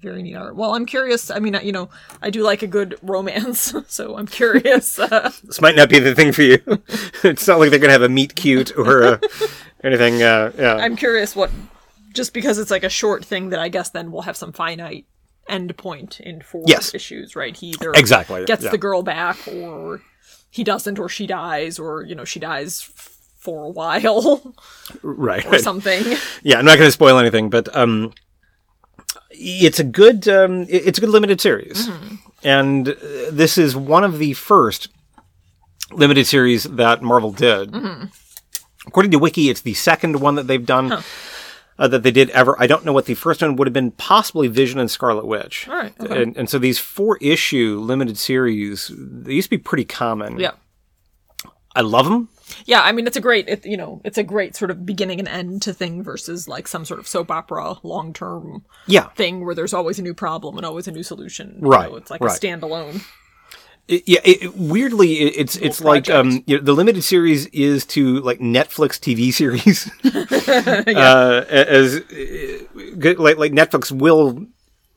very 0.01 0.23
neat 0.23 0.35
art. 0.35 0.55
Well, 0.55 0.73
I'm 0.75 0.85
curious. 0.85 1.29
I 1.29 1.39
mean, 1.39 1.59
you 1.61 1.73
know, 1.73 1.89
I 2.21 2.29
do 2.29 2.41
like 2.43 2.61
a 2.61 2.67
good 2.67 2.95
romance, 3.01 3.73
so 3.89 4.17
I'm 4.17 4.27
curious. 4.27 4.97
Uh, 4.97 5.31
This 5.43 5.59
might 5.59 5.75
not 5.75 5.89
be 5.89 5.99
the 5.99 6.15
thing 6.15 6.31
for 6.31 6.41
you. 6.43 6.59
it's 7.23 7.45
not 7.47 7.59
like 7.59 7.69
they're 7.71 7.79
gonna 7.79 7.91
have 7.91 8.01
a 8.01 8.07
meet 8.09 8.35
cute 8.35 8.71
or 8.77 9.03
uh, 9.03 9.17
anything. 9.83 10.23
Uh, 10.23 10.53
yeah, 10.57 10.75
I'm 10.75 10.95
curious 10.95 11.35
what, 11.35 11.51
just 12.13 12.33
because 12.33 12.57
it's 12.59 12.71
like 12.71 12.85
a 12.85 12.89
short 12.89 13.25
thing 13.25 13.49
that 13.49 13.59
I 13.59 13.67
guess 13.67 13.89
then 13.89 14.11
we'll 14.13 14.21
have 14.21 14.37
some 14.37 14.53
finite 14.53 15.05
end 15.49 15.75
point 15.77 16.19
in 16.19 16.41
four 16.41 16.63
Yes. 16.67 16.93
issues, 16.93 17.35
right? 17.35 17.55
He 17.55 17.67
either 17.71 17.91
Exactly, 17.95 18.45
gets 18.45 18.63
yeah. 18.63 18.71
the 18.71 18.77
girl 18.77 19.03
back, 19.03 19.37
or 19.47 20.01
he 20.49 20.63
doesn't, 20.63 20.99
or 20.99 21.09
she 21.09 21.27
dies, 21.27 21.79
or 21.79 22.03
you 22.03 22.15
know 22.15 22.25
she 22.25 22.39
dies 22.39 22.81
for 23.37 23.63
a 23.65 23.69
while 23.69 24.53
right. 25.01 25.45
or 25.45 25.57
something. 25.59 26.03
yeah, 26.43 26.59
I'm 26.59 26.65
not 26.65 26.77
going 26.77 26.87
to 26.87 26.91
spoil 26.91 27.17
anything, 27.17 27.49
but 27.49 27.73
um, 27.75 28.13
it's 29.31 29.79
a 29.79 29.83
good 29.83 30.27
um, 30.27 30.65
it's 30.69 30.97
a 30.97 31.01
good 31.01 31.09
limited 31.09 31.39
series, 31.41 31.87
Mm-hmm. 31.87 32.15
and 32.43 32.89
uh, 32.89 32.93
this 33.31 33.57
is 33.57 33.75
one 33.75 34.03
of 34.03 34.19
the 34.19 34.33
first 34.33 34.89
limited 35.91 36.25
series 36.27 36.63
that 36.65 37.01
Marvel 37.01 37.31
did. 37.31 37.71
Mm-hmm. 37.71 38.05
According 38.87 39.11
to 39.11 39.19
Wiki, 39.19 39.49
it's 39.49 39.61
the 39.61 39.73
second 39.73 40.19
one 40.19 40.35
that 40.35 40.47
they've 40.47 40.65
done. 40.65 41.03
Uh, 41.79 41.87
that 41.87 42.03
they 42.03 42.11
did 42.11 42.29
ever. 42.31 42.55
I 42.59 42.67
don't 42.67 42.83
know 42.83 42.91
what 42.91 43.05
the 43.05 43.13
first 43.13 43.41
one 43.41 43.55
would 43.55 43.65
have 43.65 43.73
been. 43.73 43.91
Possibly 43.91 44.49
Vision 44.49 44.79
and 44.81 44.91
Scarlet 44.91 45.25
Witch. 45.25 45.65
All 45.69 45.75
right, 45.75 45.93
okay. 45.97 46.23
And, 46.23 46.35
and 46.35 46.49
so 46.49 46.59
these 46.59 46.77
four 46.77 47.17
issue 47.21 47.79
limited 47.79 48.17
series, 48.17 48.91
they 48.97 49.35
used 49.35 49.45
to 49.45 49.57
be 49.57 49.63
pretty 49.63 49.85
common. 49.85 50.37
Yeah. 50.39 50.51
I 51.73 51.81
love 51.81 52.05
them. 52.09 52.27
Yeah, 52.65 52.81
I 52.81 52.91
mean 52.91 53.07
it's 53.07 53.15
a 53.15 53.21
great, 53.21 53.47
it, 53.47 53.65
you 53.65 53.77
know, 53.77 54.01
it's 54.03 54.17
a 54.17 54.23
great 54.23 54.55
sort 54.55 54.71
of 54.71 54.85
beginning 54.85 55.19
and 55.19 55.27
end 55.29 55.61
to 55.61 55.73
thing 55.73 56.03
versus 56.03 56.47
like 56.47 56.67
some 56.67 56.83
sort 56.83 56.99
of 56.99 57.07
soap 57.07 57.31
opera 57.31 57.75
long 57.83 58.11
term 58.11 58.65
Yeah. 58.87 59.07
thing 59.09 59.45
where 59.45 59.55
there's 59.55 59.73
always 59.73 59.99
a 59.99 60.01
new 60.01 60.13
problem 60.13 60.57
and 60.57 60.65
always 60.65 60.87
a 60.87 60.91
new 60.91 61.03
solution. 61.03 61.59
Right, 61.61 61.89
it's 61.93 62.11
like 62.11 62.21
right. 62.21 62.35
a 62.35 62.39
standalone. 62.39 63.03
It, 63.89 64.03
yeah, 64.05 64.19
it, 64.23 64.55
weirdly, 64.55 65.21
it, 65.21 65.33
it's 65.35 65.55
it's 65.55 65.81
like 65.81 66.09
um, 66.09 66.43
you 66.45 66.57
know, 66.57 66.63
the 66.63 66.73
limited 66.73 67.03
series 67.03 67.47
is 67.47 67.85
to 67.87 68.19
like 68.21 68.39
Netflix 68.39 68.99
TV 68.99 69.33
series, 69.41 69.89
uh, 70.95 71.45
as 71.49 71.95
uh, 71.95 73.13
like 73.17 73.37
like 73.37 73.51
Netflix 73.51 73.91
will 73.91 74.45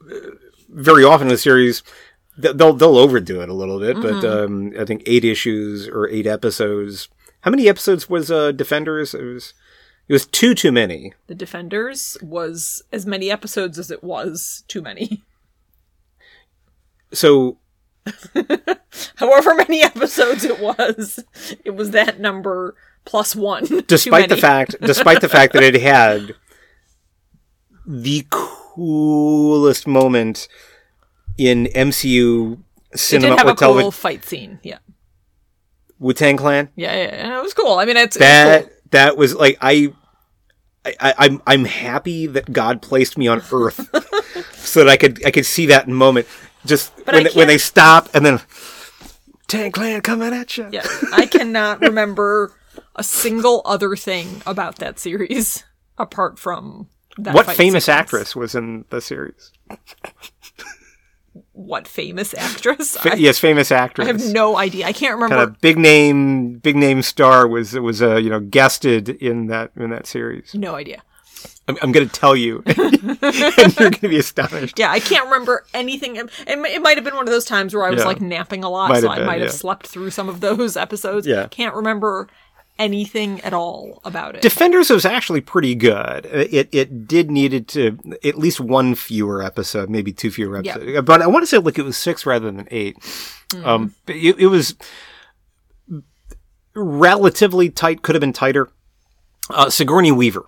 uh, 0.03 0.14
very 0.68 1.05
often 1.05 1.28
in 1.28 1.32
the 1.32 1.38
series 1.38 1.82
they'll 2.36 2.72
they'll 2.72 2.99
overdo 2.99 3.40
it 3.40 3.49
a 3.49 3.55
little 3.55 3.78
bit, 3.78 4.01
but 4.01 4.24
um, 4.24 4.72
I 4.78 4.84
think 4.84 5.03
eight 5.07 5.24
issues 5.24 5.88
or 5.88 6.09
eight 6.09 6.26
episodes. 6.26 7.09
How 7.40 7.51
many 7.51 7.68
episodes 7.68 8.09
was 8.09 8.30
uh, 8.30 8.53
Defenders? 8.53 9.14
It 9.14 9.22
was 9.22 9.55
it 10.09 10.12
was 10.12 10.26
two 10.26 10.55
too 10.55 10.72
many. 10.72 11.12
The 11.26 11.34
Defenders 11.34 12.16
was 12.22 12.82
as 12.93 13.07
many 13.07 13.30
episodes 13.30 13.78
as 13.78 13.90
it 13.90 14.03
was 14.03 14.64
too 14.68 14.82
many. 14.82 15.22
So 17.12 17.59
However 19.16 19.55
many 19.55 19.82
episodes 19.82 20.44
it 20.44 20.59
was, 20.61 21.22
it 21.64 21.74
was 21.76 21.90
that 21.92 22.20
number 22.20 22.74
plus 23.05 23.34
one. 23.36 23.64
despite 23.86 24.28
the 24.28 24.36
fact 24.36 24.76
despite 24.80 25.20
the 25.20 25.28
fact 25.28 25.53
that 25.55 25.62
it 25.62 25.80
had 25.80 26.34
the 27.86 28.26
coolest 28.30 29.86
moment 29.86 30.48
in 31.38 31.66
MCU 31.74 32.59
it 32.92 32.98
cinema 32.98 33.36
did 33.36 33.38
have 33.38 33.48
a 33.48 33.55
television 33.55 33.82
cool 33.84 33.90
fight 33.90 34.24
scene. 34.24 34.61
Yeah, 34.62 34.78
Wu 35.98 36.12
Tang 36.12 36.36
Clan. 36.36 36.68
yeah, 36.76 36.94
yeah, 36.94 37.14
yeah. 37.14 37.38
It 37.38 37.42
was 37.42 37.55
cool. 37.55 37.74
I 37.78 37.84
mean, 37.84 37.96
it's, 37.96 38.16
it's 38.16 38.24
That 38.24 38.64
cool. 38.64 38.72
that 38.90 39.16
was 39.16 39.34
like 39.34 39.59
I, 39.61 39.92
I 40.84 40.94
I 41.00 41.14
I'm 41.18 41.42
I'm 41.46 41.64
happy 41.64 42.26
that 42.26 42.53
God 42.53 42.82
placed 42.82 43.16
me 43.16 43.26
on 43.28 43.42
Earth 43.53 43.88
so 44.57 44.80
that 44.84 44.88
I 44.90 44.96
could 44.96 45.24
I 45.24 45.30
could 45.30 45.46
see 45.46 45.66
that 45.66 45.88
moment 45.88 46.26
just 46.66 46.92
But 47.04 47.14
when 47.14 47.24
they, 47.24 47.30
when 47.30 47.46
they 47.48 47.58
stop 47.58 48.08
and 48.14 48.24
then 48.24 48.40
Tang 49.48 49.72
Clan 49.72 50.00
coming 50.00 50.32
at 50.32 50.56
you. 50.56 50.68
Yeah, 50.72 50.86
I 51.12 51.26
cannot 51.26 51.80
remember 51.82 52.54
a 52.96 53.02
single 53.04 53.62
other 53.64 53.96
thing 53.96 54.42
about 54.46 54.76
that 54.76 54.98
series 54.98 55.64
apart 55.98 56.38
from 56.38 56.88
that. 57.18 57.34
What 57.34 57.46
famous 57.46 57.84
sequence. 57.84 57.88
actress 57.88 58.36
was 58.36 58.54
in 58.54 58.84
the 58.90 59.00
series? 59.00 59.52
What 61.52 61.86
famous 61.86 62.34
actress? 62.34 62.96
Fa- 62.96 63.12
I, 63.12 63.16
yes, 63.16 63.38
famous 63.38 63.70
actress. 63.70 64.08
I 64.08 64.12
have 64.12 64.32
no 64.32 64.56
idea. 64.56 64.86
I 64.86 64.92
can't 64.92 65.14
remember. 65.14 65.36
kind 65.36 65.48
of 65.48 65.60
big 65.60 65.78
name 65.78 66.58
big 66.58 66.76
name 66.76 67.02
star 67.02 67.46
was 67.46 67.74
was 67.74 68.02
uh, 68.02 68.16
you 68.16 68.30
know 68.30 68.40
guested 68.40 69.08
in 69.08 69.48
that 69.48 69.70
in 69.76 69.90
that 69.90 70.06
series. 70.06 70.54
No 70.54 70.74
idea. 70.74 71.02
I'm, 71.68 71.76
I'm 71.82 71.93
going 71.93 72.09
to 72.09 72.12
tell 72.12 72.34
you, 72.34 72.62
and 72.66 72.78
you're 72.78 73.90
going 73.90 73.93
to 73.93 74.09
be 74.09 74.18
astonished. 74.18 74.78
Yeah, 74.78 74.90
I 74.90 75.01
can't 75.01 75.24
remember 75.26 75.64
anything. 75.74 76.16
It, 76.16 76.28
it 76.47 76.82
might 76.82 76.97
have 76.97 77.05
been 77.05 77.14
one 77.14 77.26
of 77.26 77.32
those 77.32 77.45
times 77.45 77.74
where 77.74 77.84
I 77.84 77.90
was 77.90 78.01
Yeah. 78.01 78.07
like 78.07 78.20
napping 78.20 78.64
a 78.64 78.68
lot, 78.70 78.88
Might 78.90 79.01
so 79.03 79.09
I 79.09 79.16
been, 79.18 79.26
might 79.26 79.40
have 79.40 79.53
slept 79.53 79.86
through 79.86 80.11
some 80.11 80.28
of 80.28 80.40
those 80.40 80.76
episodes. 80.76 81.26
Yeah. 81.26 81.47
Can't 81.49 81.74
remember 81.74 82.28
anything 82.78 83.40
at 83.43 83.53
all 83.53 84.01
about 84.05 84.34
it. 84.34 84.40
Defenders 84.43 84.90
was 84.90 85.05
actually 85.05 85.40
pretty 85.43 85.74
good. 85.74 86.26
It 86.26 86.68
it 86.72 87.07
did 87.07 87.30
needed 87.30 87.68
to 87.68 87.99
at 88.24 88.38
least 88.38 88.59
one 88.61 88.95
fewer 88.95 89.43
episode, 89.43 89.88
maybe 89.90 90.12
two 90.12 90.30
fewer 90.30 90.61
Yeah. 90.64 90.72
episodes. 90.76 91.07
But 91.07 91.22
I 91.22 91.26
want 91.26 91.43
to 91.43 91.47
say 91.47 91.59
like 91.59 91.78
it 91.78 91.84
was 91.84 91.97
six 91.97 92.24
rather 92.26 92.51
than 92.51 92.66
8 92.70 92.97
Um, 93.62 93.95
but 94.07 94.16
it, 94.16 94.38
it 94.38 94.47
was 94.47 94.74
relatively 96.74 97.70
tight. 97.70 98.03
Could 98.03 98.14
have 98.14 98.20
been 98.20 98.32
tighter. 98.32 98.68
Uh, 99.51 99.68
Sigourney 99.68 100.12
Weaver. 100.12 100.47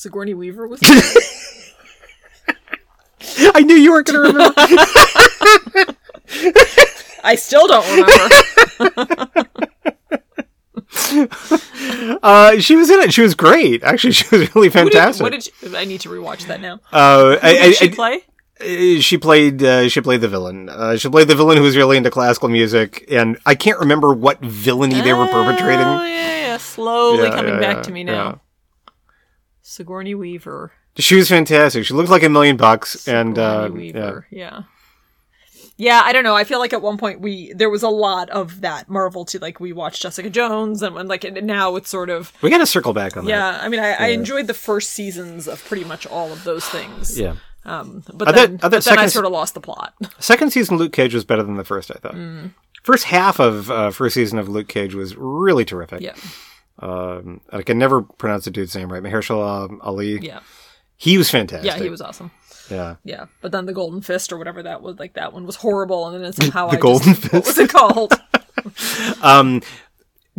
Sigourney 0.00 0.32
Weaver 0.32 0.66
was. 0.66 0.80
I 3.54 3.60
knew 3.60 3.74
you 3.74 3.92
weren't 3.92 4.06
going 4.06 4.32
to 4.32 4.32
remember. 4.32 4.54
I 7.22 7.34
still 7.34 7.66
don't 7.68 7.86
remember. 7.90 8.28
uh, 12.22 12.58
she 12.60 12.76
was 12.76 12.88
in 12.88 13.00
it. 13.00 13.12
She 13.12 13.20
was 13.20 13.34
great. 13.34 13.84
Actually, 13.84 14.12
she 14.14 14.24
was 14.34 14.54
really 14.54 14.68
Who 14.68 14.72
did- 14.72 14.92
fantastic. 14.94 15.22
what 15.22 15.32
did 15.32 15.42
she, 15.44 15.52
I 15.76 15.84
need 15.84 16.00
to 16.00 16.08
rewatch 16.08 16.46
that 16.46 16.62
now? 16.62 16.80
Uh, 16.90 17.36
I, 17.42 17.52
Who 17.52 17.58
I, 17.58 17.62
did 17.66 17.76
she 17.76 17.90
I- 17.90 17.94
play? 17.94 18.20
Uh, 18.58 19.00
she 19.00 19.16
played 19.18 19.62
uh, 19.62 19.88
she 19.88 20.00
played 20.00 20.20
the 20.22 20.28
villain. 20.28 20.68
Uh, 20.70 20.96
she 20.96 21.08
played 21.10 21.28
the 21.28 21.34
villain 21.34 21.56
who 21.58 21.62
was 21.62 21.76
really 21.76 21.96
into 21.98 22.10
classical 22.10 22.48
music, 22.50 23.06
and 23.10 23.38
I 23.46 23.54
can't 23.54 23.78
remember 23.80 24.12
what 24.14 24.40
villainy 24.40 25.00
they 25.02 25.12
were 25.14 25.26
perpetrating. 25.26 25.86
Oh 25.86 26.04
yeah, 26.04 26.40
yeah. 26.46 26.56
Slowly 26.58 27.24
Yeah, 27.24 27.34
coming 27.34 27.54
yeah, 27.54 27.60
back 27.60 27.82
to 27.84 27.92
me 27.92 28.04
now. 28.04 28.40
Yeah. 29.70 29.76
Sigourney 29.76 30.14
Weaver. 30.14 30.72
She 30.96 31.16
was 31.16 31.28
fantastic. 31.28 31.84
She 31.84 31.94
looked 31.94 32.10
like 32.10 32.22
a 32.22 32.28
million 32.28 32.56
bucks, 32.56 33.06
and 33.06 33.38
uh, 33.38 33.64
Sigourney 33.64 33.88
yeah. 33.88 33.92
Weaver. 33.92 34.26
Yeah. 34.30 34.62
Yeah, 35.76 36.02
I 36.04 36.12
don't 36.12 36.24
know. 36.24 36.36
I 36.36 36.44
feel 36.44 36.58
like 36.58 36.74
at 36.74 36.82
one 36.82 36.98
point 36.98 37.22
we 37.22 37.54
there 37.54 37.70
was 37.70 37.82
a 37.82 37.88
lot 37.88 38.28
of 38.28 38.60
that 38.60 38.90
Marvel 38.90 39.24
too. 39.24 39.38
Like 39.38 39.60
we 39.60 39.72
watched 39.72 40.02
Jessica 40.02 40.28
Jones, 40.28 40.82
and, 40.82 40.94
and 40.98 41.08
like 41.08 41.24
and 41.24 41.42
now 41.46 41.76
it's 41.76 41.88
sort 41.88 42.10
of 42.10 42.34
we 42.42 42.50
got 42.50 42.58
to 42.58 42.66
circle 42.66 42.92
back 42.92 43.16
on 43.16 43.24
that. 43.24 43.30
yeah. 43.30 43.58
I 43.62 43.68
mean, 43.70 43.80
I, 43.80 43.92
I 43.92 44.06
enjoyed 44.08 44.46
the 44.46 44.52
first 44.52 44.90
seasons 44.90 45.48
of 45.48 45.64
pretty 45.64 45.84
much 45.84 46.06
all 46.06 46.32
of 46.32 46.44
those 46.44 46.66
things. 46.66 47.18
Yeah. 47.18 47.36
Um, 47.64 48.02
but 48.12 48.28
I 48.28 48.32
then, 48.32 48.60
I 48.62 48.68
but 48.68 48.84
then 48.84 48.98
I 48.98 49.06
sort 49.06 49.24
of 49.24 49.32
lost 49.32 49.54
the 49.54 49.60
plot. 49.60 49.94
Second 50.18 50.52
season 50.52 50.76
Luke 50.76 50.92
Cage 50.92 51.14
was 51.14 51.24
better 51.24 51.42
than 51.42 51.56
the 51.56 51.64
first. 51.64 51.90
I 51.90 51.94
thought. 51.94 52.14
Mm. 52.14 52.52
First 52.82 53.04
half 53.04 53.38
of 53.38 53.70
uh, 53.70 53.90
first 53.90 54.14
season 54.14 54.38
of 54.38 54.50
Luke 54.50 54.68
Cage 54.68 54.94
was 54.94 55.16
really 55.16 55.64
terrific. 55.64 56.02
yeah. 56.02 56.14
Um, 56.80 57.40
I 57.52 57.62
can 57.62 57.78
never 57.78 58.02
pronounce 58.02 58.44
the 58.46 58.50
dude's 58.50 58.74
name 58.74 58.90
right. 58.92 59.02
Mahershala 59.02 59.78
Ali. 59.82 60.18
Yeah. 60.20 60.40
He 60.96 61.16
was 61.18 61.30
fantastic. 61.30 61.66
Yeah, 61.66 61.78
he 61.78 61.88
was 61.90 62.00
awesome. 62.00 62.30
Yeah. 62.70 62.96
Yeah. 63.04 63.26
But 63.40 63.52
then 63.52 63.66
the 63.66 63.72
Golden 63.72 64.00
Fist 64.00 64.32
or 64.32 64.38
whatever 64.38 64.62
that 64.62 64.80
was, 64.82 64.98
like 64.98 65.14
that 65.14 65.32
one 65.32 65.44
was 65.46 65.56
horrible. 65.56 66.08
And 66.08 66.24
then 66.24 66.32
somehow 66.32 66.68
The 66.68 66.76
I 66.76 66.80
Golden 66.80 67.14
just, 67.14 67.32
What 67.32 67.46
was 67.46 67.58
it 67.58 67.70
called? 67.70 68.12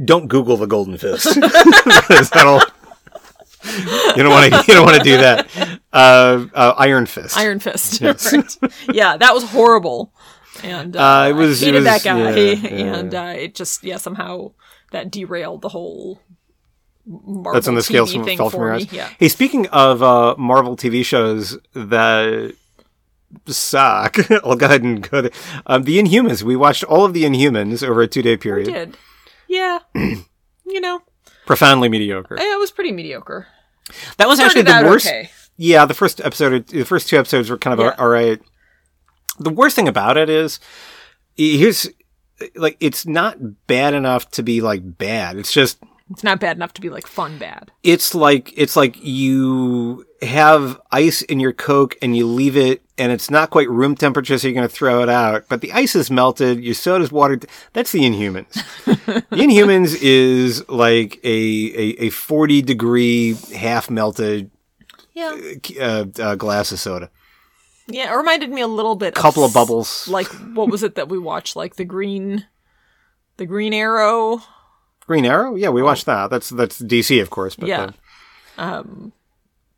Don't 0.04 0.28
Google 0.28 0.58
the 0.58 0.66
Golden 0.68 0.98
Fist. 0.98 1.26
that'll- 2.34 2.62
you 3.64 4.24
don't 4.24 4.32
want 4.32 4.52
to. 4.52 4.64
You 4.68 4.74
don't 4.74 4.86
want 4.86 4.98
to 4.98 5.04
do 5.04 5.18
that. 5.18 5.48
Uh, 5.94 6.48
uh, 6.54 6.74
Iron 6.80 7.06
Fist. 7.06 7.38
Iron 7.38 7.60
Fist. 7.60 8.02
right. 8.02 8.58
Yeah, 8.92 9.18
that 9.18 9.36
was 9.36 9.44
horrible. 9.44 10.12
And 10.64 10.96
uh, 10.98 11.00
Uh, 11.22 11.28
it 11.30 11.34
was- 11.34 11.62
I 11.64 11.68
it 11.68 11.70
hated 11.74 11.84
that 11.86 12.04
guy. 12.04 12.32
yeah, 12.32 12.54
yeah. 12.54 12.96
and 12.96 13.14
uh, 13.14 13.34
it 13.38 13.54
just, 13.54 13.84
yeah, 13.84 13.98
somehow 13.98 14.54
that 14.92 15.12
derailed 15.12 15.62
the 15.62 15.70
whole 15.70 16.22
Marvel 17.12 17.54
That's 17.54 17.68
on 17.68 17.76
the 17.76 17.82
TV 17.82 17.86
scales 17.86 18.14
from 18.14 18.24
thing 18.24 18.38
fell 18.38 18.50
from 18.50 18.62
your 18.62 18.74
eyes. 18.74 18.92
Yeah. 18.92 19.10
Hey, 19.20 19.28
speaking 19.28 19.68
of 19.68 20.02
uh, 20.02 20.36
Marvel 20.38 20.76
TV 20.78 21.04
shows 21.04 21.58
that 21.74 22.56
suck, 23.48 24.18
I'll 24.44 24.56
go 24.56 24.66
ahead 24.66 24.84
and 24.84 25.08
go. 25.10 25.24
To, 25.24 25.32
um, 25.66 25.84
the 25.84 26.00
Inhumans. 26.00 26.44
We 26.44 26.56
watched 26.56 26.84
all 26.86 27.06
of 27.06 27.14
the 27.14 27.24
Inhumans 27.24 27.88
over 27.88 28.02
a 28.02 28.08
two-day 28.08 28.38
period. 28.38 28.68
did. 28.72 28.98
Yeah. 29.48 29.80
you 29.96 30.80
know, 30.82 31.02
Profoundly 31.46 31.90
mediocre. 31.90 32.36
yeah, 32.40 32.54
it 32.56 32.60
was 32.60 32.72
pretty 32.72 32.92
mediocre. 32.92 33.48
That 34.18 34.28
was 34.28 34.40
actually 34.40 34.62
the 34.64 34.84
worst. 34.86 35.08
okay. 35.08 35.30
Yeah, 35.58 35.86
the 35.86 35.94
first 35.94 36.22
episode, 36.22 36.68
the 36.68 36.84
first 36.84 37.10
two 37.10 37.18
episodes 37.18 37.50
were 37.50 37.58
kind 37.58 37.74
of 37.80 37.86
Yeah. 37.86 37.96
all 37.98 38.08
right. 38.08 38.40
The 39.40 39.50
worst 39.50 39.76
thing 39.76 39.88
about 39.88 40.18
it 40.18 40.30
is, 40.30 40.60
here's 41.36 41.90
like 42.56 42.78
it's 42.80 43.06
not 43.06 43.68
bad 43.68 43.94
enough 43.94 44.30
to 44.32 44.44
be 44.44 44.62
like 44.62 44.98
bad. 44.98 45.36
It's 45.38 45.52
just 45.52 45.78
It's 46.12 46.24
not 46.24 46.40
bad 46.40 46.58
enough 46.58 46.74
to 46.74 46.82
be 46.82 46.90
like 46.90 47.08
fun 47.08 47.38
bad. 47.40 47.72
it's 47.84 48.14
like 48.14 48.54
it's 48.56 48.76
like 48.76 49.02
you 49.04 50.06
have 50.22 50.80
ice 50.92 51.22
in 51.24 51.40
your 51.40 51.54
coke 51.54 51.96
and 52.02 52.16
you 52.16 52.28
leave 52.28 52.56
it 52.56 52.84
and 52.98 53.12
it's 53.12 53.32
not 53.32 53.50
quite 53.50 53.68
room 53.70 53.96
temperature 53.96 54.38
so 54.38 54.48
you're 54.48 54.54
going 54.54 54.68
to 54.68 54.74
throw 54.74 55.02
it 55.02 55.10
out 55.10 55.46
but 55.50 55.62
the 55.62 55.72
ice 55.74 55.96
is 55.96 56.12
melted 56.12 56.64
your 56.64 56.76
soda's 56.76 57.12
watered 57.12 57.48
that's 57.74 57.92
the 57.92 58.02
inhumans 58.02 58.54
the 58.86 59.38
inhumans 59.38 59.98
is 60.00 60.68
like 60.70 61.20
a, 61.24 61.30
a, 61.30 62.06
a 62.06 62.10
40 62.12 62.62
degree 62.62 63.34
half 63.56 63.90
melted 63.90 64.52
Yeah. 65.14 65.36
uh, 65.80 66.06
uh, 66.20 66.36
glass 66.36 66.72
of 66.72 66.80
soda 66.80 67.10
Yeah, 67.88 68.14
it 68.14 68.16
reminded 68.16 68.52
me 68.52 68.62
a 68.62 68.68
little 68.68 68.96
bit 68.96 69.16
couple 69.16 69.44
of 69.44 69.50
s- 69.50 69.54
bubbles 69.56 70.08
Like 70.08 70.28
what 70.54 70.70
was 70.70 70.84
it 70.84 70.94
that 70.96 71.10
we 71.10 71.18
watched? 71.18 71.56
Like 71.56 71.78
the 71.78 71.86
green 71.86 72.46
the 73.38 73.46
Green 73.48 73.74
Arrow. 73.74 74.44
Green 75.08 75.26
arrow 75.26 75.56
yeah 75.56 75.70
we 75.70 75.82
watched 75.82 76.06
that 76.06 76.30
that's 76.30 76.50
that's 76.50 76.82
dc 76.82 77.22
of 77.22 77.30
course 77.30 77.56
but 77.56 77.68
Yeah. 77.70 77.88
the 78.58 78.64
Um 78.64 79.14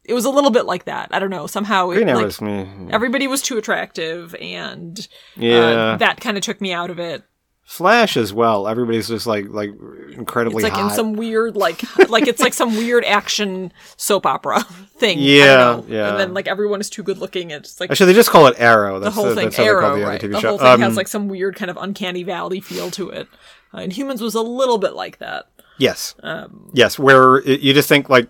it 0.06 0.14
was 0.14 0.26
a 0.26 0.30
little 0.30 0.52
bit 0.52 0.66
like 0.66 0.84
that. 0.84 1.08
I 1.12 1.20
don't 1.20 1.30
know. 1.30 1.48
Somehow 1.48 1.92
it, 1.92 2.06
like, 2.06 2.42
me 2.42 2.68
everybody 2.92 3.26
was 3.26 3.42
too 3.42 3.58
attractive 3.58 4.36
and 4.36 5.00
uh, 5.38 5.42
yeah 5.42 5.96
that 5.98 6.20
kind 6.20 6.36
of 6.36 6.44
took 6.44 6.60
me 6.60 6.74
out 6.74 6.90
of 6.90 7.00
it. 7.00 7.24
flash 7.64 8.18
as 8.18 8.34
well 8.34 8.68
everybody's 8.68 9.08
just 9.08 9.26
like 9.26 9.46
like 9.48 9.70
incredibly 10.12 10.58
It's 10.58 10.64
like 10.66 10.74
hot 10.74 10.90
in 10.92 10.96
some 10.96 11.14
weird 11.14 11.56
like 11.56 11.82
like 12.10 12.28
it's 12.28 12.42
like 12.42 12.54
some 12.54 12.76
weird 12.76 13.06
action 13.06 13.72
soap 13.96 14.26
opera 14.26 14.62
thing. 14.98 15.20
I 15.20 15.22
don't 15.22 15.24
Yeah, 15.24 15.56
know. 15.56 15.86
yeah. 15.88 16.10
And 16.10 16.20
then 16.20 16.34
like 16.34 16.50
everyone 16.50 16.82
is 16.82 16.90
too 16.90 17.02
good 17.04 17.18
looking. 17.20 17.52
It's 17.52 17.80
like 17.80 17.90
Actually, 17.90 18.08
they 18.08 18.14
just 18.20 18.30
call 18.30 18.48
it 18.48 18.56
Arrow. 18.60 18.96
the 19.00 19.06
That's 19.06 19.16
whole 19.16 19.34
thing 19.34 19.46
that's 19.46 19.56
how 19.56 19.64
they 19.64 19.70
call 19.70 19.80
arrow, 19.84 20.00
the 20.00 20.06
right? 20.06 20.20
The 20.22 20.42
whole 20.42 20.58
thing 20.58 20.68
Um, 20.68 20.82
has 20.82 20.98
like 20.98 21.08
some 21.08 21.30
weird 21.30 21.56
kind 21.56 21.72
of 21.72 21.78
uncanny 21.78 22.24
valley 22.24 22.60
feel 22.60 22.92
to 22.92 23.10
it. 23.10 23.30
Uh, 23.74 23.80
Inhumans 23.80 24.22
was 24.22 24.36
a 24.36 24.42
little 24.42 24.78
bit 24.78 24.94
like 24.94 25.18
that. 25.20 25.46
yes, 25.80 26.14
Um, 26.22 26.70
yes, 26.74 27.00
where 27.00 27.38
it, 27.38 27.62
you 27.62 27.74
just 27.74 27.90
think 27.90 28.10
like 28.10 28.30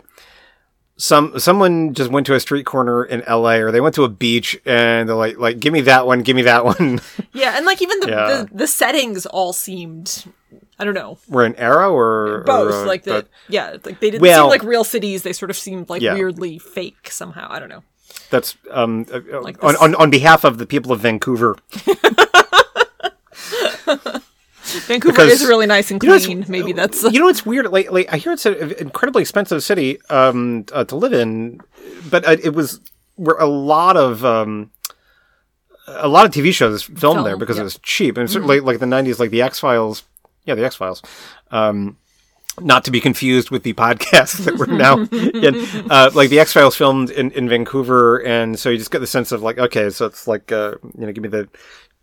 some 0.96 1.38
someone 1.40 1.94
just 1.94 2.12
went 2.12 2.26
to 2.28 2.36
a 2.36 2.40
street 2.40 2.66
corner 2.66 3.04
in 3.04 3.22
L.A. 3.24 3.60
or 3.62 3.72
they 3.72 3.82
went 3.82 3.96
to 3.96 4.04
a 4.04 4.10
beach 4.10 4.58
and 4.66 5.10
they're 5.10 5.16
like, 5.16 5.38
like, 5.40 5.60
give 5.60 5.74
me 5.74 5.82
that 5.82 6.06
one, 6.08 6.22
give 6.22 6.36
me 6.36 6.44
that 6.44 6.64
one. 6.66 7.02
Yeah, 7.34 7.58
and 7.58 7.66
like 7.66 7.82
even 7.82 8.00
the 8.00 8.10
Yeah. 8.10 8.28
the, 8.28 8.50
the 8.54 8.68
settings 8.68 9.26
all 9.26 9.54
seemed, 9.54 10.26
I 10.80 10.86
don't 10.86 10.94
know, 10.94 11.18
We're 11.28 11.46
an 11.46 11.56
era 11.56 11.92
or 11.92 12.44
both 12.46 12.72
or, 12.74 12.84
uh, 12.84 12.86
like 12.86 13.04
the 13.04 13.12
but 13.12 13.28
yeah, 13.50 13.72
like 13.84 14.00
they 14.00 14.12
didn't 14.12 14.22
Well- 14.22 14.44
seem 14.46 14.50
like 14.52 14.64
real 14.64 14.84
cities. 14.84 15.24
They 15.24 15.34
sort 15.34 15.50
of 15.50 15.58
seemed 15.58 15.90
like 15.90 16.02
Yeah. 16.04 16.14
weirdly 16.14 16.60
fake 16.60 17.10
somehow. 17.12 17.48
I 17.50 17.60
don't 17.60 17.70
know. 17.70 17.84
That's 18.30 18.56
um 18.72 19.08
uh, 19.12 19.20
Like 19.42 19.62
on, 19.64 19.76
on 19.78 19.96
on 19.96 20.10
behalf 20.12 20.44
of 20.44 20.60
the 20.60 20.68
people 20.68 20.92
of 20.92 21.00
Vancouver. 21.02 21.58
Vancouver 24.82 25.14
Because- 25.14 25.42
is 25.42 25.48
really 25.48 25.66
nice 25.66 25.92
and 25.92 26.02
You 26.02 26.10
know, 26.10 26.20
clean. 26.20 26.46
Maybe 26.48 26.72
that's 26.72 27.04
you 27.04 27.20
know 27.20 27.28
it's 27.28 27.46
weird? 27.46 27.72
Like, 27.72 27.92
like 27.92 28.12
I 28.12 28.18
hear 28.18 28.34
it's 28.34 28.46
an 28.46 28.74
incredibly 28.74 29.22
expensive 29.22 29.64
city 29.64 30.00
um, 30.10 30.66
uh, 30.72 30.84
to 30.86 30.96
live 30.96 31.14
in, 31.14 31.62
but 32.10 32.26
uh, 32.28 32.38
it 32.44 32.54
was 32.54 32.80
where 33.16 33.38
a 33.38 33.48
lot 33.48 33.98
of 33.98 34.26
um, 34.26 34.72
a 35.88 36.08
lot 36.08 36.26
of 36.26 36.32
TV 36.32 36.54
shows 36.54 36.84
filmed 36.84 37.26
there 37.26 37.38
because 37.38 37.58
yeah. 37.58 37.62
it 37.62 37.66
was 37.66 37.80
cheap, 37.80 38.18
and 38.18 38.30
certainly 38.30 38.60
like 38.60 38.80
the 38.80 38.86
'90s, 38.86 39.20
like 39.20 39.32
the 39.32 39.42
X 39.42 39.60
Files, 39.60 40.04
yeah, 40.46 40.56
the 40.56 40.66
X 40.66 40.76
Files. 40.76 41.02
Um, 41.52 41.98
not 42.60 42.86
to 42.86 42.92
be 42.92 43.02
confused 43.02 43.50
with 43.50 43.64
the 43.64 43.74
podcast 43.74 44.46
that 44.46 44.56
we're 44.56 44.68
now 44.68 45.00
in. 45.12 45.92
Uh, 45.92 46.12
like 46.14 46.30
the 46.30 46.40
X 46.40 46.54
Files 46.54 46.76
filmed 46.76 47.10
in, 47.10 47.32
in 47.32 47.50
Vancouver, 47.50 48.24
and 48.24 48.60
so 48.60 48.70
you 48.70 48.78
just 48.78 48.92
get 48.92 49.00
the 49.00 49.08
sense 49.08 49.32
of 49.32 49.42
like, 49.42 49.58
okay, 49.58 49.90
so 49.90 50.06
it's 50.06 50.28
like, 50.28 50.52
uh, 50.52 50.76
you 50.98 51.06
know, 51.06 51.12
give 51.12 51.24
me 51.24 51.30
the 51.30 51.50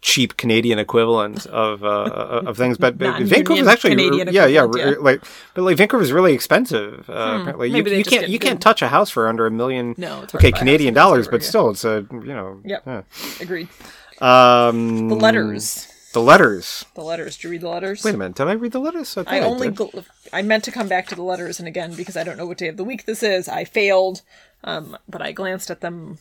cheap 0.03 0.37
Canadian 0.37 0.79
equivalent 0.79 1.47
of 1.47 1.85
uh, 1.85 2.43
of 2.47 2.57
things. 2.57 2.79
But, 2.79 2.97
but 2.99 3.05
Non-union 3.05 3.29
Vancouver's 3.29 3.67
actually, 3.67 3.91
Canadian 3.91 4.29
yeah, 4.33 4.47
yeah, 4.47 4.67
yeah. 4.77 4.95
like, 5.01 5.23
but 5.55 5.63
like 5.63 5.77
Vancouver's 5.77 6.13
really 6.13 6.33
expensive. 6.33 7.09
Uh, 7.09 7.39
apparently, 7.41 7.69
you, 7.69 7.75
Maybe 7.75 7.91
they 7.91 7.99
you 7.99 8.05
can't 8.05 8.29
you 8.29 8.39
can't 8.39 8.61
touch 8.61 8.83
a 8.83 8.89
house 8.89 9.11
for 9.11 9.29
under 9.29 9.47
a 9.47 9.51
million. 9.51 9.95
No, 9.99 10.21
okay, 10.23 10.27
to 10.27 10.39
buy 10.39 10.49
a 10.49 10.53
Canadian 10.53 10.95
dollars, 10.95 11.27
but 11.27 11.43
Vancouver, 11.43 11.49
still, 11.49 11.71
it's 11.71 11.85
a 11.85 12.07
you 12.13 12.35
know, 12.35 12.61
Yep. 12.65 12.83
yeah. 12.87 13.03
agreed. 13.41 13.69
Um, 14.21 15.09
The 15.09 15.15
letters, 15.17 15.87
the 16.13 16.21
letters. 16.21 16.85
the 16.95 17.03
letters. 17.03 17.37
Did 17.37 17.45
you 17.45 17.51
read 17.51 17.61
the 17.63 17.69
letters? 17.69 18.05
Wait 18.05 18.15
a 18.15 18.19
minute, 18.19 18.37
did 18.37 18.49
I 18.49 18.53
read 18.53 18.73
the 18.73 18.79
letters? 18.81 19.15
thought 19.15 19.29
I 19.29 19.41
only 19.41 19.69
did. 19.69 19.77
gl- 19.77 20.05
I 20.33 20.43
meant 20.43 20.65
to 20.65 20.71
come 20.71 20.89
back 20.89 21.07
to 21.09 21.15
the 21.15 21.23
letters, 21.23 21.59
and 21.59 21.67
again 21.69 21.95
because 21.95 22.17
I 22.17 22.25
don't 22.25 22.37
know 22.37 22.47
what 22.47 22.59
day 22.59 22.69
of 22.69 22.77
the 22.77 22.85
week 22.85 23.05
this 23.07 23.23
is, 23.23 23.49
I 23.49 23.65
failed. 23.65 24.23
Um, 24.63 24.99
but 25.09 25.23
I 25.23 25.33
glanced 25.33 25.71
at 25.71 25.81
them 25.81 26.19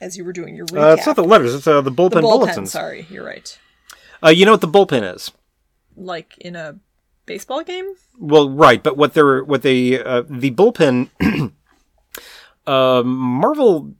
as 0.00 0.16
you 0.16 0.24
were 0.24 0.32
doing 0.32 0.54
your 0.54 0.66
recap. 0.66 0.90
Uh, 0.90 0.94
it's 0.94 1.06
not 1.06 1.16
the 1.16 1.24
letters. 1.24 1.54
It's 1.54 1.66
uh, 1.66 1.80
the 1.80 1.90
bullpen, 1.90 2.10
The 2.12 2.20
bullpen. 2.22 2.38
bulletins. 2.40 2.72
Sorry, 2.72 3.06
you're 3.10 3.24
right. 3.24 3.58
Uh, 4.24 4.30
you 4.30 4.44
know 4.44 4.52
what 4.52 4.60
the 4.60 4.68
bullpen 4.68 5.14
is? 5.14 5.30
Like 5.96 6.36
in 6.38 6.56
a 6.56 6.78
baseball 7.26 7.62
game. 7.62 7.94
Well, 8.18 8.50
right, 8.50 8.82
but 8.82 8.96
what 8.96 9.14
they're 9.14 9.44
what 9.44 9.62
they 9.62 10.02
uh, 10.02 10.22
the 10.28 10.50
bullpen, 10.50 11.10
uh, 12.66 13.02
Marvel 13.04 13.94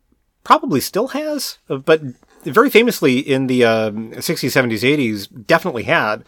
probably 0.45 0.81
still 0.81 1.09
has, 1.09 1.59
uh, 1.69 1.77
but 1.77 2.01
very 2.45 2.71
famously 2.71 3.19
in 3.19 3.47
the 3.49 3.65
um, 3.65 4.13
60s, 4.13 4.51
70s, 4.51 4.83
80s, 4.83 5.47
definitely 5.47 5.83
had 5.83 6.25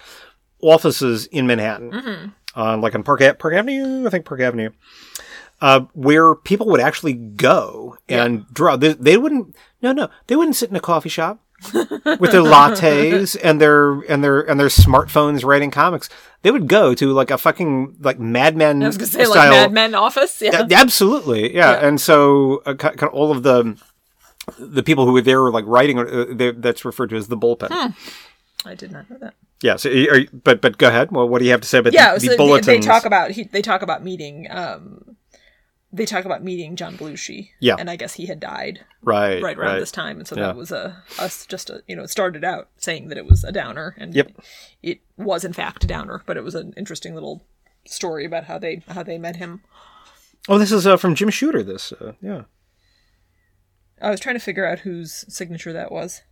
offices 0.60 1.26
in 1.26 1.46
Manhattan, 1.46 2.34
on 2.54 2.80
like 2.80 2.94
on 2.94 3.02
Park, 3.02 3.20
Park 3.38 3.54
Avenue, 3.54 4.06
I 4.06 4.10
think 4.10 4.24
Park 4.26 4.40
Avenue, 4.40 4.70
uh, 5.60 5.80
where 5.92 6.34
people 6.34 6.66
would 6.68 6.80
actually 6.80 7.12
go 7.14 7.96
and 8.08 8.46
draw. 8.52 8.76
They, 8.76 8.92
they 8.94 9.16
wouldn't. 9.16 9.54
No, 9.82 9.92
no, 9.92 10.08
they 10.26 10.36
wouldn't 10.36 10.56
sit 10.56 10.70
in 10.70 10.76
a 10.76 10.80
coffee 10.80 11.08
shop 11.08 11.40
with 11.74 12.32
their 12.32 12.42
lattes 12.42 13.36
and 13.42 13.60
their 13.60 14.00
and 14.02 14.22
their 14.24 14.40
and 14.40 14.58
their 14.58 14.68
smartphones 14.68 15.44
writing 15.44 15.70
comics. 15.70 16.08
They 16.42 16.50
would 16.50 16.68
go 16.68 16.94
to 16.94 17.12
like 17.12 17.30
a 17.30 17.36
fucking 17.38 17.96
like 18.00 18.18
Mad 18.18 18.56
Men 18.56 18.82
I 18.82 18.86
was 18.86 18.96
gonna 18.96 19.06
say 19.06 19.24
style. 19.24 19.36
like 19.36 19.50
Mad 19.50 19.72
Men 19.72 19.94
Office. 19.94 20.40
Yeah. 20.40 20.66
A- 20.68 20.74
Absolutely, 20.74 21.54
yeah. 21.54 21.72
Yeah. 21.72 21.86
And 21.86 22.00
so, 22.00 22.62
uh, 22.66 22.74
kind 22.74 23.02
of 23.02 23.08
all 23.10 23.30
of 23.30 23.42
the 23.42 23.78
the 24.58 24.82
people 24.82 25.04
who 25.06 25.12
were 25.12 25.20
there 25.20 25.40
were 25.42 25.52
like 25.52 25.64
writing. 25.66 25.98
Uh, 25.98 26.26
they, 26.30 26.50
that's 26.52 26.84
referred 26.84 27.10
to 27.10 27.16
as 27.16 27.28
the 27.28 27.36
bullpen. 27.36 27.68
Hmm. 27.70 28.68
I 28.68 28.74
did 28.74 28.92
not 28.92 29.08
know 29.10 29.18
that. 29.18 29.34
Yeah. 29.62 29.76
So, 29.76 29.88
you- 29.90 30.28
but 30.32 30.60
but 30.62 30.78
go 30.78 30.88
ahead. 30.88 31.10
Well, 31.12 31.28
what 31.28 31.38
do 31.40 31.44
you 31.44 31.50
have 31.50 31.60
to 31.60 31.68
say 31.68 31.78
about 31.78 31.92
Yeah, 31.92 32.14
the, 32.14 32.20
so 32.20 32.24
the 32.26 32.30
they, 32.30 32.36
bulletins? 32.36 32.66
they 32.66 32.80
talk 32.80 33.04
about 33.04 33.30
he, 33.32 33.44
they 33.44 33.62
talk 33.62 33.82
about 33.82 34.02
meeting. 34.02 34.46
Um, 34.50 35.16
they 35.92 36.06
talk 36.06 36.24
about 36.24 36.44
meeting 36.44 36.76
John 36.76 36.96
Belushi. 36.96 37.50
Yeah. 37.60 37.76
and 37.78 37.90
I 37.90 37.96
guess 37.96 38.14
he 38.14 38.26
had 38.26 38.38
died 38.40 38.84
right, 39.02 39.42
right 39.42 39.58
around 39.58 39.80
this 39.80 39.90
time, 39.92 40.18
and 40.18 40.26
so 40.28 40.36
Yeah. 40.36 40.46
that 40.46 40.56
was 40.56 40.70
a 40.70 41.02
us 41.18 41.46
just 41.46 41.68
a 41.70 41.82
you 41.88 41.96
know 41.96 42.02
it 42.04 42.10
started 42.10 42.44
out 42.44 42.68
saying 42.76 43.08
that 43.08 43.18
it 43.18 43.26
was 43.26 43.42
a 43.44 43.52
downer, 43.52 43.94
and 43.98 44.14
Yep. 44.14 44.32
it 44.82 45.00
was 45.16 45.44
in 45.44 45.52
fact 45.52 45.84
a 45.84 45.86
downer, 45.86 46.22
but 46.26 46.36
it 46.36 46.44
was 46.44 46.54
an 46.54 46.72
interesting 46.76 47.14
little 47.14 47.42
story 47.86 48.24
about 48.24 48.44
how 48.44 48.58
they 48.58 48.82
how 48.88 49.02
they 49.02 49.18
met 49.18 49.36
him. 49.36 49.62
Oh, 50.48 50.58
this 50.58 50.72
is 50.72 50.86
uh, 50.86 50.96
from 50.96 51.14
Jim 51.14 51.28
Shooter. 51.30 51.62
This, 51.62 51.92
uh, 51.92 52.12
yeah. 52.22 52.42
I 54.00 54.10
was 54.10 54.20
trying 54.20 54.36
to 54.36 54.40
figure 54.40 54.66
out 54.66 54.80
whose 54.80 55.24
signature 55.32 55.72
that 55.72 55.92
was. 55.92 56.22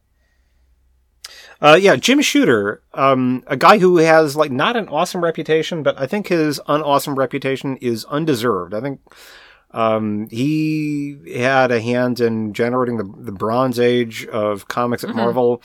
Uh, 1.60 1.78
yeah, 1.78 1.96
Jim 1.96 2.22
Shooter, 2.22 2.82
um, 2.94 3.42
a 3.48 3.56
guy 3.56 3.78
who 3.78 3.98
has 3.98 4.34
like 4.36 4.50
not 4.50 4.76
an 4.76 4.88
awesome 4.88 5.22
reputation, 5.22 5.82
but 5.82 5.98
I 6.00 6.06
think 6.06 6.28
his 6.28 6.58
unawesome 6.60 7.16
reputation 7.16 7.76
is 7.78 8.04
undeserved. 8.06 8.72
I 8.72 8.80
think 8.80 9.00
um, 9.70 10.28
he 10.30 11.18
had 11.36 11.70
a 11.70 11.80
hand 11.80 12.20
in 12.20 12.54
generating 12.54 12.96
the, 12.96 13.04
the 13.04 13.32
Bronze 13.32 13.78
Age 13.78 14.26
of 14.26 14.68
comics 14.68 15.04
at 15.04 15.14
Marvel. 15.14 15.62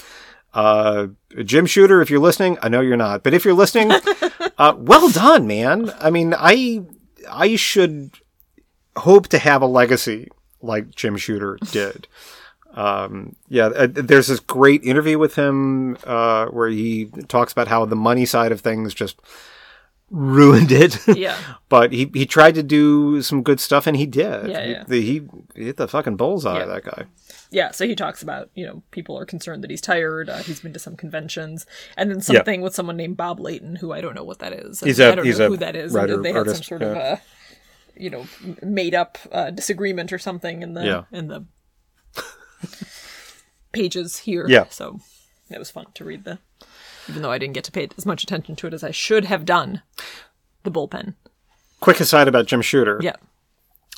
Uh, 0.54 1.08
Jim 1.44 1.66
Shooter, 1.66 2.02
if 2.02 2.10
you're 2.10 2.20
listening, 2.20 2.58
I 2.62 2.70
know 2.70 2.82
you're 2.82 2.98
not, 2.98 3.24
but 3.24 3.34
if 3.34 3.44
you're 3.46 3.54
listening, 3.54 3.92
uh, 4.58 4.76
well 4.78 5.10
done, 5.10 5.48
man. 5.48 5.92
I 6.00 6.10
mean, 6.10 6.36
I 6.38 6.82
I 7.30 7.56
should 7.56 8.12
hope 8.98 9.30
to 9.30 9.40
have 9.40 9.62
a 9.62 9.68
legacy 9.68 10.30
like 10.62 10.94
Jim 10.94 11.18
Shooter 11.18 11.58
did. 11.72 12.08
Um, 12.74 13.36
yeah, 13.50 13.68
uh, 13.68 13.88
there's 13.90 14.28
this 14.28 14.40
great 14.40 14.84
interview 14.84 15.18
with 15.20 15.36
him 15.36 15.98
uh, 16.06 16.48
where 16.48 16.70
he 16.70 17.06
talks 17.28 17.52
about 17.52 17.68
how 17.68 17.86
the 17.86 17.96
money 17.96 18.26
side 18.26 18.52
of 18.52 18.62
things 18.62 18.94
just 18.94 19.20
ruined 20.14 20.72
it. 20.72 20.98
Yeah. 21.08 21.38
but 21.70 21.92
he, 21.92 22.10
he 22.14 22.26
tried 22.26 22.56
to 22.56 22.64
do 22.64 23.22
some 23.24 23.42
good 23.42 23.60
stuff 23.60 23.88
and 23.88 23.98
he 23.98 24.06
did. 24.06 24.48
Yeah, 24.48 24.64
yeah. 24.64 24.84
He, 24.88 25.02
he, 25.02 25.22
he 25.56 25.64
hit 25.66 25.78
the 25.78 25.88
fucking 25.88 26.16
bullseye, 26.18 26.60
Yeah. 26.60 26.66
that 26.68 26.84
guy. 26.86 27.06
Yeah, 27.50 27.72
so 27.72 27.86
he 27.88 27.96
talks 27.96 28.22
about, 28.24 28.50
you 28.56 28.66
know, 28.66 28.84
people 28.92 29.18
are 29.18 29.26
concerned 29.26 29.64
that 29.64 29.70
he's 29.72 29.82
tired. 29.82 30.30
Uh, 30.30 30.38
he's 30.38 30.60
been 30.62 30.74
to 30.74 30.80
some 30.80 30.96
conventions. 30.96 31.66
And 31.98 32.10
then 32.12 32.22
something 32.22 32.62
with 32.62 32.74
someone 32.76 32.96
named 32.98 33.18
Bob 33.18 33.40
Layton, 33.40 33.76
who 33.78 33.92
I 33.92 34.02
don't 34.02 34.16
know 34.16 34.24
what 34.24 34.40
that 34.40 34.54
is. 34.54 34.80
He's 34.80 35.00
a- 35.00 35.12
I 35.12 35.16
don't 35.16 35.26
he's 35.26 35.40
know 35.40 35.48
a 35.48 35.50
who 35.50 35.58
that 35.58 35.76
is. 35.76 35.92
writer, 35.94 36.14
and 36.16 36.26
they 36.26 36.30
had 36.30 36.38
artist, 36.38 36.58
some 36.58 36.64
sort 36.64 36.82
of 36.84 36.96
yeah. 36.96 37.20
a, 37.98 38.02
you 38.02 38.10
know, 38.10 38.26
made 38.62 38.96
up 38.96 39.18
uh, 39.32 39.50
disagreement 39.52 40.12
or 40.14 40.18
something 40.20 40.62
in 40.64 40.74
the 40.74 40.84
Yeah. 40.86 41.04
in 41.12 41.28
the 41.28 41.46
pages 43.72 44.18
here. 44.20 44.46
Yeah. 44.48 44.66
So 44.70 45.00
it 45.50 45.60
was 45.60 45.72
fun 45.72 45.86
to 45.96 46.04
read 46.06 46.24
the, 46.24 46.40
even 47.10 47.22
though 47.22 47.32
I 47.32 47.38
didn't 47.38 47.54
get 47.54 47.64
to 47.66 47.72
pay 47.72 47.88
as 47.98 48.06
much 48.06 48.24
attention 48.24 48.56
to 48.58 48.68
it 48.68 48.74
as 48.74 48.84
I 48.84 48.92
should 48.92 49.26
have 49.26 49.46
done. 49.46 49.82
The 50.64 50.72
bullpen. 50.72 51.16
Quick 51.80 52.00
aside 52.00 52.28
about 52.28 52.46
Jim 52.48 52.62
Shooter. 52.62 53.00
Yeah. 53.02 53.16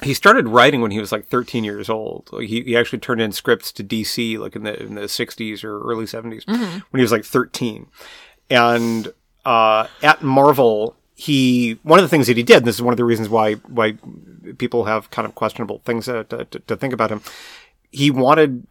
he 0.03 0.13
started 0.13 0.47
writing 0.47 0.81
when 0.81 0.91
he 0.91 0.99
was 0.99 1.11
like 1.11 1.27
13 1.27 1.63
years 1.63 1.89
old. 1.89 2.29
Like, 2.31 2.47
he, 2.47 2.61
he 2.63 2.75
actually 2.75 2.99
turned 2.99 3.21
in 3.21 3.31
scripts 3.31 3.71
to 3.73 3.83
DC 3.83 4.37
like 4.39 4.55
in 4.55 4.63
the 4.63 4.81
in 4.81 4.95
the 4.95 5.01
60s 5.01 5.63
or 5.63 5.79
early 5.81 6.05
70s 6.05 6.47
when 6.47 6.99
he 6.99 7.01
was 7.01 7.11
like 7.11 7.23
13. 7.23 7.87
And 8.49 9.13
uh, 9.45 9.87
at 10.01 10.23
Marvel, 10.23 10.95
he 11.13 11.79
one 11.83 11.99
of 11.99 12.03
the 12.03 12.09
things 12.09 12.27
that 12.27 12.35
he 12.37 12.43
did, 12.43 12.57
and 12.57 12.65
this 12.65 12.75
is 12.75 12.81
one 12.81 12.93
of 12.93 12.97
the 12.97 13.05
reasons 13.05 13.29
why 13.29 13.53
why 13.53 13.97
people 14.57 14.85
have 14.85 15.09
kind 15.11 15.25
of 15.27 15.35
questionable 15.35 15.79
things 15.85 16.05
to, 16.05 16.23
to, 16.25 16.45
to 16.45 16.75
think 16.75 16.93
about 16.93 17.11
him. 17.11 17.21
He 17.91 18.11
wanted 18.11 18.67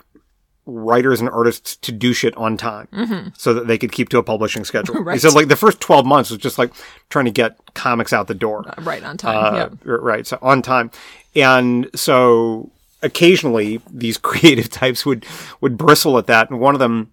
writers 0.66 1.20
and 1.20 1.28
artists 1.28 1.76
to 1.76 1.92
do 1.92 2.12
shit 2.14 2.34
on 2.36 2.56
time 2.56 3.32
so 3.36 3.52
that 3.52 3.66
they 3.66 3.76
could 3.76 3.92
keep 3.92 4.08
to 4.08 4.18
a 4.18 4.22
publishing 4.22 4.64
schedule. 4.64 4.94
He 4.96 5.00
Right. 5.04 5.20
said 5.20 5.34
like 5.34 5.48
the 5.48 5.56
first 5.56 5.80
12 5.80 6.06
months 6.06 6.30
was 6.30 6.38
just 6.38 6.56
like 6.58 6.72
trying 7.10 7.26
to 7.26 7.30
get 7.30 7.58
comics 7.74 8.12
out 8.12 8.26
the 8.28 8.34
door. 8.34 8.64
Right 8.78 9.02
on 9.04 9.16
time. 9.18 9.54
Uh, 9.54 9.56
yeah. 9.58 9.68
Right. 9.84 10.26
So 10.26 10.38
on 10.40 10.62
time. 10.62 10.90
And 11.36 11.90
so 11.94 12.70
occasionally 13.02 13.80
these 13.90 14.16
creative 14.30 14.70
types 14.70 15.04
would, 15.04 15.26
would 15.60 15.76
bristle 15.76 16.16
at 16.18 16.26
that. 16.26 16.50
And 16.50 16.60
one 16.60 16.74
of 16.74 16.78
them, 16.80 17.12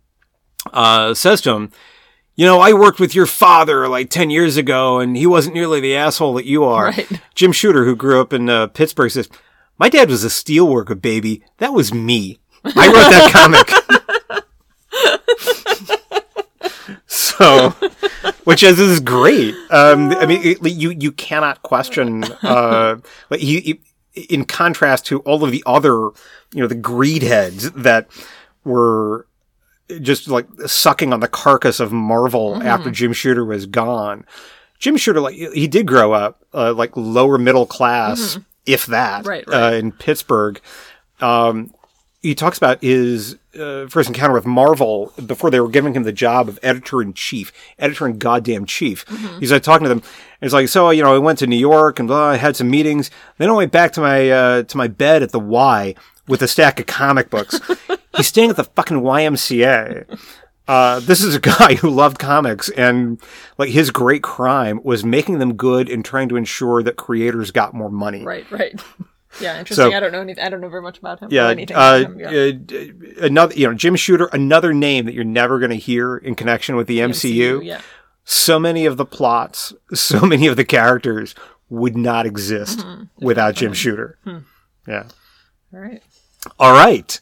uh, 0.74 1.14
says 1.14 1.42
to 1.42 1.52
him, 1.52 1.72
you 2.36 2.46
know, 2.46 2.60
I 2.60 2.72
worked 2.74 3.00
with 3.00 3.14
your 3.14 3.26
father 3.26 3.88
like 3.90 4.10
10 4.10 4.30
years 4.30 4.56
ago 4.58 5.00
and 5.00 5.18
he 5.18 5.28
wasn't 5.28 5.56
nearly 5.56 5.80
the 5.82 5.96
asshole 5.96 6.34
that 6.36 6.46
you 6.46 6.64
are. 6.64 6.86
Right. 6.86 7.22
Jim 7.36 7.52
Shooter, 7.52 7.84
who 7.84 7.96
grew 7.96 8.22
up 8.22 8.32
in 8.32 8.50
uh, 8.50 8.68
Pittsburgh 8.68 9.12
says, 9.12 9.28
my 9.78 9.90
dad 9.90 10.10
was 10.10 10.24
a 10.24 10.28
steelworker 10.30 11.00
baby. 11.00 11.44
That 11.58 11.74
was 11.74 11.94
me. 11.94 12.40
I 12.64 12.88
wrote 12.88 13.10
that 13.12 13.32
comic. 13.34 13.68
so, 17.08 17.70
which 18.44 18.64
is, 18.64 18.80
is 18.80 19.00
great. 19.00 19.54
Um, 19.70 20.12
I 20.12 20.26
mean, 20.26 20.42
it, 20.44 20.58
you 20.72 20.92
you 20.92 21.12
cannot 21.12 21.62
question. 21.64 22.24
Uh, 22.44 22.98
like 23.30 23.40
he, 23.40 23.60
he- 23.62 23.82
in 24.30 24.44
contrast 24.44 25.06
to 25.06 25.20
all 25.22 25.42
of 25.44 25.52
the 25.52 25.64
other, 25.66 25.94
you 26.54 26.60
know, 26.62 26.68
the 26.68 26.76
greed 26.76 27.24
heads 27.24 27.72
that 27.72 28.10
were 28.66 29.26
just 30.02 30.28
like 30.28 30.48
sucking 30.66 31.14
on 31.14 31.22
the 31.22 31.30
carcass 31.30 31.80
of 31.80 31.94
Marvel 31.94 32.62
after 32.62 32.92
Jim 32.92 33.14
Shooter 33.14 33.46
was 33.46 33.66
gone. 33.66 34.26
Jim 34.80 34.98
Shooter, 34.98 35.22
like 35.22 35.36
he 35.36 35.66
did 35.68 35.86
grow 35.88 36.12
up 36.12 36.44
uh, 36.54 36.74
like 36.74 36.96
lower 36.98 37.38
middle 37.38 37.66
class, 37.66 38.38
if 38.66 38.86
that, 38.88 39.26
Right, 39.26 39.46
Uh, 39.48 39.72
in 39.76 39.94
Pittsburgh. 39.94 40.60
Um, 41.22 41.74
he 42.22 42.36
talks 42.36 42.58
about 42.58 42.82
his 42.84 43.38
uh, 43.60 43.88
first 43.88 44.08
encounter 44.08 44.34
with 44.34 44.46
Marvel 44.46 45.12
before 45.26 45.50
they 45.50 45.60
were 45.60 45.70
giving 45.70 45.96
him 45.96 46.04
the 46.04 46.14
job 46.14 46.48
of 46.48 46.60
editor 46.62 47.02
in 47.02 47.14
chief, 47.14 47.52
editor 47.80 48.08
in 48.08 48.20
goddamn 48.20 48.66
chief. 48.66 49.06
He's 49.40 49.52
like 49.52 49.64
talking 49.64 49.86
to 49.86 49.90
them. 49.90 50.00
And 50.00 50.48
it's 50.48 50.54
like, 50.54 50.70
so 50.70 50.92
you 50.92 51.02
know, 51.02 51.16
I 51.16 51.18
went 51.18 51.40
to 51.40 51.48
New 51.48 51.58
York 51.58 51.98
and 52.00 52.08
blah, 52.08 52.30
I 52.30 52.38
had 52.38 52.56
some 52.56 52.70
meetings. 52.70 53.10
Then 53.38 53.50
I 53.50 53.54
went 53.54 53.72
back 53.72 53.92
to 53.94 54.02
my 54.02 54.30
uh, 54.30 54.64
to 54.64 54.78
my 54.78 54.88
bed 54.88 55.24
at 55.24 55.32
the 55.32 55.40
Y 55.40 55.96
with 56.28 56.42
a 56.44 56.48
stack 56.48 56.80
of 56.80 56.86
comic 56.86 57.30
books. 57.30 57.60
He's 58.16 58.28
staying 58.28 58.52
at 58.52 58.56
the 58.56 58.66
fucking 58.66 59.02
YMCA. 59.02 60.20
Uh, 60.68 61.00
this 61.00 61.24
is 61.24 61.36
a 61.36 61.40
guy 61.40 61.76
who 61.76 61.90
loved 61.90 62.20
comics 62.20 62.70
and 62.70 63.20
like 63.58 63.70
his 63.70 63.90
great 63.90 64.22
crime 64.22 64.80
was 64.84 65.04
making 65.04 65.40
them 65.40 65.56
good 65.56 65.90
and 65.90 66.06
trying 66.06 66.30
to 66.30 66.36
ensure 66.36 66.84
that 66.84 66.98
creators 66.98 67.52
got 67.52 67.74
more 67.74 67.90
money. 67.90 68.24
Right, 68.24 68.50
right. 68.52 68.80
Yeah, 69.40 69.60
interesting. 69.60 69.90
So- 69.92 69.96
I 69.96 70.00
don't 70.00 70.12
know 70.12 70.22
anything. 70.22 70.44
I 70.44 70.50
don't 70.50 70.62
know 70.62 70.70
very 70.70 70.82
much 70.82 70.98
about 71.00 71.20
him. 71.22 71.30
or 71.30 71.34
Yeah, 71.34 71.50
anything 71.50 71.76
uh, 71.78 71.98
him. 72.00 72.20
Yeah. 72.20 72.80
uh, 73.20 73.26
another 73.26 73.56
you 73.56 73.68
know 73.68 73.74
Jim 73.74 73.96
Shooter, 73.96 74.26
another 74.34 74.74
name 74.74 75.06
that 75.06 75.14
you're 75.14 75.24
never 75.24 75.60
going 75.60 75.72
to 75.72 75.78
hear 75.78 76.18
in 76.18 76.36
connection 76.36 76.76
with 76.76 76.88
the 76.88 77.00
MCU. 77.00 77.64
Yeah. 77.64 77.82
So 78.24 78.60
many 78.60 78.86
of 78.86 78.98
the 78.98 79.06
plots, 79.06 79.74
so 79.94 80.22
many 80.26 80.48
of 80.48 80.56
the 80.58 80.66
characters 80.66 81.34
would 81.70 81.96
not 81.96 82.26
exist 82.26 82.80
Mm-hmm. 82.80 83.26
without 83.26 83.56
Jim 83.56 83.74
Shooter. 83.74 84.18
Hmm. 84.26 84.40
Yeah. 84.88 85.06
All 85.74 85.80
right. 85.80 86.02
All 86.60 86.74
right. 86.74 87.20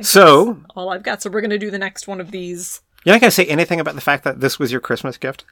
So 0.00 0.62
All 0.74 0.88
I've 0.90 1.02
got. 1.02 1.20
So 1.22 1.30
we're 1.30 1.42
gonna 1.42 1.58
do 1.58 1.70
the 1.70 1.78
next 1.78 2.08
one 2.08 2.20
of 2.20 2.30
these. 2.30 2.80
You're 3.04 3.14
not 3.14 3.20
going 3.20 3.28
to 3.28 3.34
say 3.34 3.46
anything 3.46 3.80
about 3.80 3.94
the 3.94 4.00
fact 4.00 4.24
that 4.24 4.40
this 4.40 4.58
was 4.58 4.70
your 4.72 4.80
Christmas 4.80 5.16
gift? 5.18 5.44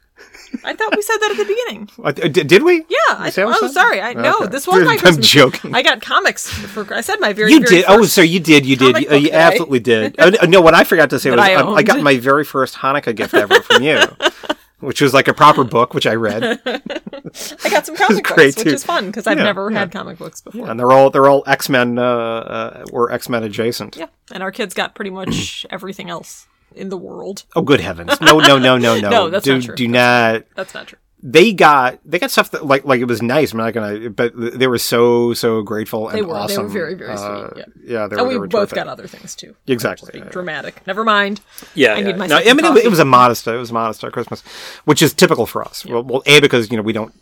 I 0.63 0.73
thought 0.75 0.95
we 0.95 1.01
said 1.01 1.17
that 1.17 1.31
at 1.31 1.37
the 1.37 1.45
beginning. 1.45 1.89
Uh, 2.03 2.11
Did, 2.11 2.47
did 2.47 2.63
we? 2.63 2.77
Yeah. 2.89 2.97
I, 3.09 3.27
oh, 3.37 3.53
said? 3.61 3.71
sorry. 3.71 4.01
I 4.01 4.13
no. 4.13 4.37
Okay. 4.39 4.47
This 4.47 4.65
was 4.67 4.83
my 4.85 4.97
I'm 5.03 5.21
joking. 5.21 5.73
I 5.75 5.81
got 5.83 6.01
comics 6.01 6.49
for. 6.49 6.91
I 6.93 7.01
said 7.01 7.19
my 7.19 7.31
very. 7.33 7.51
You 7.51 7.59
very 7.59 7.77
did. 7.81 7.85
Oh, 7.87 7.99
first- 7.99 8.13
so 8.13 8.21
you 8.21 8.39
did. 8.39 8.65
You 8.65 8.75
did. 8.75 8.97
You, 8.97 9.07
book 9.07 9.21
you 9.21 9.29
I- 9.31 9.35
absolutely 9.35 9.79
did. 9.79 10.19
Uh, 10.19 10.31
no, 10.47 10.61
what 10.61 10.73
I 10.73 10.83
forgot 10.83 11.09
to 11.11 11.19
say 11.19 11.29
was 11.31 11.39
I 11.39 11.53
I 11.55 11.83
got 11.83 12.01
my 12.01 12.17
very 12.17 12.43
first 12.43 12.75
Hanukkah 12.75 13.15
gift 13.15 13.33
ever 13.33 13.61
from 13.61 13.83
you, 13.83 13.99
which 14.79 14.99
was 15.01 15.13
like 15.13 15.27
a 15.27 15.33
proper 15.33 15.63
book, 15.63 15.93
which 15.93 16.07
I 16.07 16.15
read. 16.15 16.43
I 16.65 17.69
got 17.69 17.85
some 17.85 17.95
comic 17.95 18.27
books, 18.27 18.57
which 18.57 18.65
is 18.67 18.83
fun 18.83 19.07
because 19.07 19.27
I've 19.27 19.37
Yeah, 19.37 19.43
never 19.45 19.69
yeah. 19.71 19.79
had 19.79 19.91
comic 19.91 20.17
books 20.17 20.41
before. 20.41 20.69
and 20.69 20.79
they're 20.79 20.91
all 20.91 21.09
they're 21.09 21.27
all 21.29 21.43
X 21.47 21.69
Men 21.69 21.97
uh, 21.97 22.03
uh, 22.03 22.85
or 22.91 23.11
X 23.11 23.29
Men 23.29 23.43
adjacent. 23.43 23.95
Yeah, 23.95 24.07
and 24.33 24.41
our 24.43 24.51
kids 24.51 24.73
got 24.73 24.95
pretty 24.95 25.11
much 25.11 25.65
everything 25.69 26.09
else 26.09 26.47
in 26.75 26.89
the 26.89 26.97
world. 26.97 27.43
Oh, 27.55 27.61
good 27.61 27.79
heavens! 27.81 28.19
No, 28.21 28.39
no, 28.39 28.57
no, 28.57 28.77
no, 28.77 28.99
no. 28.99 29.09
No, 29.09 29.29
that's 29.29 29.45
do, 29.45 29.55
not 29.55 29.63
true. 29.63 29.75
Do 29.75 29.87
not. 29.87 30.43
That's 30.55 30.73
not 30.73 30.87
true. 30.87 30.97
They 31.23 31.53
got 31.53 31.99
they 32.03 32.17
got 32.17 32.31
stuff 32.31 32.49
that 32.49 32.65
like 32.65 32.83
like 32.83 32.99
it 32.99 33.05
was 33.05 33.21
nice. 33.21 33.51
I'm 33.51 33.59
not 33.59 33.73
gonna, 33.73 34.09
but 34.09 34.33
they 34.35 34.65
were 34.65 34.79
so 34.79 35.35
so 35.35 35.61
grateful 35.61 36.09
and 36.09 36.17
They 36.17 36.21
were. 36.23 36.27
They 36.29 36.33
were 36.33 36.39
awesome. 36.39 36.69
very, 36.71 36.95
very 36.95 37.15
sweet, 37.15 37.27
Uh, 37.27 37.49
yeah. 37.57 37.63
yeah, 37.85 38.07
they 38.07 38.15
And 38.15 38.23
were, 38.23 38.27
we 38.27 38.33
they 38.33 38.37
were 38.39 38.47
both 38.47 38.69
terrific. 38.69 38.75
got 38.77 38.87
other 38.87 39.05
things 39.05 39.35
too. 39.35 39.55
exactly. 39.67 40.09
Being 40.13 40.25
dramatic. 40.25 40.81
Never 40.87 41.03
mind. 41.03 41.41
Yeah, 41.75 41.93
I 41.93 41.97
yeah. 41.99 42.05
need 42.07 42.17
my 42.17 42.25
No, 42.25 42.37
I 42.37 42.53
mean, 42.53 42.65
it, 42.65 42.71
was- 42.73 42.83
it 42.85 42.89
was 42.89 42.97
a 42.99 43.05
modest. 43.05 43.45
It 43.45 43.55
was 43.55 43.69
a 43.69 43.73
modest 43.73 44.03
uh, 44.03 44.09
Christmas, 44.09 44.41
which 44.85 45.03
is 45.03 45.13
typical 45.13 45.45
for 45.45 45.63
us. 45.63 45.85
Well, 45.85 46.01
well, 46.03 46.23
a 46.25 46.39
because 46.39 46.71
you 46.71 46.77
know 46.77 46.81
we 46.83 46.93
don't, 46.93 47.13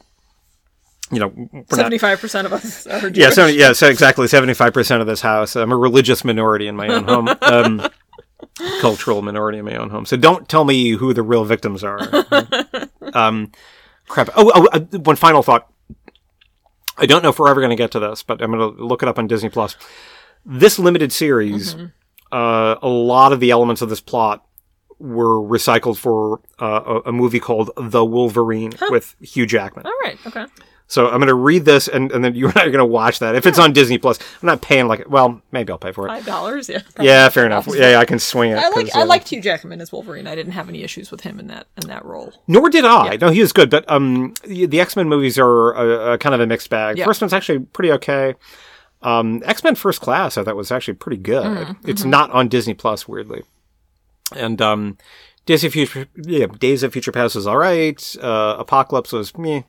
you 1.12 1.20
know. 1.20 1.64
Seventy-five 1.70 2.22
percent 2.22 2.46
of 2.48 2.54
us 2.54 2.88
are 2.88 3.02
Jewish. 3.02 3.18
Yeah, 3.18 3.32
so, 3.32 3.48
yeah, 3.48 3.74
so 3.74 3.90
exactly 3.90 4.28
seventy 4.30 4.54
five 4.54 4.72
percent 4.74 5.02
of 5.02 5.08
this 5.08 5.20
house. 5.20 5.58
I'm 5.58 5.74
a 5.74 5.78
religious 5.78 6.24
minority 6.24 6.68
in 6.68 6.78
my 6.78 6.88
own 6.88 7.04
home, 7.04 7.28
um, 7.42 7.90
cultural 8.82 9.22
minority 9.22 9.58
in 9.58 9.66
my 9.66 9.76
own 9.76 9.90
home. 9.90 10.06
So 10.06 10.18
don't 10.18 10.48
tell 10.48 10.66
me 10.66 10.92
who 10.92 11.14
the 11.14 11.24
real 11.24 11.46
victims 11.46 11.84
are. 11.84 12.00
um, 13.14 13.52
crap. 14.08 14.30
Oh, 14.36 14.52
oh 14.54 14.68
uh, 14.72 14.80
one 15.00 15.16
final 15.16 15.44
thought. 15.44 15.72
I 16.98 17.06
don't 17.06 17.24
know 17.24 17.30
if 17.30 17.40
we're 17.40 17.50
ever 17.50 17.62
going 17.62 17.70
to 17.70 17.78
get 17.78 17.92
to 17.92 18.00
this, 18.00 18.24
but 18.24 18.42
I'm 18.42 18.52
going 18.52 18.76
to 18.76 18.84
look 18.84 19.02
it 19.02 19.10
up 19.10 19.18
on 19.18 19.28
Disney 19.28 19.50
Plus. 19.50 19.78
This 20.46 20.78
limited 20.78 21.14
series, 21.14 21.76
uh, 22.32 22.76
a 22.82 22.88
lot 22.88 23.32
of 23.32 23.40
the 23.40 23.52
elements 23.52 23.82
of 23.82 23.90
this 23.90 24.02
plot 24.02 24.46
were 25.00 25.40
recycled 25.40 25.98
for 25.98 26.42
uh, 26.60 27.00
a, 27.06 27.10
a 27.10 27.12
movie 27.12 27.40
called 27.40 27.72
The 27.78 28.04
Wolverine 28.04 28.74
with 28.90 29.16
Hugh 29.22 29.46
Jackman. 29.46 29.86
All 29.86 29.94
right. 30.04 30.18
Okay. 30.28 30.46
So 30.92 31.06
I'm 31.06 31.20
going 31.20 31.28
to 31.28 31.36
read 31.36 31.66
this, 31.66 31.88
and, 31.88 32.12
and 32.12 32.26
then 32.26 32.34
you 32.34 32.48
and 32.48 32.58
I 32.58 32.62
are 32.62 32.72
going 32.72 32.80
to 32.80 32.86
watch 32.86 33.20
that. 33.20 33.36
If 33.36 33.46
it's 33.46 33.60
on 33.60 33.74
Disney 33.74 34.00
Plus, 34.00 34.18
I'm 34.42 34.48
not 34.48 34.64
paying 34.64 34.88
like 34.88 35.08
well, 35.08 35.40
maybe 35.52 35.72
I'll 35.72 35.78
pay 35.78 35.92
for 35.92 36.06
it. 36.06 36.10
Five 36.10 36.26
dollars. 36.26 36.68
Yeah. 36.68 36.82
Yeah, 37.00 37.30
fair 37.30 37.46
enough. 37.46 37.68
Yeah, 37.80 37.92
yeah, 37.92 38.00
I 38.00 38.06
can 38.06 38.18
swing 38.18 38.52
it. 38.52 38.56
I 38.58 38.70
like 38.70 38.88
'cause, 38.88 38.96
I 38.96 39.02
uh, 39.02 39.06
liked 39.06 39.30
Hugh 39.30 39.40
Jackman 39.40 39.82
as 39.82 39.92
Wolverine. 39.92 40.26
I 40.26 40.34
didn't 40.34 40.54
have 40.54 40.68
any 40.68 40.82
issues 40.82 41.12
with 41.12 41.22
him 41.22 41.40
in 41.40 41.46
that 41.48 41.68
in 41.80 41.88
that 41.90 42.04
role. 42.04 42.34
Nor 42.48 42.72
did 42.72 42.86
I. 42.86 43.18
No, 43.18 43.30
he 43.30 43.40
was 43.40 43.54
good, 43.54 43.70
but 43.70 43.86
um, 43.88 44.34
the, 44.44 44.66
the 44.66 44.82
X 44.82 44.96
Men 44.96 45.08
movies 45.08 45.38
are 45.38 45.74
a, 45.74 46.14
a 46.14 46.18
kind 46.18 46.34
of 46.34 46.42
a 46.42 46.48
mixed 46.48 46.72
bag. 46.72 46.98
Yeah. 46.98 47.06
First 47.06 47.22
one's 47.22 47.34
actually 47.34 47.60
pretty 47.60 47.92
okay. 47.92 48.34
Um, 49.04 49.44
X 49.46 49.64
Men 49.64 49.76
First 49.76 50.02
Class, 50.02 50.38
I 50.40 50.44
thought 50.44 50.56
was 50.56 50.72
actually 50.72 50.96
pretty 50.96 51.22
good. 51.22 51.46
Mm-hmm. 51.46 51.88
It's 51.90 52.04
not 52.04 52.32
on 52.32 52.48
Disney 52.48 52.74
Plus, 52.74 53.08
weirdly. 53.08 53.44
And 54.36 54.60
um, 54.60 54.98
Days 55.46 55.64
of 55.64 55.72
Future, 55.74 56.08
yeah, 56.16 56.48
Days 56.48 56.82
of 56.82 56.94
Future 56.94 57.12
Past 57.12 57.36
was 57.36 57.46
all 57.48 57.58
right. 57.58 58.16
Uh, 58.20 58.56
Apocalypse 58.58 59.12
was 59.12 59.38
meh. 59.38 59.62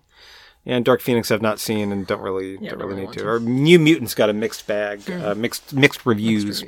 And 0.67 0.85
Dark 0.85 1.01
Phoenix 1.01 1.31
I've 1.31 1.43
not 1.43 1.59
seen 1.59 1.91
and 1.91 2.07
don't 2.07 2.21
really 2.21 2.53
Yeah, 2.61 2.71
don't 2.71 2.81
don't 2.81 2.89
really 2.89 2.95
really 3.03 3.07
need 3.09 3.13
to. 3.15 3.21
to. 3.21 3.29
Or 3.29 3.41
New 3.41 3.79
Mutants 3.79 4.15
got 4.15 4.29
a 4.31 4.35
mixed 4.35 4.67
bag, 4.67 5.11
uh, 5.11 5.35
mixed 5.35 5.73
mixed 5.73 6.05
reviews. 6.07 6.65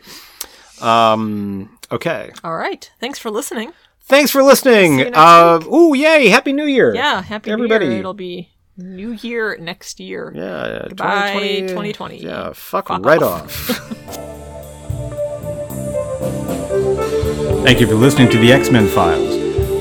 Um, 0.80 1.78
okay. 1.92 2.32
All 2.42 2.56
right. 2.56 2.90
Thanks 3.00 3.18
for 3.18 3.30
listening. 3.30 3.72
Thanks 4.04 4.30
for 4.30 4.42
listening. 4.42 4.98
you 4.98 5.06
Uh, 5.14 5.60
ooh, 5.72 5.94
yay! 5.94 6.28
Happy 6.28 6.52
New 6.52 6.64
Year. 6.66 6.94
Yeah. 6.94 7.22
Happy 7.22 7.50
Everybody. 7.50 7.86
New 7.86 7.90
Year. 7.92 8.00
It'll 8.00 8.14
be 8.14 8.50
New 8.76 9.12
Year 9.12 9.56
next 9.60 10.00
year. 10.00 10.32
Yeah. 10.34 10.66
yeah, 10.66 10.84
Goodbye, 10.88 11.32
2020. 11.34 11.92
2020. 11.92 12.22
Yeah. 12.24 12.52
Fuck, 12.54 12.88
Fuck 12.88 13.04
right 13.04 13.22
off. 13.22 13.70
off. 13.70 14.18
Thank 17.64 17.80
you 17.80 17.86
for 17.86 17.94
listening 17.94 18.28
to 18.30 18.38
the 18.38 18.52
X 18.52 18.70
Men 18.70 18.88
Files. 18.88 19.41